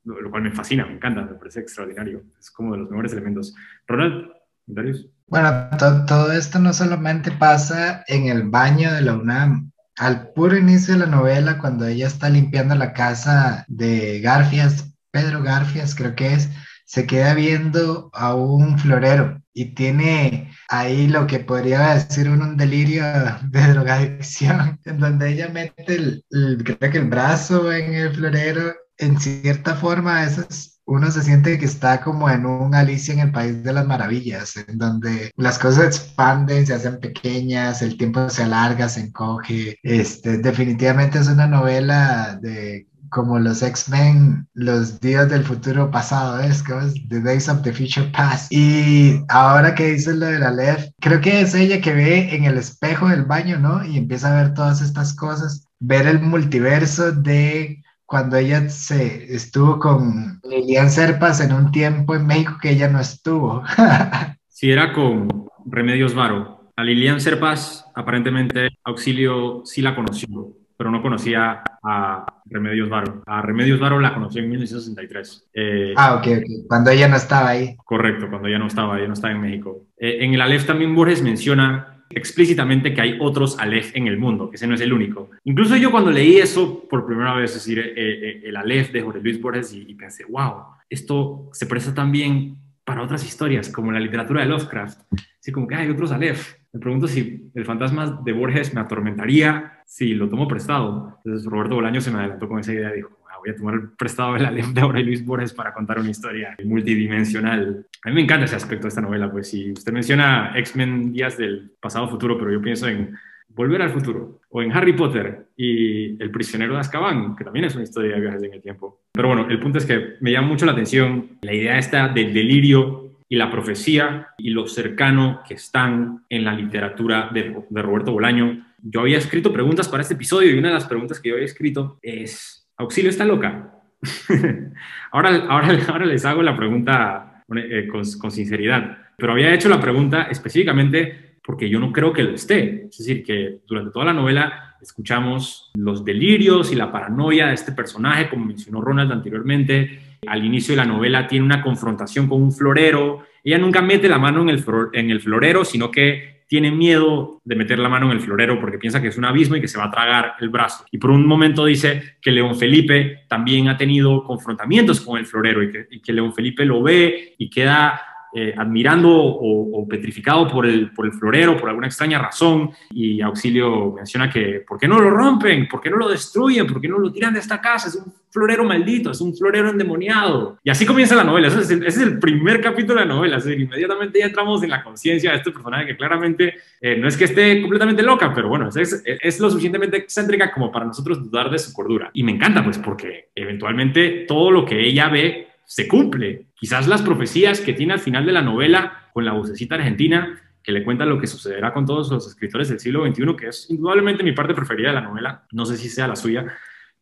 lo, 0.04 0.30
cual 0.30 0.42
me 0.42 0.50
fascina, 0.50 0.84
me 0.84 0.94
encanta, 0.94 1.22
me 1.22 1.34
parece 1.34 1.60
extraordinario. 1.60 2.22
Es 2.38 2.50
como 2.50 2.72
de 2.72 2.78
los 2.78 2.90
mejores 2.90 3.12
elementos. 3.12 3.54
Ronald, 3.86 4.32
Darius. 4.66 5.08
Bueno, 5.26 5.70
todo 6.06 6.32
esto 6.32 6.58
no 6.58 6.72
solamente 6.72 7.32
pasa 7.32 8.04
en 8.08 8.26
el 8.26 8.44
baño 8.44 8.92
de 8.92 9.02
la 9.02 9.14
UNAM. 9.14 9.72
Al 9.96 10.32
puro 10.32 10.56
inicio 10.56 10.94
de 10.94 11.00
la 11.00 11.06
novela, 11.06 11.58
cuando 11.58 11.86
ella 11.86 12.06
está 12.06 12.28
limpiando 12.28 12.74
la 12.74 12.92
casa 12.92 13.64
de 13.68 14.20
Garfias, 14.20 14.92
Pedro 15.10 15.42
Garfias 15.42 15.94
creo 15.94 16.14
que 16.14 16.34
es, 16.34 16.50
se 16.84 17.06
queda 17.06 17.34
viendo 17.34 18.10
a 18.12 18.34
un 18.34 18.78
florero 18.78 19.40
y 19.54 19.74
tiene 19.74 20.52
ahí 20.68 21.06
lo 21.06 21.26
que 21.26 21.38
podría 21.38 21.94
decir 21.94 22.28
un, 22.28 22.56
delirio 22.56 23.04
de 23.42 23.72
drogadicción, 23.72 24.80
en 24.84 24.98
donde 24.98 25.32
ella 25.32 25.48
mete 25.48 25.94
el, 25.94 26.24
creo 26.64 26.92
que 26.92 26.98
el 26.98 27.08
brazo 27.08 27.72
en 27.72 27.94
el 27.94 28.14
florero, 28.14 28.74
en 28.98 29.18
cierta 29.18 29.76
forma, 29.76 30.20
a 30.20 30.24
veces 30.24 30.73
uno 30.86 31.10
se 31.10 31.22
siente 31.22 31.58
que 31.58 31.64
está 31.64 32.00
como 32.00 32.28
en 32.28 32.46
un 32.46 32.74
Alicia 32.74 33.14
en 33.14 33.20
el 33.20 33.32
País 33.32 33.62
de 33.62 33.72
las 33.72 33.86
Maravillas, 33.86 34.56
en 34.56 34.78
donde 34.78 35.32
las 35.36 35.58
cosas 35.58 35.86
expanden, 35.86 36.66
se 36.66 36.74
hacen 36.74 37.00
pequeñas, 37.00 37.82
el 37.82 37.96
tiempo 37.96 38.28
se 38.28 38.42
alarga, 38.42 38.88
se 38.88 39.00
encoge. 39.00 39.78
Este, 39.82 40.38
definitivamente 40.38 41.18
es 41.18 41.28
una 41.28 41.46
novela 41.46 42.38
de 42.40 42.86
como 43.14 43.38
los 43.38 43.62
X-Men, 43.62 44.48
los 44.54 45.00
días 45.00 45.30
del 45.30 45.44
futuro 45.44 45.88
pasado, 45.88 46.40
es 46.40 46.64
como 46.64 46.80
The 47.08 47.20
Days 47.20 47.48
of 47.48 47.62
the 47.62 47.72
Future 47.72 48.10
Past. 48.10 48.52
Y 48.52 49.22
ahora 49.28 49.72
que 49.72 49.92
dices 49.92 50.16
lo 50.16 50.26
de 50.26 50.40
la 50.40 50.50
Lev, 50.50 50.92
creo 51.00 51.20
que 51.20 51.40
es 51.40 51.54
ella 51.54 51.80
que 51.80 51.94
ve 51.94 52.34
en 52.34 52.42
el 52.42 52.58
espejo 52.58 53.08
del 53.08 53.24
baño, 53.24 53.56
¿no? 53.60 53.84
Y 53.84 53.98
empieza 53.98 54.32
a 54.32 54.42
ver 54.42 54.54
todas 54.54 54.82
estas 54.82 55.14
cosas, 55.14 55.68
ver 55.78 56.08
el 56.08 56.20
multiverso 56.20 57.12
de 57.12 57.83
cuando 58.06 58.36
ella 58.36 58.68
se 58.68 59.34
estuvo 59.34 59.78
con 59.78 60.40
Lilian 60.48 60.90
Serpas 60.90 61.40
en 61.40 61.52
un 61.52 61.72
tiempo 61.72 62.14
en 62.14 62.26
México 62.26 62.58
que 62.60 62.70
ella 62.70 62.88
no 62.88 63.00
estuvo. 63.00 63.62
sí, 64.48 64.70
era 64.70 64.92
con 64.92 65.28
Remedios 65.66 66.14
Varo. 66.14 66.72
A 66.76 66.82
Lilian 66.82 67.20
Serpas, 67.20 67.86
aparentemente, 67.94 68.70
Auxilio 68.84 69.62
sí 69.64 69.80
la 69.80 69.94
conoció 69.94 70.54
pero 70.76 70.90
no 70.90 71.02
conocía 71.02 71.62
a 71.82 72.26
Remedios 72.46 72.88
Varo. 72.88 73.22
A 73.26 73.42
Remedios 73.42 73.78
Varo 73.78 74.00
la 74.00 74.12
conocí 74.12 74.38
en 74.38 74.50
1963. 74.50 75.50
Eh, 75.54 75.94
ah, 75.96 76.16
ok, 76.16 76.26
ok. 76.38 76.66
Cuando 76.68 76.90
ella 76.90 77.08
no 77.08 77.16
estaba 77.16 77.50
ahí. 77.50 77.76
Correcto, 77.84 78.28
cuando 78.28 78.48
ella 78.48 78.58
no 78.58 78.66
estaba, 78.66 78.98
ella 78.98 79.06
no 79.06 79.14
estaba 79.14 79.32
en 79.32 79.40
México. 79.40 79.86
Eh, 79.96 80.18
en 80.20 80.34
el 80.34 80.40
Aleph 80.40 80.66
también 80.66 80.94
Borges 80.94 81.22
menciona 81.22 81.93
explícitamente 82.14 82.94
que 82.94 83.00
hay 83.00 83.18
otros 83.20 83.58
Aleph 83.58 83.94
en 83.94 84.06
el 84.06 84.18
mundo, 84.18 84.50
que 84.50 84.56
ese 84.56 84.66
no 84.66 84.74
es 84.74 84.80
el 84.80 84.92
único. 84.92 85.30
Incluso 85.44 85.76
yo 85.76 85.90
cuando 85.90 86.10
leí 86.10 86.36
eso 86.36 86.86
por 86.88 87.06
primera 87.06 87.34
vez, 87.34 87.50
es 87.50 87.56
decir, 87.56 87.78
eh, 87.78 88.42
el 88.44 88.56
Aleph 88.56 88.92
de 88.92 89.02
Jorge 89.02 89.20
Luis 89.20 89.40
Borges, 89.40 89.72
y, 89.72 89.84
y 89.88 89.94
pensé, 89.94 90.24
wow, 90.24 90.64
esto 90.88 91.48
se 91.52 91.66
presta 91.66 91.94
también 91.94 92.56
para 92.84 93.02
otras 93.02 93.24
historias, 93.24 93.68
como 93.70 93.92
la 93.92 94.00
literatura 94.00 94.42
de 94.42 94.48
Lovecraft. 94.48 95.00
Así 95.40 95.52
como 95.52 95.66
que 95.66 95.74
hay 95.74 95.88
otros 95.90 96.12
Aleph. 96.12 96.54
Me 96.72 96.80
pregunto 96.80 97.06
si 97.06 97.50
el 97.54 97.64
fantasma 97.64 98.20
de 98.24 98.32
Borges 98.32 98.74
me 98.74 98.80
atormentaría 98.80 99.82
si 99.86 100.14
lo 100.14 100.28
tomo 100.28 100.48
prestado. 100.48 101.18
Entonces 101.24 101.46
Roberto 101.50 101.76
Bolaño 101.76 102.00
se 102.00 102.10
me 102.10 102.18
adelantó 102.18 102.48
con 102.48 102.58
esa 102.58 102.72
idea 102.72 102.92
y 102.92 102.96
dijo, 102.96 103.10
voy 103.44 103.54
a 103.54 103.56
tomar 103.56 103.90
prestado 103.96 104.36
el 104.36 104.44
Aleph 104.44 104.68
de 104.68 104.80
Jorge 104.80 105.02
Luis 105.02 105.24
Borges 105.24 105.52
para 105.52 105.74
contar 105.74 105.98
una 105.98 106.10
historia 106.10 106.56
multidimensional. 106.64 107.86
A 108.02 108.08
mí 108.08 108.14
me 108.14 108.22
encanta 108.22 108.46
ese 108.46 108.56
aspecto 108.56 108.84
de 108.84 108.88
esta 108.88 109.00
novela, 109.00 109.30
pues 109.30 109.50
si 109.50 109.72
usted 109.72 109.92
menciona 109.92 110.52
X-Men 110.56 111.12
días 111.12 111.36
del 111.36 111.72
pasado 111.80 112.08
futuro, 112.08 112.38
pero 112.38 112.52
yo 112.52 112.60
pienso 112.60 112.88
en 112.88 113.14
Volver 113.56 113.82
al 113.82 113.90
futuro, 113.90 114.40
o 114.48 114.62
en 114.62 114.72
Harry 114.72 114.94
Potter 114.94 115.46
y 115.56 116.20
El 116.20 116.32
prisionero 116.32 116.74
de 116.74 116.80
Azkaban, 116.80 117.36
que 117.36 117.44
también 117.44 117.66
es 117.66 117.74
una 117.76 117.84
historia 117.84 118.16
de 118.16 118.20
viajes 118.20 118.42
en 118.42 118.52
el 118.52 118.60
tiempo. 118.60 119.02
Pero 119.12 119.28
bueno, 119.28 119.46
el 119.48 119.60
punto 119.60 119.78
es 119.78 119.86
que 119.86 120.14
me 120.20 120.32
llama 120.32 120.48
mucho 120.48 120.66
la 120.66 120.72
atención 120.72 121.38
la 121.42 121.54
idea 121.54 121.78
esta 121.78 122.08
del 122.08 122.34
delirio 122.34 123.12
y 123.28 123.36
la 123.36 123.52
profecía 123.52 124.28
y 124.38 124.50
lo 124.50 124.66
cercano 124.66 125.42
que 125.46 125.54
están 125.54 126.24
en 126.28 126.44
la 126.44 126.52
literatura 126.52 127.30
de, 127.32 127.54
Roberto 127.70 128.12
Bolaño. 128.12 128.66
Yo 128.82 129.00
había 129.00 129.18
escrito 129.18 129.52
preguntas 129.52 129.88
para 129.88 130.02
este 130.02 130.14
episodio 130.14 130.52
y 130.52 130.58
una 130.58 130.68
de 130.68 130.74
las 130.74 130.86
preguntas 130.86 131.20
que 131.20 131.28
yo 131.28 131.36
había 131.36 131.46
escrito 131.46 131.98
es, 132.02 132.63
¿Auxilio 132.76 133.10
está 133.10 133.24
loca? 133.24 133.70
ahora, 135.12 135.46
ahora, 135.48 135.78
ahora 135.88 136.06
les 136.06 136.24
hago 136.24 136.42
la 136.42 136.56
pregunta 136.56 137.34
eh, 137.54 137.86
con, 137.88 138.04
sinceridad, 138.04 138.98
pero 139.16 139.32
había 139.32 139.52
hecho 139.52 139.68
la 139.68 139.80
pregunta 139.80 140.24
específicamente 140.24 141.36
porque 141.44 141.68
yo 141.68 141.78
no 141.78 141.92
creo 141.92 142.12
que 142.12 142.22
lo 142.22 142.30
esté. 142.30 142.86
Es 142.90 142.98
decir, 142.98 143.22
que 143.22 143.58
durante 143.66 143.92
toda 143.92 144.06
la 144.06 144.14
novela 144.14 144.76
escuchamos 144.80 145.70
los 145.74 146.04
delirios 146.04 146.72
y 146.72 146.74
la 146.74 146.90
paranoia 146.90 147.48
de 147.48 147.54
este 147.54 147.72
personaje, 147.72 148.30
como 148.30 148.46
mencionó 148.46 148.80
Ronald 148.80 149.12
anteriormente. 149.12 150.16
Al 150.26 150.44
inicio 150.44 150.72
de 150.72 150.78
la 150.78 150.86
novela 150.86 151.28
tiene 151.28 151.44
una 151.44 151.62
confrontación 151.62 152.28
con 152.28 152.42
un 152.42 152.50
florero. 152.50 153.24
Ella 153.42 153.58
nunca 153.58 153.82
mete 153.82 154.08
la 154.08 154.18
mano 154.18 154.42
en 154.42 155.10
el 155.10 155.20
florero, 155.20 155.66
sino 155.66 155.90
que 155.90 156.33
tiene 156.46 156.70
miedo 156.70 157.40
de 157.44 157.56
meter 157.56 157.78
la 157.78 157.88
mano 157.88 158.06
en 158.06 158.12
el 158.12 158.20
florero 158.20 158.60
porque 158.60 158.78
piensa 158.78 159.00
que 159.00 159.08
es 159.08 159.18
un 159.18 159.24
abismo 159.24 159.56
y 159.56 159.60
que 159.60 159.68
se 159.68 159.78
va 159.78 159.84
a 159.84 159.90
tragar 159.90 160.34
el 160.40 160.48
brazo. 160.48 160.84
Y 160.90 160.98
por 160.98 161.10
un 161.10 161.26
momento 161.26 161.64
dice 161.64 162.16
que 162.20 162.30
León 162.30 162.56
Felipe 162.56 163.24
también 163.28 163.68
ha 163.68 163.76
tenido 163.76 164.24
confrontamientos 164.24 165.00
con 165.00 165.18
el 165.18 165.26
florero 165.26 165.62
y 165.62 165.70
que, 165.70 165.86
y 165.90 166.00
que 166.00 166.12
León 166.12 166.32
Felipe 166.32 166.64
lo 166.64 166.82
ve 166.82 167.34
y 167.38 167.50
queda 167.50 168.00
eh, 168.34 168.54
admirando 168.56 169.10
o, 169.12 169.86
petrificado 169.88 170.48
por 170.48 170.66
el, 170.66 170.90
por 170.92 171.06
el 171.06 171.12
florero 171.12 171.56
por 171.56 171.68
alguna 171.68 171.86
extraña 171.86 172.18
razón 172.18 172.70
y 172.90 173.20
Auxilio 173.20 173.92
menciona 173.92 174.30
que 174.30 174.64
¿por 174.66 174.78
qué 174.78 174.88
no 174.88 174.98
lo 174.98 175.10
rompen? 175.10 175.68
¿Por 175.68 175.80
qué 175.80 175.90
no 175.90 175.98
lo 175.98 176.08
destruyen? 176.08 176.66
¿Por 176.66 176.80
qué 176.80 176.88
no 176.88 176.98
lo 176.98 177.12
tiran 177.12 177.34
de 177.34 177.40
esta 177.40 177.60
casa? 177.60 177.88
Es 177.88 177.96
un 177.96 178.12
florero 178.34 178.64
maldito, 178.64 179.12
es 179.12 179.20
un 179.20 179.36
florero 179.36 179.70
endemoniado. 179.70 180.58
Y 180.64 180.70
así 180.70 180.84
comienza 180.84 181.14
la 181.14 181.22
novela, 181.22 181.46
ese 181.46 181.60
es 181.86 181.98
el, 181.98 182.18
primer 182.18 182.60
capítulo 182.60 182.98
de 182.98 183.06
la 183.06 183.14
novela, 183.14 183.38
inmediatamente 183.38 184.18
ya 184.18 184.26
entramos 184.26 184.62
en 184.64 184.70
la 184.70 184.82
conciencia 184.82 185.30
de 185.30 185.36
este 185.36 185.52
personaje 185.52 185.86
que 185.86 185.96
claramente 185.96 186.54
eh, 186.80 186.96
no 186.96 187.06
es 187.06 187.16
que 187.16 187.24
esté 187.24 187.60
completamente 187.60 188.02
loca, 188.02 188.32
pero 188.34 188.48
bueno, 188.48 188.68
es, 188.68 189.02
es 189.04 189.40
lo 189.40 189.48
suficientemente 189.50 189.98
excéntrica 189.98 190.50
como 190.50 190.72
para 190.72 190.86
nosotros 190.86 191.22
dudar 191.22 191.48
de 191.48 191.60
su 191.60 191.72
cordura. 191.72 192.10
Y 192.12 192.24
me 192.24 192.32
encanta 192.32 192.64
pues 192.64 192.78
porque 192.78 193.28
eventualmente 193.36 194.24
todo 194.26 194.50
lo 194.50 194.64
que 194.64 194.84
ella 194.84 195.08
ve 195.08 195.53
se 195.66 195.88
cumple. 195.88 196.46
Quizás 196.54 196.86
las 196.88 197.02
profecías 197.02 197.60
que 197.60 197.72
tiene 197.72 197.94
al 197.94 198.00
final 198.00 198.26
de 198.26 198.32
la 198.32 198.42
novela 198.42 199.10
con 199.12 199.24
la 199.24 199.32
vocecita 199.32 199.76
argentina 199.76 200.40
que 200.64 200.72
le 200.72 200.82
cuenta 200.82 201.04
lo 201.04 201.20
que 201.20 201.26
sucederá 201.26 201.72
con 201.74 201.84
todos 201.84 202.10
los 202.10 202.26
escritores 202.26 202.70
del 202.70 202.80
siglo 202.80 203.06
XXI, 203.06 203.36
que 203.36 203.48
es 203.48 203.70
indudablemente 203.70 204.24
mi 204.24 204.32
parte 204.32 204.54
preferida 204.54 204.88
de 204.88 204.94
la 204.94 205.02
novela, 205.02 205.46
no 205.52 205.66
sé 205.66 205.76
si 205.76 205.90
sea 205.90 206.08
la 206.08 206.16
suya, 206.16 206.46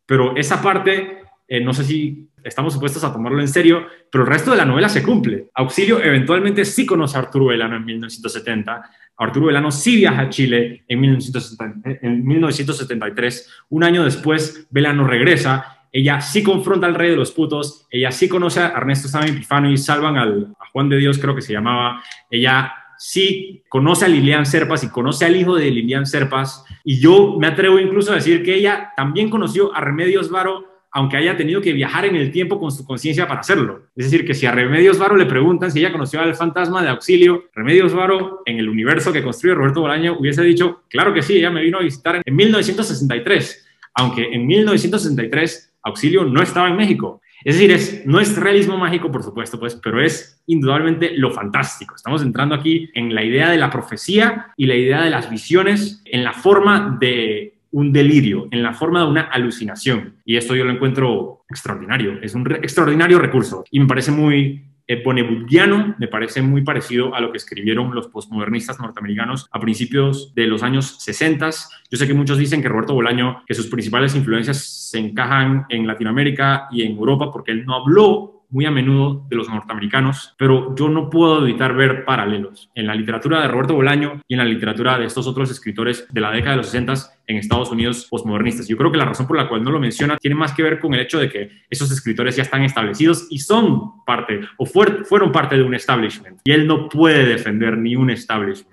pero 0.05 0.35
esa 0.35 0.61
parte, 0.61 1.21
eh, 1.47 1.61
no 1.61 1.73
sé 1.73 1.85
si 1.85 2.27
estamos 2.43 2.73
supuestos 2.73 3.05
a 3.05 3.13
tomarlo 3.13 3.39
en 3.39 3.47
serio, 3.47 3.87
pero 4.11 4.25
el 4.25 4.29
resto 4.29 4.51
de 4.51 4.57
la 4.57 4.65
novela 4.65 4.89
se 4.89 5.01
cumple. 5.01 5.47
Auxilio 5.53 6.03
eventualmente 6.03 6.65
sí 6.65 6.85
conoce 6.85 7.15
a 7.15 7.21
Arturo 7.21 7.45
Velano 7.45 7.77
en 7.77 7.85
1970, 7.85 8.83
Arturo 9.15 9.45
Velano 9.45 9.71
sí 9.71 9.95
viaja 9.95 10.23
a 10.23 10.29
Chile 10.29 10.83
en, 10.89 10.99
1970, 10.99 11.99
en 12.01 12.25
1973, 12.25 13.49
un 13.69 13.85
año 13.85 14.03
después 14.03 14.67
Velano 14.71 15.07
regresa 15.07 15.72
ella 15.93 16.19
sí 16.21 16.41
confronta 16.41 16.87
al 16.87 16.95
rey 16.95 17.11
de 17.11 17.15
los 17.15 17.31
putos, 17.31 17.85
ella 17.91 18.11
sí 18.11 18.27
conoce 18.27 18.59
a 18.59 18.69
Ernesto 18.69 19.07
Sáenz 19.07 19.31
Epifano 19.31 19.69
y 19.71 19.77
salvan 19.77 20.17
al, 20.17 20.47
a 20.59 20.65
Juan 20.71 20.89
de 20.89 20.97
Dios, 20.97 21.19
creo 21.19 21.35
que 21.35 21.43
se 21.43 21.53
llamaba, 21.53 22.03
ella 22.31 22.73
sí 22.97 23.63
conoce 23.69 24.05
a 24.05 24.07
Lilian 24.07 24.47
Serpas 24.47 24.83
y 24.83 24.89
conoce 24.89 25.25
al 25.25 25.35
hijo 25.35 25.55
de 25.55 25.69
Lilian 25.69 26.07
Serpas, 26.07 26.65
y 26.83 26.99
yo 26.99 27.37
me 27.39 27.45
atrevo 27.45 27.79
incluso 27.79 28.11
a 28.11 28.15
decir 28.15 28.43
que 28.43 28.55
ella 28.55 28.91
también 28.97 29.29
conoció 29.29 29.73
a 29.75 29.81
Remedios 29.81 30.31
Varo, 30.31 30.65
aunque 30.89 31.17
haya 31.17 31.37
tenido 31.37 31.61
que 31.61 31.73
viajar 31.73 32.05
en 32.05 32.15
el 32.15 32.31
tiempo 32.31 32.59
con 32.59 32.71
su 32.71 32.85
conciencia 32.85 33.27
para 33.27 33.41
hacerlo. 33.41 33.87
Es 33.95 34.05
decir, 34.05 34.25
que 34.25 34.33
si 34.33 34.45
a 34.45 34.51
Remedios 34.51 34.99
Varo 34.99 35.15
le 35.15 35.25
preguntan 35.25 35.71
si 35.71 35.79
ella 35.79 35.91
conoció 35.91 36.21
al 36.21 36.35
fantasma 36.35 36.83
de 36.83 36.89
auxilio, 36.89 37.45
Remedios 37.53 37.93
Varo, 37.93 38.41
en 38.45 38.57
el 38.57 38.69
universo 38.69 39.11
que 39.11 39.23
construye 39.23 39.55
Roberto 39.55 39.81
Bolaño, 39.81 40.17
hubiese 40.19 40.43
dicho, 40.43 40.83
claro 40.89 41.13
que 41.13 41.21
sí, 41.21 41.37
ella 41.37 41.49
me 41.49 41.61
vino 41.61 41.79
a 41.79 41.81
visitar 41.81 42.21
en 42.23 42.35
1963, 42.35 43.65
aunque 43.95 44.33
en 44.33 44.45
1963 44.45 45.72
Auxilio 45.83 46.23
no 46.23 46.41
estaba 46.41 46.69
en 46.69 46.77
México. 46.77 47.21
Es 47.43 47.55
decir, 47.55 47.71
es, 47.71 48.05
no 48.05 48.19
es 48.19 48.37
realismo 48.37 48.77
mágico, 48.77 49.11
por 49.11 49.21
supuesto, 49.21 49.59
pues, 49.59 49.75
pero 49.75 50.01
es 50.01 50.41
indudablemente 50.47 51.11
lo 51.17 51.31
fantástico. 51.31 51.95
Estamos 51.95 52.21
entrando 52.21 52.55
aquí 52.55 52.89
en 52.93 53.13
la 53.13 53.23
idea 53.23 53.49
de 53.49 53.57
la 53.57 53.69
profecía 53.69 54.47
y 54.55 54.65
la 54.65 54.75
idea 54.75 55.01
de 55.01 55.09
las 55.09 55.29
visiones 55.29 56.01
en 56.05 56.23
la 56.23 56.31
forma 56.31 56.97
de 56.99 57.55
un 57.71 57.91
delirio, 57.91 58.47
en 58.51 58.63
la 58.63 58.73
forma 58.73 59.01
de 59.01 59.07
una 59.07 59.21
alucinación. 59.21 60.15
Y 60.25 60.37
esto 60.37 60.55
yo 60.55 60.63
lo 60.63 60.71
encuentro 60.71 61.43
extraordinario. 61.49 62.19
Es 62.21 62.33
un 62.35 62.49
extraordinario 62.51 63.19
recurso 63.19 63.65
y 63.71 63.79
me 63.79 63.87
parece 63.87 64.11
muy 64.11 64.63
Bonnewoodiano 65.03 65.95
me 65.97 66.07
parece 66.07 66.41
muy 66.41 66.61
parecido 66.61 67.15
a 67.15 67.21
lo 67.21 67.31
que 67.31 67.37
escribieron 67.37 67.95
los 67.95 68.07
postmodernistas 68.07 68.79
norteamericanos 68.79 69.47
a 69.51 69.59
principios 69.59 70.33
de 70.35 70.47
los 70.47 70.63
años 70.63 70.97
60. 70.99 71.49
Yo 71.89 71.97
sé 71.97 72.07
que 72.07 72.13
muchos 72.13 72.37
dicen 72.37 72.61
que 72.61 72.69
Roberto 72.69 72.93
Bolaño, 72.93 73.43
que 73.45 73.53
sus 73.53 73.67
principales 73.67 74.15
influencias 74.15 74.89
se 74.91 74.99
encajan 74.99 75.65
en 75.69 75.87
Latinoamérica 75.87 76.67
y 76.71 76.83
en 76.83 76.97
Europa 76.97 77.31
porque 77.31 77.51
él 77.51 77.65
no 77.65 77.75
habló 77.75 78.42
muy 78.53 78.65
a 78.65 78.71
menudo 78.71 79.25
de 79.29 79.35
los 79.35 79.49
norteamericanos, 79.49 80.33
pero 80.37 80.73
yo 80.75 80.87
no 80.87 81.09
puedo 81.09 81.43
evitar 81.43 81.75
ver 81.75 82.05
paralelos 82.05 82.69
en 82.75 82.87
la 82.87 82.95
literatura 82.95 83.41
de 83.41 83.47
Roberto 83.49 83.73
Bolaño 83.73 84.21
y 84.27 84.35
en 84.35 84.37
la 84.37 84.45
literatura 84.45 84.97
de 84.97 85.05
estos 85.05 85.27
otros 85.27 85.51
escritores 85.51 86.07
de 86.09 86.21
la 86.21 86.31
década 86.31 86.51
de 86.51 86.57
los 86.57 86.67
60 86.67 86.93
en 87.27 87.37
Estados 87.37 87.71
Unidos 87.71 88.07
postmodernistas. 88.09 88.67
Yo 88.67 88.77
creo 88.77 88.91
que 88.91 88.97
la 88.97 89.05
razón 89.05 89.27
por 89.27 89.37
la 89.37 89.49
cual 89.49 89.63
no 89.63 89.71
lo 89.71 89.79
menciona 89.79 90.17
tiene 90.17 90.35
más 90.35 90.53
que 90.53 90.63
ver 90.63 90.79
con 90.79 90.93
el 90.93 91.01
hecho 91.01 91.19
de 91.19 91.29
que 91.29 91.49
esos 91.69 91.91
escritores 91.91 92.35
ya 92.35 92.43
están 92.43 92.63
establecidos 92.63 93.27
y 93.29 93.39
son 93.39 94.03
parte 94.05 94.41
o 94.57 94.65
fueron 94.65 95.31
parte 95.31 95.57
de 95.57 95.63
un 95.63 95.73
establishment 95.73 96.39
y 96.43 96.51
él 96.51 96.67
no 96.67 96.89
puede 96.89 97.25
defender 97.25 97.77
ni 97.77 97.95
un 97.95 98.09
establishment 98.09 98.72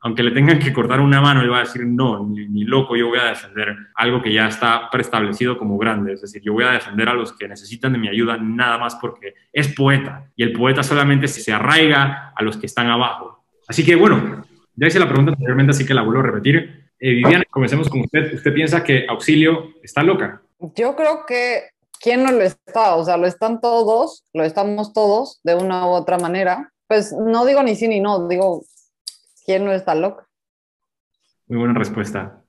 aunque 0.00 0.22
le 0.22 0.30
tengan 0.30 0.58
que 0.58 0.72
cortar 0.72 1.00
una 1.00 1.20
mano, 1.20 1.42
él 1.42 1.50
va 1.50 1.58
a 1.58 1.64
decir, 1.64 1.84
no, 1.84 2.24
ni, 2.24 2.64
loco, 2.64 2.94
yo 2.96 3.08
voy 3.08 3.18
a 3.18 3.24
defender 3.24 3.76
algo 3.94 4.22
que 4.22 4.32
ya 4.32 4.46
está 4.46 4.88
preestablecido 4.90 5.58
como 5.58 5.76
grande. 5.76 6.12
Es 6.12 6.20
decir, 6.20 6.40
yo 6.42 6.52
voy 6.52 6.64
a 6.64 6.70
defender 6.70 7.08
a 7.08 7.14
los 7.14 7.32
que 7.32 7.48
necesitan 7.48 7.92
de 7.92 7.98
mi 7.98 8.08
ayuda 8.08 8.36
nada 8.36 8.78
más 8.78 8.94
porque 8.96 9.34
es 9.52 9.74
poeta. 9.74 10.30
Y 10.36 10.44
el 10.44 10.52
poeta 10.52 10.82
solamente 10.82 11.26
se 11.26 11.52
arraiga 11.52 12.32
a 12.36 12.42
los 12.42 12.56
que 12.56 12.66
están 12.66 12.86
abajo. 12.88 13.44
Así 13.66 13.84
que 13.84 13.96
bueno, 13.96 14.44
ya 14.76 14.86
hice 14.86 15.00
la 15.00 15.08
pregunta 15.08 15.32
anteriormente, 15.32 15.70
así 15.70 15.84
que 15.84 15.94
la 15.94 16.02
vuelvo 16.02 16.20
a 16.20 16.26
repetir. 16.26 16.90
Eh, 17.00 17.10
Viviana, 17.10 17.44
comencemos 17.50 17.88
con 17.88 18.00
usted. 18.00 18.34
¿Usted 18.34 18.54
piensa 18.54 18.84
que 18.84 19.04
Auxilio 19.08 19.74
está 19.82 20.02
loca? 20.02 20.42
Yo 20.76 20.94
creo 20.94 21.26
que 21.26 21.70
¿quién 22.00 22.24
no 22.24 22.32
lo 22.32 22.42
está? 22.42 22.94
O 22.94 23.04
sea, 23.04 23.16
lo 23.16 23.26
están 23.26 23.60
todos, 23.60 24.24
lo 24.32 24.44
estamos 24.44 24.92
todos 24.92 25.40
de 25.42 25.54
una 25.54 25.86
u 25.86 25.90
otra 25.90 26.18
manera. 26.18 26.72
Pues 26.86 27.12
no 27.12 27.44
digo 27.44 27.62
ni 27.62 27.74
sí 27.74 27.88
ni 27.88 28.00
no, 28.00 28.28
digo 28.28 28.64
¿Quién 29.48 29.64
no 29.64 29.72
está 29.72 29.94
loca? 29.94 30.28
Muy 31.46 31.56
buena 31.56 31.72
respuesta. 31.72 32.42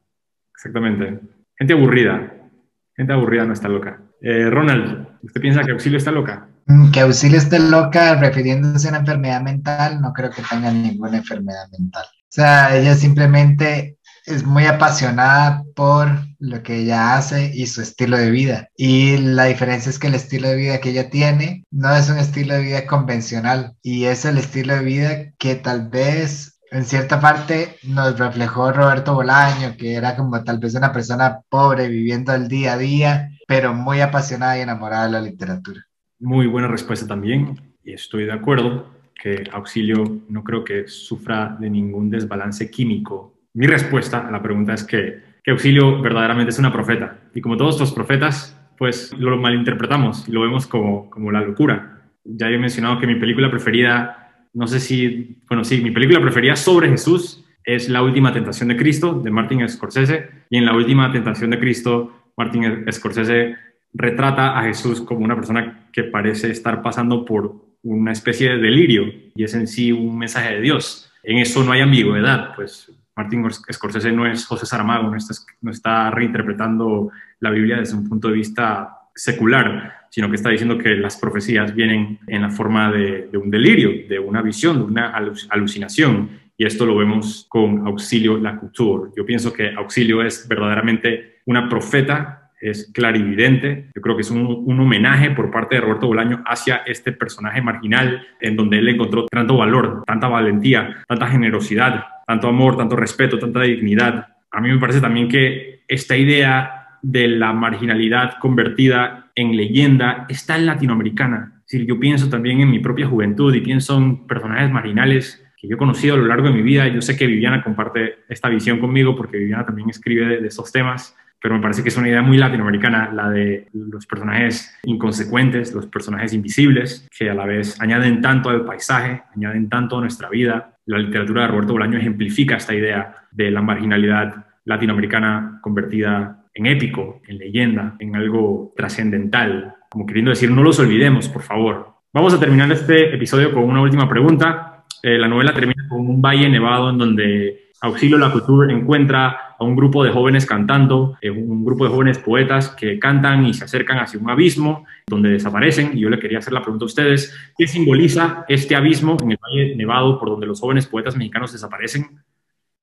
Exactamente. 0.53 1.21
Gente 1.57 1.73
aburrida. 1.73 2.51
Gente 2.93 3.13
aburrida 3.13 3.45
no 3.45 3.53
está 3.53 3.69
loca. 3.69 4.01
Eh, 4.19 4.49
Ronald, 4.49 5.07
¿usted 5.23 5.39
piensa 5.39 5.63
que 5.63 5.71
Auxilio 5.71 5.97
está 5.97 6.11
loca? 6.11 6.49
Mm, 6.65 6.91
que 6.91 6.99
Auxilio 6.99 7.37
esté 7.37 7.57
loca 7.57 8.15
refiriéndose 8.15 8.87
a 8.87 8.89
una 8.89 8.99
enfermedad 8.99 9.41
mental, 9.41 10.01
no 10.01 10.11
creo 10.11 10.29
que 10.29 10.41
tenga 10.41 10.73
ninguna 10.73 11.19
enfermedad 11.19 11.69
mental. 11.71 12.03
O 12.03 12.31
sea, 12.31 12.75
ella 12.75 12.93
simplemente 12.95 13.97
es 14.25 14.43
muy 14.43 14.65
apasionada 14.65 15.63
por 15.77 16.09
lo 16.39 16.61
que 16.63 16.79
ella 16.79 17.15
hace 17.15 17.49
y 17.55 17.67
su 17.67 17.81
estilo 17.81 18.17
de 18.17 18.29
vida. 18.29 18.67
Y 18.75 19.15
la 19.19 19.45
diferencia 19.45 19.89
es 19.89 19.99
que 19.99 20.07
el 20.07 20.15
estilo 20.15 20.49
de 20.49 20.57
vida 20.57 20.81
que 20.81 20.89
ella 20.89 21.09
tiene 21.09 21.63
no 21.71 21.95
es 21.95 22.09
un 22.09 22.17
estilo 22.17 22.55
de 22.55 22.63
vida 22.63 22.85
convencional 22.85 23.77
y 23.81 24.03
es 24.03 24.25
el 24.25 24.37
estilo 24.37 24.75
de 24.75 24.83
vida 24.83 25.31
que 25.37 25.55
tal 25.55 25.87
vez 25.87 26.58
en 26.71 26.83
cierta 26.83 27.19
parte 27.19 27.77
nos 27.83 28.17
reflejó 28.17 28.71
Roberto 28.71 29.13
Bolaño, 29.13 29.75
que 29.77 29.95
era 29.95 30.15
como 30.15 30.43
tal 30.43 30.59
vez 30.59 30.75
una 30.75 30.91
persona 30.91 31.41
pobre 31.49 31.87
viviendo 31.87 32.33
el 32.33 32.47
día 32.47 32.73
a 32.73 32.77
día, 32.77 33.29
pero 33.47 33.73
muy 33.73 34.01
apasionada 34.01 34.57
y 34.57 34.61
enamorada 34.61 35.05
de 35.05 35.11
la 35.11 35.21
literatura. 35.21 35.85
Muy 36.19 36.47
buena 36.47 36.67
respuesta 36.67 37.07
también, 37.07 37.59
y 37.83 37.93
estoy 37.93 38.25
de 38.25 38.33
acuerdo 38.33 38.87
que 39.21 39.43
Auxilio 39.51 40.21
no 40.29 40.43
creo 40.43 40.63
que 40.63 40.87
sufra 40.87 41.57
de 41.59 41.69
ningún 41.69 42.09
desbalance 42.09 42.69
químico. 42.69 43.33
Mi 43.53 43.67
respuesta 43.67 44.27
a 44.27 44.31
la 44.31 44.41
pregunta 44.41 44.73
es 44.73 44.83
que, 44.83 45.21
que 45.43 45.51
Auxilio 45.51 46.01
verdaderamente 46.01 46.51
es 46.51 46.59
una 46.59 46.71
profeta, 46.71 47.17
y 47.33 47.41
como 47.41 47.57
todos 47.57 47.79
los 47.79 47.91
profetas, 47.91 48.55
pues 48.77 49.11
lo 49.17 49.37
malinterpretamos 49.37 50.27
y 50.27 50.31
lo 50.31 50.41
vemos 50.41 50.65
como, 50.67 51.09
como 51.09 51.31
la 51.31 51.41
locura. 51.41 52.01
Ya 52.23 52.47
he 52.47 52.57
mencionado 52.57 52.99
que 52.99 53.07
mi 53.07 53.15
película 53.15 53.49
preferida 53.51 54.18
no 54.53 54.67
sé 54.67 54.79
si, 54.79 55.37
bueno, 55.47 55.63
sí, 55.63 55.81
mi 55.81 55.91
película 55.91 56.21
preferida 56.21 56.55
sobre 56.55 56.89
Jesús 56.89 57.45
es 57.63 57.89
La 57.89 58.01
Última 58.01 58.33
Tentación 58.33 58.69
de 58.69 58.77
Cristo, 58.77 59.19
de 59.23 59.31
Martin 59.31 59.67
Scorsese, 59.67 60.29
y 60.49 60.57
en 60.57 60.65
La 60.65 60.75
Última 60.75 61.11
Tentación 61.11 61.51
de 61.51 61.59
Cristo, 61.59 62.31
Martin 62.35 62.85
Scorsese 62.91 63.55
retrata 63.93 64.57
a 64.57 64.63
Jesús 64.63 65.01
como 65.01 65.25
una 65.25 65.35
persona 65.35 65.87
que 65.91 66.03
parece 66.03 66.51
estar 66.51 66.81
pasando 66.81 67.25
por 67.25 67.55
una 67.83 68.11
especie 68.11 68.49
de 68.49 68.57
delirio, 68.57 69.05
y 69.35 69.43
es 69.43 69.53
en 69.53 69.67
sí 69.67 69.91
un 69.91 70.17
mensaje 70.17 70.55
de 70.55 70.61
Dios. 70.61 71.11
En 71.23 71.37
eso 71.37 71.63
no 71.63 71.71
hay 71.71 71.81
ambigüedad, 71.81 72.55
pues 72.55 72.91
Martin 73.15 73.45
Scorsese 73.51 74.11
no 74.11 74.25
es 74.25 74.45
José 74.45 74.65
Saramago, 74.65 75.09
no 75.09 75.17
está, 75.17 75.33
no 75.61 75.71
está 75.71 76.09
reinterpretando 76.11 77.11
la 77.39 77.51
Biblia 77.51 77.77
desde 77.77 77.95
un 77.95 78.07
punto 78.07 78.29
de 78.29 78.35
vista 78.35 78.97
secular, 79.13 79.98
sino 80.09 80.29
que 80.29 80.35
está 80.35 80.49
diciendo 80.49 80.77
que 80.77 80.95
las 80.95 81.17
profecías 81.17 81.73
vienen 81.73 82.19
en 82.27 82.41
la 82.41 82.49
forma 82.49 82.91
de, 82.91 83.29
un 83.33 83.49
delirio, 83.49 84.07
de 84.07 84.19
una 84.19 84.41
visión, 84.41 84.77
de 84.77 84.83
una 84.83 85.13
alucinación. 85.49 86.29
Y 86.57 86.65
esto 86.65 86.85
lo 86.85 86.97
vemos 86.97 87.45
con 87.47 87.87
Auxilio 87.87 88.37
Lacouture. 88.37 89.11
Yo 89.15 89.25
pienso 89.25 89.53
que 89.53 89.71
Auxilio 89.73 90.23
es 90.23 90.47
verdaderamente 90.47 91.39
una 91.45 91.69
profeta, 91.69 92.51
es 92.59 92.91
clarividente. 92.93 93.89
Yo 93.95 94.01
creo 94.01 94.15
que 94.15 94.23
es 94.23 94.31
un, 94.31 94.63
un, 94.65 94.79
homenaje 94.79 95.31
por 95.31 95.49
parte 95.49 95.75
de 95.75 95.81
Roberto 95.81 96.07
Bolaño 96.07 96.43
hacia 96.45 96.77
este 96.85 97.13
personaje 97.13 97.61
marginal 97.61 98.27
en 98.41 98.57
donde 98.57 98.79
él 98.79 98.89
encontró 98.89 99.25
tanto 99.27 99.55
valor, 99.55 100.03
tanta 100.05 100.27
valentía, 100.27 100.97
tanta 101.07 101.27
generosidad, 101.27 102.03
tanto 102.27 102.49
amor, 102.49 102.75
tanto 102.75 102.97
respeto, 102.97 103.39
tanta 103.39 103.61
dignidad. 103.61 104.27
A 104.51 104.59
mí 104.59 104.69
me 104.69 104.79
parece 104.79 104.99
también 104.99 105.29
que 105.29 105.83
esta 105.87 106.17
idea 106.17 106.78
de 107.01 107.27
la 107.27 107.53
marginalidad 107.53 108.37
convertida 108.39 109.31
en 109.35 109.55
leyenda 109.55 110.25
está 110.29 110.57
en 110.57 110.65
latinoamericana. 110.65 111.61
Si 111.65 111.85
yo 111.85 111.99
pienso 111.99 112.29
también 112.29 112.61
en 112.61 112.71
mi 112.71 112.79
propia 112.79 113.07
juventud 113.07 113.53
y 113.53 113.61
pienso 113.61 113.97
en 113.97 114.27
personajes 114.27 114.71
marginales 114.71 115.45
que 115.59 115.67
yo 115.67 115.75
he 115.75 115.77
conocido 115.77 116.15
a 116.15 116.17
lo 116.17 116.25
largo 116.25 116.47
de 116.47 116.53
mi 116.53 116.61
vida. 116.61 116.87
Yo 116.87 117.01
sé 117.01 117.17
que 117.17 117.27
Viviana 117.27 117.61
comparte 117.61 118.19
esta 118.29 118.47
visión 118.47 118.79
conmigo 118.79 119.15
porque 119.15 119.37
Viviana 119.37 119.65
también 119.65 119.89
escribe 119.89 120.25
de, 120.25 120.39
de 120.39 120.47
estos 120.47 120.71
temas, 120.71 121.17
pero 121.41 121.55
me 121.55 121.61
parece 121.61 121.83
que 121.83 121.89
es 121.89 121.97
una 121.97 122.07
idea 122.07 122.21
muy 122.21 122.37
latinoamericana, 122.37 123.11
la 123.13 123.29
de 123.29 123.67
los 123.73 124.05
personajes 124.05 124.73
inconsecuentes, 124.83 125.73
los 125.73 125.87
personajes 125.87 126.33
invisibles, 126.33 127.07
que 127.17 127.29
a 127.29 127.33
la 127.33 127.45
vez 127.45 127.79
añaden 127.81 128.21
tanto 128.21 128.49
al 128.49 128.63
paisaje, 128.63 129.23
añaden 129.35 129.67
tanto 129.67 129.97
a 129.97 130.01
nuestra 130.01 130.29
vida. 130.29 130.75
La 130.85 130.97
literatura 130.97 131.43
de 131.43 131.47
Roberto 131.49 131.73
Bolaño 131.73 131.97
ejemplifica 131.97 132.55
esta 132.55 132.73
idea 132.73 133.15
de 133.31 133.51
la 133.51 133.61
marginalidad 133.61 134.45
latinoamericana 134.63 135.59
convertida 135.61 136.38
en 136.53 136.65
épico, 136.65 137.21
en 137.27 137.37
leyenda, 137.37 137.95
en 137.99 138.15
algo 138.15 138.73
trascendental, 138.75 139.75
como 139.89 140.05
queriendo 140.05 140.29
decir, 140.29 140.51
no 140.51 140.63
los 140.63 140.79
olvidemos, 140.79 141.27
por 141.29 141.41
favor. 141.41 141.93
Vamos 142.13 142.33
a 142.33 142.39
terminar 142.39 142.71
este 142.71 143.13
episodio 143.13 143.53
con 143.53 143.63
una 143.63 143.81
última 143.81 144.09
pregunta. 144.09 144.85
Eh, 145.03 145.17
la 145.17 145.27
novela 145.27 145.53
termina 145.53 145.87
con 145.87 146.01
un 146.01 146.21
valle 146.21 146.49
nevado 146.49 146.89
en 146.89 146.97
donde 146.97 147.69
Auxilio 147.81 148.17
Lacouture 148.17 148.73
encuentra 148.73 149.55
a 149.57 149.63
un 149.63 149.75
grupo 149.75 150.03
de 150.03 150.11
jóvenes 150.11 150.45
cantando, 150.45 151.17
eh, 151.21 151.29
un 151.29 151.63
grupo 151.63 151.85
de 151.85 151.91
jóvenes 151.91 152.17
poetas 152.17 152.69
que 152.69 152.99
cantan 152.99 153.45
y 153.45 153.53
se 153.53 153.65
acercan 153.65 153.99
hacia 153.99 154.19
un 154.19 154.29
abismo 154.29 154.85
donde 155.07 155.29
desaparecen. 155.29 155.97
Y 155.97 156.01
yo 156.01 156.09
le 156.09 156.19
quería 156.19 156.39
hacer 156.39 156.53
la 156.53 156.61
pregunta 156.61 156.85
a 156.85 156.87
ustedes, 156.87 157.33
¿qué 157.57 157.67
simboliza 157.67 158.45
este 158.47 158.75
abismo 158.75 159.17
en 159.21 159.31
el 159.31 159.37
Valle 159.37 159.75
Nevado 159.75 160.19
por 160.19 160.29
donde 160.29 160.47
los 160.47 160.59
jóvenes 160.59 160.87
poetas 160.87 161.15
mexicanos 161.15 161.51
desaparecen? 161.51 162.07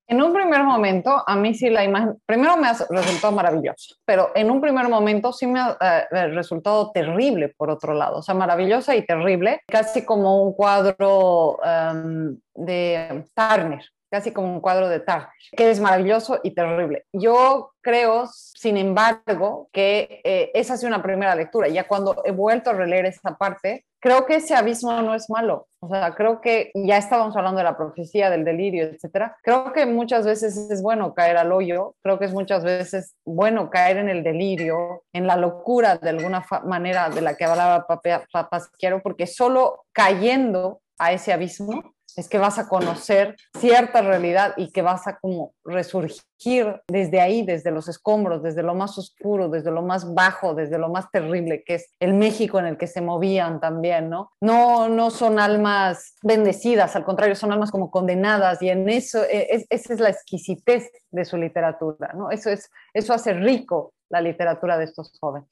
En 0.08 0.22
un 0.22 0.32
primer 0.32 0.62
momento, 0.62 1.22
a 1.26 1.34
mí 1.34 1.52
sí 1.54 1.68
la 1.68 1.82
imagen, 1.82 2.20
primero 2.26 2.56
me 2.56 2.68
ha 2.68 2.74
resultado 2.88 3.32
maravillosa, 3.32 3.96
pero 4.04 4.30
en 4.36 4.52
un 4.52 4.60
primer 4.60 4.88
momento 4.88 5.32
sí 5.32 5.48
me 5.48 5.58
ha 5.58 5.76
eh, 5.80 6.28
resultado 6.28 6.92
terrible 6.92 7.48
por 7.56 7.70
otro 7.70 7.92
lado, 7.92 8.18
o 8.18 8.22
sea, 8.22 8.34
maravillosa 8.34 8.94
y 8.94 9.04
terrible, 9.04 9.62
casi 9.66 10.04
como 10.04 10.42
un 10.42 10.52
cuadro 10.52 11.58
em, 11.64 12.38
de 12.54 13.24
Turner, 13.34 13.84
casi 14.08 14.32
como 14.32 14.52
un 14.52 14.60
cuadro 14.60 14.88
de 14.88 15.00
Turner, 15.00 15.28
que 15.56 15.70
es 15.70 15.80
maravilloso 15.80 16.38
y 16.44 16.52
terrible. 16.52 17.04
Yo 17.12 17.72
creo, 17.80 18.28
sin 18.32 18.76
embargo, 18.76 19.68
que 19.72 20.20
eh, 20.22 20.52
esa 20.54 20.74
ha 20.74 20.76
sido 20.76 20.88
una 20.88 21.02
primera 21.02 21.34
lectura. 21.34 21.66
Ya 21.66 21.88
cuando 21.88 22.22
he 22.24 22.30
vuelto 22.30 22.70
a 22.70 22.74
releer 22.74 23.06
esta 23.06 23.36
parte, 23.36 23.84
creo 24.06 24.24
que 24.24 24.36
ese 24.36 24.54
abismo 24.54 25.02
no 25.02 25.16
es 25.16 25.28
malo. 25.28 25.66
O 25.80 25.88
sea, 25.88 26.14
creo 26.14 26.40
que 26.40 26.70
ya 26.76 26.96
estábamos 26.96 27.36
hablando 27.36 27.58
de 27.58 27.64
la 27.64 27.76
profecía, 27.76 28.30
del 28.30 28.44
delirio, 28.44 28.84
etcétera. 28.84 29.36
Creo 29.42 29.72
que 29.72 29.84
muchas 29.84 30.24
veces 30.24 30.56
es 30.70 30.80
bueno 30.80 31.12
caer 31.12 31.36
al 31.36 31.50
hoyo. 31.50 31.96
Creo 32.04 32.16
que 32.16 32.26
es 32.26 32.32
muchas 32.32 32.62
veces 32.62 33.16
bueno 33.24 33.68
caer 33.68 33.96
en 33.96 34.08
el 34.08 34.22
delirio, 34.22 35.02
en 35.12 35.26
la 35.26 35.36
locura 35.36 35.96
de 35.96 36.10
alguna 36.10 36.46
manera 36.64 37.10
de 37.10 37.20
la 37.20 37.34
que 37.34 37.46
hablaba 37.46 37.84
Papasquiero, 38.32 39.02
porque 39.02 39.26
solo 39.26 39.84
cayendo 39.92 40.82
a 40.98 41.12
ese 41.12 41.32
abismo 41.32 41.96
es 42.16 42.28
que 42.28 42.38
vas 42.38 42.58
a 42.58 42.68
conocer 42.68 43.36
cierta 43.58 44.00
realidad 44.00 44.54
y 44.56 44.72
que 44.72 44.80
vas 44.80 45.06
a 45.06 45.18
como 45.18 45.54
resurgir 45.64 46.80
desde 46.88 47.20
ahí, 47.20 47.44
desde 47.44 47.70
los 47.70 47.88
escombros, 47.88 48.42
desde 48.42 48.62
lo 48.62 48.74
más 48.74 48.96
oscuro, 48.96 49.50
desde 49.50 49.70
lo 49.70 49.82
más 49.82 50.14
bajo, 50.14 50.54
desde 50.54 50.78
lo 50.78 50.88
más 50.88 51.10
terrible, 51.10 51.62
que 51.64 51.74
es 51.74 51.90
el 52.00 52.14
México 52.14 52.58
en 52.58 52.66
el 52.66 52.78
que 52.78 52.86
se 52.86 53.02
movían 53.02 53.60
también, 53.60 54.08
¿no? 54.08 54.32
No, 54.40 54.88
no 54.88 55.10
son 55.10 55.38
almas 55.38 56.16
bendecidas, 56.22 56.96
al 56.96 57.04
contrario, 57.04 57.34
son 57.34 57.52
almas 57.52 57.70
como 57.70 57.90
condenadas 57.90 58.62
y 58.62 58.70
en 58.70 58.88
eso, 58.88 59.22
e, 59.24 59.66
esa 59.68 59.92
es 59.92 60.00
la 60.00 60.08
exquisitez 60.08 60.90
de 61.10 61.24
su 61.24 61.36
literatura, 61.36 62.12
¿no? 62.14 62.30
Eso, 62.30 62.48
es, 62.48 62.70
eso 62.94 63.12
hace 63.12 63.34
rico 63.34 63.92
la 64.08 64.22
literatura 64.22 64.78
de 64.78 64.84
estos 64.84 65.12
jóvenes. 65.20 65.48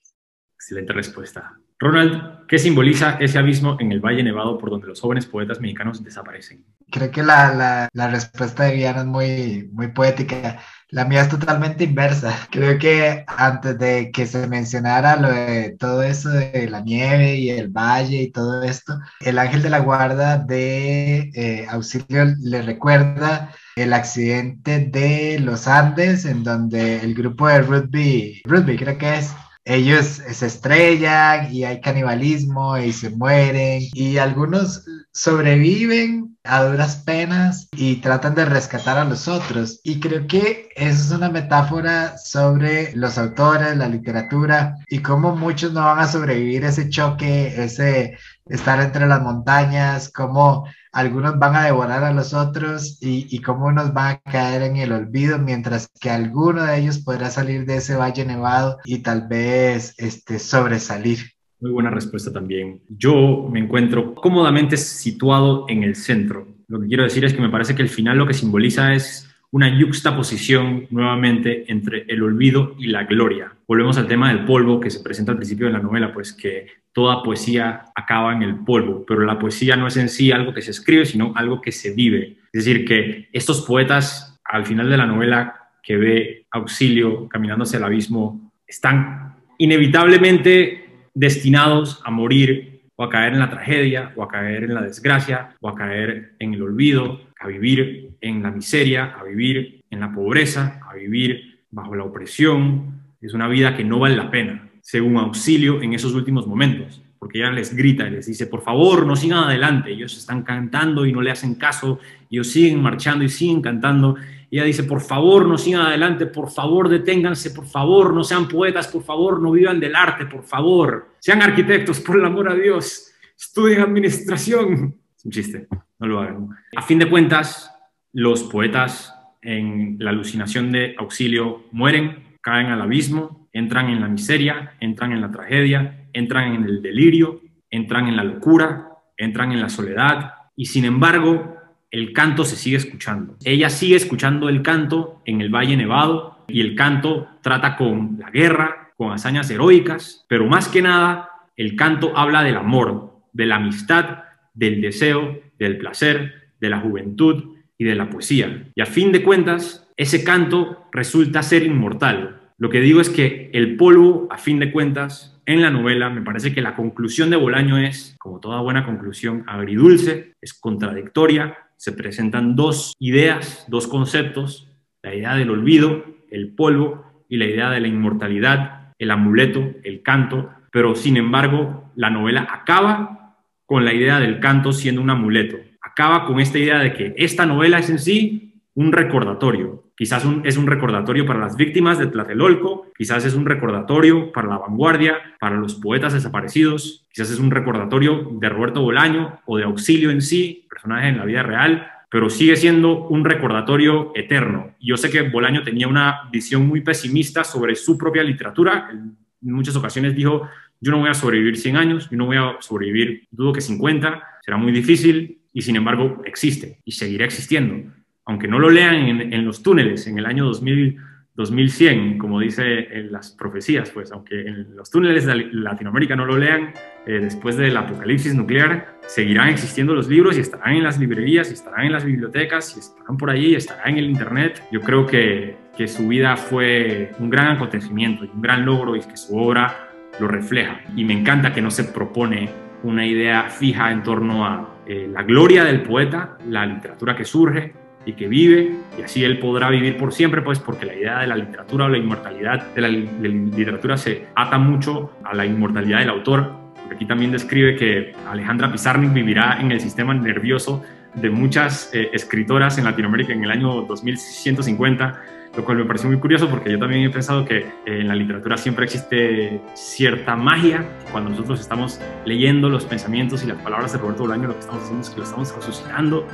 Excelente 0.54 0.94
respuesta. 0.94 1.58
Ronald, 1.84 2.46
¿qué 2.48 2.58
simboliza 2.58 3.18
ese 3.20 3.38
abismo 3.38 3.76
en 3.78 3.92
el 3.92 4.00
Valle 4.00 4.22
Nevado 4.22 4.56
por 4.56 4.70
donde 4.70 4.86
los 4.86 5.02
jóvenes 5.02 5.26
poetas 5.26 5.60
mexicanos 5.60 6.02
desaparecen? 6.02 6.64
Creo 6.90 7.10
que 7.10 7.22
la, 7.22 7.90
la, 7.92 8.08
respuesta 8.08 8.64
de 8.64 8.74
Viana 8.74 9.00
es 9.00 9.06
muy, 9.06 9.68
muy 9.70 9.88
poética. 9.88 10.60
La 10.88 11.04
mía 11.04 11.20
es 11.20 11.28
totalmente 11.28 11.84
inversa. 11.84 12.34
Creo 12.50 12.78
que 12.78 13.26
antes 13.26 13.78
de 13.78 14.10
que 14.10 14.24
se 14.24 14.48
mencionara 14.48 15.16
lo 15.16 15.30
de 15.30 15.76
todo 15.78 16.02
eso 16.02 16.30
de 16.30 16.70
la 16.70 16.80
nieve 16.80 17.36
y 17.36 17.50
el 17.50 17.68
valle 17.68 18.22
y 18.22 18.32
todo 18.32 18.62
esto, 18.62 18.98
el 19.20 19.38
ángel 19.38 19.60
de 19.60 19.68
la 19.68 19.80
guarda 19.80 20.38
de 20.38 21.30
eh, 21.34 21.66
auxilio 21.68 22.24
le 22.40 22.62
recuerda 22.62 23.50
el 23.76 23.92
accidente 23.92 24.78
de 24.78 25.38
los 25.38 25.68
Andes 25.68 26.24
en 26.24 26.44
donde 26.44 27.00
el 27.00 27.14
grupo 27.14 27.46
de 27.46 27.60
rugby, 27.60 28.42
rugby 28.46 28.78
creo 28.78 28.96
que 28.96 29.18
es, 29.18 29.34
ellos 29.64 30.06
se 30.30 30.46
estrellan 30.46 31.52
y 31.52 31.64
hay 31.64 31.80
canibalismo 31.80 32.76
y 32.78 32.92
se 32.92 33.10
mueren 33.10 33.82
y 33.92 34.18
algunos 34.18 34.84
sobreviven 35.12 36.36
a 36.44 36.64
duras 36.64 36.96
penas 36.96 37.68
y 37.72 37.96
tratan 37.96 38.34
de 38.34 38.44
rescatar 38.44 38.98
a 38.98 39.04
los 39.04 39.28
otros. 39.28 39.80
Y 39.82 39.98
creo 40.00 40.26
que 40.26 40.68
eso 40.76 41.02
es 41.04 41.10
una 41.10 41.30
metáfora 41.30 42.18
sobre 42.18 42.94
los 42.94 43.16
autores, 43.16 43.76
la 43.76 43.88
literatura 43.88 44.76
y 44.88 44.98
cómo 44.98 45.34
muchos 45.34 45.72
no 45.72 45.80
van 45.80 46.00
a 46.00 46.08
sobrevivir 46.08 46.64
ese 46.64 46.90
choque, 46.90 47.64
ese 47.64 48.18
estar 48.46 48.80
entre 48.80 49.06
las 49.06 49.22
montañas, 49.22 50.12
cómo 50.12 50.66
algunos 50.92 51.38
van 51.38 51.56
a 51.56 51.64
devorar 51.64 52.04
a 52.04 52.12
los 52.12 52.34
otros 52.34 52.98
y, 53.00 53.38
cómo 53.40 53.66
unos 53.66 53.92
van 53.92 54.14
a 54.14 54.30
caer 54.30 54.62
en 54.62 54.76
el 54.76 54.92
olvido, 54.92 55.38
mientras 55.38 55.88
que 56.00 56.10
alguno 56.10 56.62
de 56.64 56.78
ellos 56.78 56.98
podrá 56.98 57.30
salir 57.30 57.66
de 57.66 57.76
ese 57.76 57.96
valle 57.96 58.24
nevado 58.24 58.78
y 58.84 58.98
tal 58.98 59.26
vez 59.28 59.94
este, 59.98 60.38
sobresalir. 60.38 61.18
Muy 61.60 61.72
buena 61.72 61.90
respuesta 61.90 62.32
también. 62.32 62.80
Yo 62.88 63.48
me 63.50 63.58
encuentro 63.58 64.14
cómodamente 64.14 64.76
situado 64.76 65.66
en 65.68 65.82
el 65.82 65.96
centro. 65.96 66.46
Lo 66.68 66.80
que 66.80 66.88
quiero 66.88 67.04
decir 67.04 67.24
es 67.24 67.32
que 67.32 67.40
me 67.40 67.48
parece 67.48 67.74
que 67.74 67.82
el 67.82 67.88
final 67.88 68.18
lo 68.18 68.26
que 68.26 68.34
simboliza 68.34 68.92
es 68.92 69.28
una 69.50 69.78
yuxtaposición 69.78 70.86
nuevamente 70.90 71.70
entre 71.70 72.04
el 72.08 72.22
olvido 72.22 72.74
y 72.78 72.88
la 72.88 73.04
gloria. 73.04 73.52
Volvemos 73.66 73.96
al 73.98 74.08
tema 74.08 74.28
del 74.28 74.44
polvo 74.44 74.80
que 74.80 74.90
se 74.90 75.00
presenta 75.00 75.32
al 75.32 75.38
principio 75.38 75.66
de 75.66 75.72
la 75.72 75.78
novela, 75.78 76.12
pues 76.12 76.32
que 76.32 76.66
toda 76.94 77.22
poesía 77.22 77.86
acaba 77.94 78.32
en 78.32 78.42
el 78.42 78.56
polvo, 78.64 79.04
pero 79.06 79.20
la 79.22 79.38
poesía 79.38 79.76
no 79.76 79.88
es 79.88 79.96
en 79.96 80.08
sí 80.08 80.32
algo 80.32 80.54
que 80.54 80.62
se 80.62 80.70
escribe, 80.70 81.04
sino 81.04 81.32
algo 81.34 81.60
que 81.60 81.72
se 81.72 81.92
vive. 81.92 82.38
Es 82.52 82.64
decir, 82.64 82.86
que 82.86 83.28
estos 83.32 83.62
poetas 83.62 84.40
al 84.44 84.64
final 84.64 84.88
de 84.88 84.96
la 84.96 85.06
novela 85.06 85.70
que 85.82 85.96
ve 85.96 86.46
Auxilio 86.52 87.28
caminando 87.28 87.64
hacia 87.64 87.78
el 87.78 87.84
abismo 87.84 88.52
están 88.66 89.36
inevitablemente 89.58 91.08
destinados 91.14 92.00
a 92.04 92.10
morir 92.10 92.82
o 92.96 93.04
a 93.04 93.10
caer 93.10 93.32
en 93.32 93.40
la 93.40 93.50
tragedia, 93.50 94.12
o 94.14 94.22
a 94.22 94.28
caer 94.28 94.64
en 94.64 94.74
la 94.74 94.82
desgracia, 94.82 95.56
o 95.60 95.68
a 95.68 95.74
caer 95.74 96.34
en 96.38 96.54
el 96.54 96.62
olvido, 96.62 97.20
a 97.40 97.48
vivir 97.48 98.10
en 98.20 98.40
la 98.40 98.52
miseria, 98.52 99.16
a 99.18 99.24
vivir 99.24 99.82
en 99.90 99.98
la 99.98 100.12
pobreza, 100.12 100.80
a 100.88 100.94
vivir 100.94 101.64
bajo 101.72 101.96
la 101.96 102.04
opresión. 102.04 103.02
Es 103.20 103.34
una 103.34 103.48
vida 103.48 103.76
que 103.76 103.82
no 103.82 103.98
vale 103.98 104.14
la 104.14 104.30
pena, 104.30 104.70
según 104.84 105.16
auxilio 105.16 105.80
en 105.80 105.94
esos 105.94 106.12
últimos 106.12 106.46
momentos, 106.46 107.00
porque 107.18 107.38
ella 107.38 107.50
les 107.50 107.74
grita 107.74 108.06
y 108.06 108.10
les 108.10 108.26
dice, 108.26 108.46
por 108.46 108.60
favor, 108.60 109.06
no 109.06 109.16
sigan 109.16 109.44
adelante. 109.44 109.90
Ellos 109.90 110.14
están 110.14 110.42
cantando 110.42 111.06
y 111.06 111.12
no 111.12 111.22
le 111.22 111.30
hacen 111.30 111.54
caso, 111.54 111.98
ellos 112.30 112.48
siguen 112.48 112.82
marchando 112.82 113.24
y 113.24 113.30
siguen 113.30 113.62
cantando. 113.62 114.14
Y 114.50 114.58
ella 114.58 114.66
dice, 114.66 114.84
por 114.84 115.00
favor, 115.00 115.46
no 115.46 115.56
sigan 115.56 115.86
adelante, 115.86 116.26
por 116.26 116.50
favor, 116.50 116.90
deténganse, 116.90 117.52
por 117.52 117.66
favor, 117.66 118.12
no 118.12 118.24
sean 118.24 118.46
poetas, 118.46 118.88
por 118.88 119.02
favor, 119.02 119.40
no 119.40 119.52
vivan 119.52 119.80
del 119.80 119.96
arte, 119.96 120.26
por 120.26 120.44
favor, 120.44 121.14
sean 121.18 121.40
arquitectos, 121.40 121.98
por 122.00 122.18
el 122.18 122.26
amor 122.26 122.50
a 122.50 122.54
Dios, 122.54 123.10
estudien 123.38 123.80
administración. 123.80 124.94
Es 125.16 125.24
un 125.24 125.30
chiste, 125.30 125.66
no 125.98 126.06
lo 126.06 126.20
hagan. 126.20 126.50
A 126.76 126.82
fin 126.82 126.98
de 126.98 127.08
cuentas, 127.08 127.74
los 128.12 128.42
poetas 128.42 129.14
en 129.40 129.96
la 129.98 130.10
alucinación 130.10 130.70
de 130.72 130.94
auxilio 130.98 131.64
mueren, 131.72 132.36
caen 132.42 132.66
al 132.66 132.82
abismo, 132.82 133.43
entran 133.54 133.88
en 133.88 134.02
la 134.02 134.08
miseria, 134.08 134.74
entran 134.80 135.12
en 135.12 135.22
la 135.22 135.30
tragedia, 135.30 136.08
entran 136.12 136.52
en 136.52 136.64
el 136.64 136.82
delirio, 136.82 137.40
entran 137.70 138.08
en 138.08 138.16
la 138.16 138.24
locura, 138.24 138.88
entran 139.16 139.52
en 139.52 139.62
la 139.62 139.70
soledad 139.70 140.34
y 140.56 140.66
sin 140.66 140.84
embargo 140.84 141.56
el 141.90 142.12
canto 142.12 142.44
se 142.44 142.56
sigue 142.56 142.76
escuchando. 142.76 143.36
Ella 143.44 143.70
sigue 143.70 143.96
escuchando 143.96 144.48
el 144.48 144.62
canto 144.62 145.22
en 145.24 145.40
el 145.40 145.48
Valle 145.48 145.76
Nevado 145.76 146.44
y 146.48 146.60
el 146.60 146.74
canto 146.74 147.28
trata 147.40 147.76
con 147.76 148.18
la 148.18 148.30
guerra, 148.30 148.92
con 148.96 149.12
hazañas 149.12 149.48
heroicas, 149.50 150.26
pero 150.28 150.46
más 150.46 150.68
que 150.68 150.82
nada 150.82 151.30
el 151.56 151.76
canto 151.76 152.16
habla 152.16 152.42
del 152.42 152.56
amor, 152.56 153.20
de 153.32 153.46
la 153.46 153.56
amistad, 153.56 154.24
del 154.54 154.80
deseo, 154.80 155.40
del 155.58 155.78
placer, 155.78 156.50
de 156.60 156.68
la 156.68 156.80
juventud 156.80 157.56
y 157.78 157.84
de 157.84 157.94
la 157.94 158.10
poesía. 158.10 158.68
Y 158.74 158.80
a 158.80 158.86
fin 158.86 159.12
de 159.12 159.22
cuentas, 159.22 159.88
ese 159.96 160.24
canto 160.24 160.88
resulta 160.92 161.42
ser 161.42 161.62
inmortal. 161.62 162.40
Lo 162.58 162.70
que 162.70 162.80
digo 162.80 163.00
es 163.00 163.10
que 163.10 163.50
el 163.52 163.76
polvo, 163.76 164.28
a 164.30 164.38
fin 164.38 164.58
de 164.58 164.70
cuentas, 164.70 165.40
en 165.46 165.60
la 165.60 165.70
novela, 165.70 166.08
me 166.10 166.22
parece 166.22 166.54
que 166.54 166.62
la 166.62 166.76
conclusión 166.76 167.30
de 167.30 167.36
Bolaño 167.36 167.78
es, 167.78 168.16
como 168.18 168.40
toda 168.40 168.60
buena 168.60 168.86
conclusión, 168.86 169.44
agridulce, 169.46 170.32
es 170.40 170.54
contradictoria, 170.54 171.58
se 171.76 171.92
presentan 171.92 172.56
dos 172.56 172.94
ideas, 172.98 173.64
dos 173.68 173.86
conceptos, 173.88 174.70
la 175.02 175.14
idea 175.14 175.34
del 175.34 175.50
olvido, 175.50 176.04
el 176.30 176.54
polvo, 176.54 177.04
y 177.28 177.36
la 177.36 177.46
idea 177.46 177.70
de 177.70 177.80
la 177.80 177.88
inmortalidad, 177.88 178.92
el 178.98 179.10
amuleto, 179.10 179.72
el 179.82 180.02
canto, 180.02 180.50
pero 180.70 180.94
sin 180.94 181.16
embargo 181.16 181.90
la 181.96 182.10
novela 182.10 182.46
acaba 182.50 183.36
con 183.66 183.84
la 183.84 183.92
idea 183.92 184.20
del 184.20 184.40
canto 184.40 184.72
siendo 184.72 185.00
un 185.00 185.10
amuleto, 185.10 185.56
acaba 185.80 186.26
con 186.26 186.40
esta 186.40 186.58
idea 186.58 186.78
de 186.78 186.92
que 186.92 187.14
esta 187.16 187.46
novela 187.46 187.78
es 187.78 187.90
en 187.90 187.98
sí 187.98 188.60
un 188.74 188.92
recordatorio. 188.92 189.83
Quizás 189.96 190.26
es 190.42 190.56
un 190.56 190.66
recordatorio 190.66 191.24
para 191.24 191.38
las 191.38 191.56
víctimas 191.56 191.98
de 191.98 192.08
Tlatelolco, 192.08 192.88
quizás 192.98 193.24
es 193.24 193.34
un 193.34 193.46
recordatorio 193.46 194.32
para 194.32 194.48
la 194.48 194.58
vanguardia, 194.58 195.18
para 195.38 195.56
los 195.56 195.76
poetas 195.76 196.12
desaparecidos, 196.12 197.06
quizás 197.12 197.30
es 197.30 197.38
un 197.38 197.52
recordatorio 197.52 198.28
de 198.32 198.48
Roberto 198.48 198.82
Bolaño 198.82 199.40
o 199.46 199.56
de 199.56 199.64
Auxilio 199.64 200.10
en 200.10 200.20
sí, 200.20 200.66
personaje 200.68 201.08
en 201.08 201.18
la 201.18 201.24
vida 201.24 201.44
real, 201.44 201.86
pero 202.10 202.28
sigue 202.28 202.56
siendo 202.56 203.06
un 203.06 203.24
recordatorio 203.24 204.10
eterno. 204.16 204.74
Yo 204.80 204.96
sé 204.96 205.10
que 205.10 205.22
Bolaño 205.28 205.62
tenía 205.62 205.86
una 205.86 206.28
visión 206.32 206.66
muy 206.66 206.80
pesimista 206.80 207.44
sobre 207.44 207.76
su 207.76 207.96
propia 207.96 208.24
literatura. 208.24 208.88
En 208.90 209.16
muchas 209.40 209.76
ocasiones 209.76 210.16
dijo, 210.16 210.48
yo 210.80 210.90
no 210.90 210.98
voy 210.98 211.08
a 211.08 211.14
sobrevivir 211.14 211.56
100 211.56 211.76
años, 211.76 212.10
yo 212.10 212.16
no 212.16 212.26
voy 212.26 212.36
a 212.36 212.56
sobrevivir, 212.58 213.28
dudo 213.30 213.52
que 213.52 213.60
50, 213.60 214.22
será 214.42 214.56
muy 214.56 214.72
difícil, 214.72 215.38
y 215.52 215.62
sin 215.62 215.76
embargo 215.76 216.20
existe 216.24 216.80
y 216.84 216.92
seguirá 216.92 217.24
existiendo. 217.24 217.90
Aunque 218.26 218.48
no 218.48 218.58
lo 218.58 218.70
lean 218.70 218.94
en, 219.32 219.44
los 219.44 219.62
túneles 219.62 220.06
en 220.06 220.18
el 220.18 220.26
año 220.26 220.44
2000, 220.46 220.98
2100, 221.36 222.18
como 222.18 222.38
dice 222.38 222.86
en 222.96 223.10
las 223.10 223.32
profecías, 223.32 223.90
pues 223.90 224.12
aunque 224.12 224.40
en 224.40 224.76
los 224.76 224.88
túneles 224.88 225.26
de 225.26 225.48
Latinoamérica 225.52 226.14
no 226.14 226.24
lo 226.24 226.38
lean, 226.38 226.72
eh, 227.06 227.18
después 227.20 227.56
del 227.56 227.76
apocalipsis 227.76 228.34
nuclear, 228.34 228.98
seguirán 229.06 229.48
existiendo 229.48 229.94
los 229.94 230.08
libros 230.08 230.36
y 230.36 230.40
estarán 230.40 230.76
en 230.76 230.84
las 230.84 230.98
librerías, 230.98 231.50
y 231.50 231.54
estarán 231.54 231.86
en 231.86 231.92
las 231.92 232.04
bibliotecas, 232.04 232.76
y 232.76 232.80
estarán 232.80 233.16
por 233.16 233.30
allí, 233.30 233.48
y 233.48 233.54
estarán 233.56 233.90
en 233.90 233.98
el 233.98 234.10
Internet. 234.10 234.62
Yo 234.70 234.80
creo 234.80 235.06
que, 235.06 235.56
que 235.76 235.88
su 235.88 236.06
vida 236.06 236.36
fue 236.36 237.10
un 237.18 237.30
gran 237.30 237.48
acontecimiento 237.48 238.24
y 238.24 238.28
un 238.28 238.40
gran 238.40 238.64
logro 238.64 238.94
y 238.94 239.00
que 239.00 239.16
su 239.16 239.36
obra 239.36 239.88
lo 240.20 240.28
refleja. 240.28 240.82
Y 240.94 241.04
me 241.04 241.14
encanta 241.14 241.52
que 241.52 241.60
no 241.60 241.70
se 241.72 241.82
propone 241.82 242.48
una 242.84 243.04
idea 243.04 243.50
fija 243.50 243.90
en 243.90 244.04
torno 244.04 244.46
a 244.46 244.78
eh, 244.86 245.08
la 245.10 245.24
gloria 245.24 245.64
del 245.64 245.82
poeta, 245.82 246.38
la 246.48 246.64
literatura 246.64 247.16
que 247.16 247.24
surge 247.24 247.83
y 248.06 248.12
que 248.14 248.28
vive, 248.28 248.72
y 248.98 249.02
así 249.02 249.24
él 249.24 249.38
podrá 249.38 249.70
vivir 249.70 249.96
por 249.96 250.12
siempre, 250.12 250.42
pues 250.42 250.58
porque 250.58 250.86
la 250.86 250.94
idea 250.94 251.18
de 251.20 251.26
la 251.26 251.36
literatura 251.36 251.86
o 251.86 251.88
la 251.88 251.98
inmortalidad 251.98 252.74
de 252.74 252.80
la, 252.80 252.88
literatura 252.88 253.96
se 253.96 254.26
ata 254.34 254.58
mucho 254.58 255.12
a 255.24 255.34
la 255.34 255.46
inmortalidad 255.46 256.00
del 256.00 256.10
autor. 256.10 256.52
Aquí 256.90 257.06
también 257.06 257.32
describe 257.32 257.76
que 257.76 258.12
Alejandra 258.28 258.70
Pizarnik 258.70 259.12
vivirá 259.12 259.58
en 259.60 259.72
el 259.72 259.80
sistema 259.80 260.14
nervioso 260.14 260.82
de 261.14 261.30
muchas 261.30 261.90
eh, 261.94 262.10
escritoras 262.12 262.76
en 262.78 262.84
Latinoamérica 262.84 263.32
en 263.32 263.44
el 263.44 263.50
año 263.50 263.82
2150 263.82 265.22
lo 265.56 265.64
cual 265.64 265.78
me 265.78 265.84
parece 265.84 266.06
muy 266.06 266.18
curioso 266.18 266.48
porque 266.48 266.70
yo 266.70 266.78
también 266.78 267.02
he 267.02 267.10
pensado 267.10 267.44
que 267.44 267.58
eh, 267.58 267.66
en 267.86 268.08
la 268.08 268.14
literatura 268.14 268.56
siempre 268.56 268.84
existe 268.84 269.60
cierta 269.74 270.36
magia. 270.36 270.84
Cuando 271.12 271.30
nosotros 271.30 271.60
estamos 271.60 272.00
leyendo 272.24 272.68
los 272.68 272.84
pensamientos 272.84 273.44
y 273.44 273.46
las 273.46 273.58
palabras 273.58 273.92
de 273.92 273.98
Roberto 273.98 274.22
Bolaño, 274.22 274.48
lo 274.48 274.54
que 274.54 274.60
estamos 274.60 274.82
haciendo 274.82 275.02
es 275.02 275.10
que 275.10 275.18
lo 275.18 275.24
estamos 275.24 275.54
resucitando. 275.54 276.26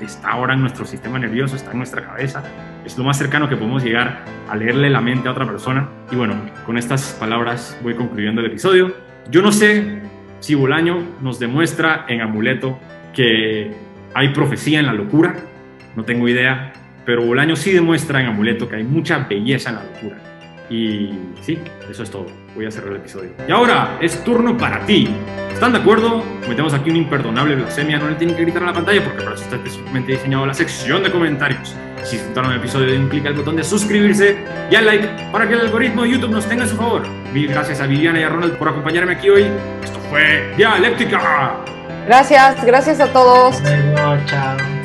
Está 0.00 0.30
ahora 0.30 0.54
en 0.54 0.60
nuestro 0.60 0.84
sistema 0.84 1.18
nervioso, 1.18 1.56
está 1.56 1.72
en 1.72 1.78
nuestra 1.78 2.04
cabeza. 2.04 2.42
Es 2.84 2.96
lo 2.98 3.04
más 3.04 3.18
cercano 3.18 3.48
que 3.48 3.56
podemos 3.56 3.82
llegar 3.82 4.24
a 4.48 4.56
leerle 4.56 4.90
la 4.90 5.00
mente 5.00 5.28
a 5.28 5.32
otra 5.32 5.46
persona. 5.46 5.88
Y 6.10 6.16
bueno, 6.16 6.34
con 6.66 6.78
estas 6.78 7.16
palabras 7.18 7.78
voy 7.82 7.94
concluyendo 7.94 8.40
el 8.40 8.48
episodio. 8.48 8.94
Yo 9.30 9.42
no 9.42 9.52
sé 9.52 10.00
si 10.40 10.54
Bolaño 10.54 11.02
nos 11.20 11.38
demuestra 11.38 12.04
en 12.08 12.20
Amuleto 12.20 12.78
que 13.14 13.72
hay 14.14 14.28
profecía 14.30 14.80
en 14.80 14.86
la 14.86 14.92
locura. 14.92 15.36
No 15.96 16.04
tengo 16.04 16.28
idea 16.28 16.72
pero 17.04 17.24
Bolaño 17.24 17.56
sí 17.56 17.72
demuestra 17.72 18.20
en 18.20 18.26
Amuleto 18.28 18.68
que 18.68 18.76
hay 18.76 18.84
mucha 18.84 19.18
belleza 19.18 19.70
en 19.70 19.76
la 19.76 19.84
locura. 19.84 20.29
Y 20.70 21.10
sí, 21.42 21.58
eso 21.90 22.04
es 22.04 22.10
todo. 22.10 22.26
Voy 22.54 22.64
a 22.64 22.70
cerrar 22.70 22.92
el 22.92 22.96
episodio. 22.98 23.30
Y 23.46 23.50
ahora 23.50 23.98
es 24.00 24.22
turno 24.22 24.56
para 24.56 24.86
ti. 24.86 25.08
¿Están 25.52 25.72
de 25.72 25.80
acuerdo? 25.80 26.24
Cometemos 26.42 26.72
aquí 26.72 26.90
una 26.90 27.00
imperdonable 27.00 27.56
blasfemia. 27.56 27.98
No 27.98 28.08
le 28.08 28.14
tienen 28.14 28.36
que 28.36 28.42
gritar 28.42 28.62
a 28.62 28.66
la 28.66 28.72
pantalla 28.72 29.02
porque 29.04 29.22
para 29.22 29.34
eso 29.34 29.44
está 29.44 29.56
específicamente 29.56 30.12
diseñado 30.12 30.46
la 30.46 30.54
sección 30.54 31.02
de 31.02 31.10
comentarios. 31.10 31.74
Si 32.04 32.16
disfrutaron 32.16 32.52
el 32.52 32.58
episodio, 32.60 32.92
den 32.92 33.08
clic 33.08 33.26
al 33.26 33.34
botón 33.34 33.56
de 33.56 33.64
suscribirse 33.64 34.38
y 34.70 34.74
al 34.74 34.86
like 34.86 35.08
para 35.32 35.46
que 35.46 35.54
el 35.54 35.60
algoritmo 35.60 36.04
de 36.04 36.12
YouTube 36.12 36.30
nos 36.30 36.46
tenga 36.46 36.64
a 36.64 36.68
su 36.68 36.76
favor. 36.76 37.02
Mil 37.34 37.48
gracias 37.48 37.80
a 37.80 37.86
Viviana 37.86 38.20
y 38.20 38.22
a 38.22 38.28
Ronald 38.28 38.56
por 38.56 38.68
acompañarme 38.68 39.12
aquí 39.12 39.28
hoy. 39.28 39.46
Esto 39.82 39.98
fue 40.08 40.54
Dialéctica. 40.56 41.56
Gracias, 42.06 42.64
gracias 42.64 43.00
a 43.00 43.12
todos. 43.12 43.60
Luego, 43.60 44.16
chao. 44.26 44.79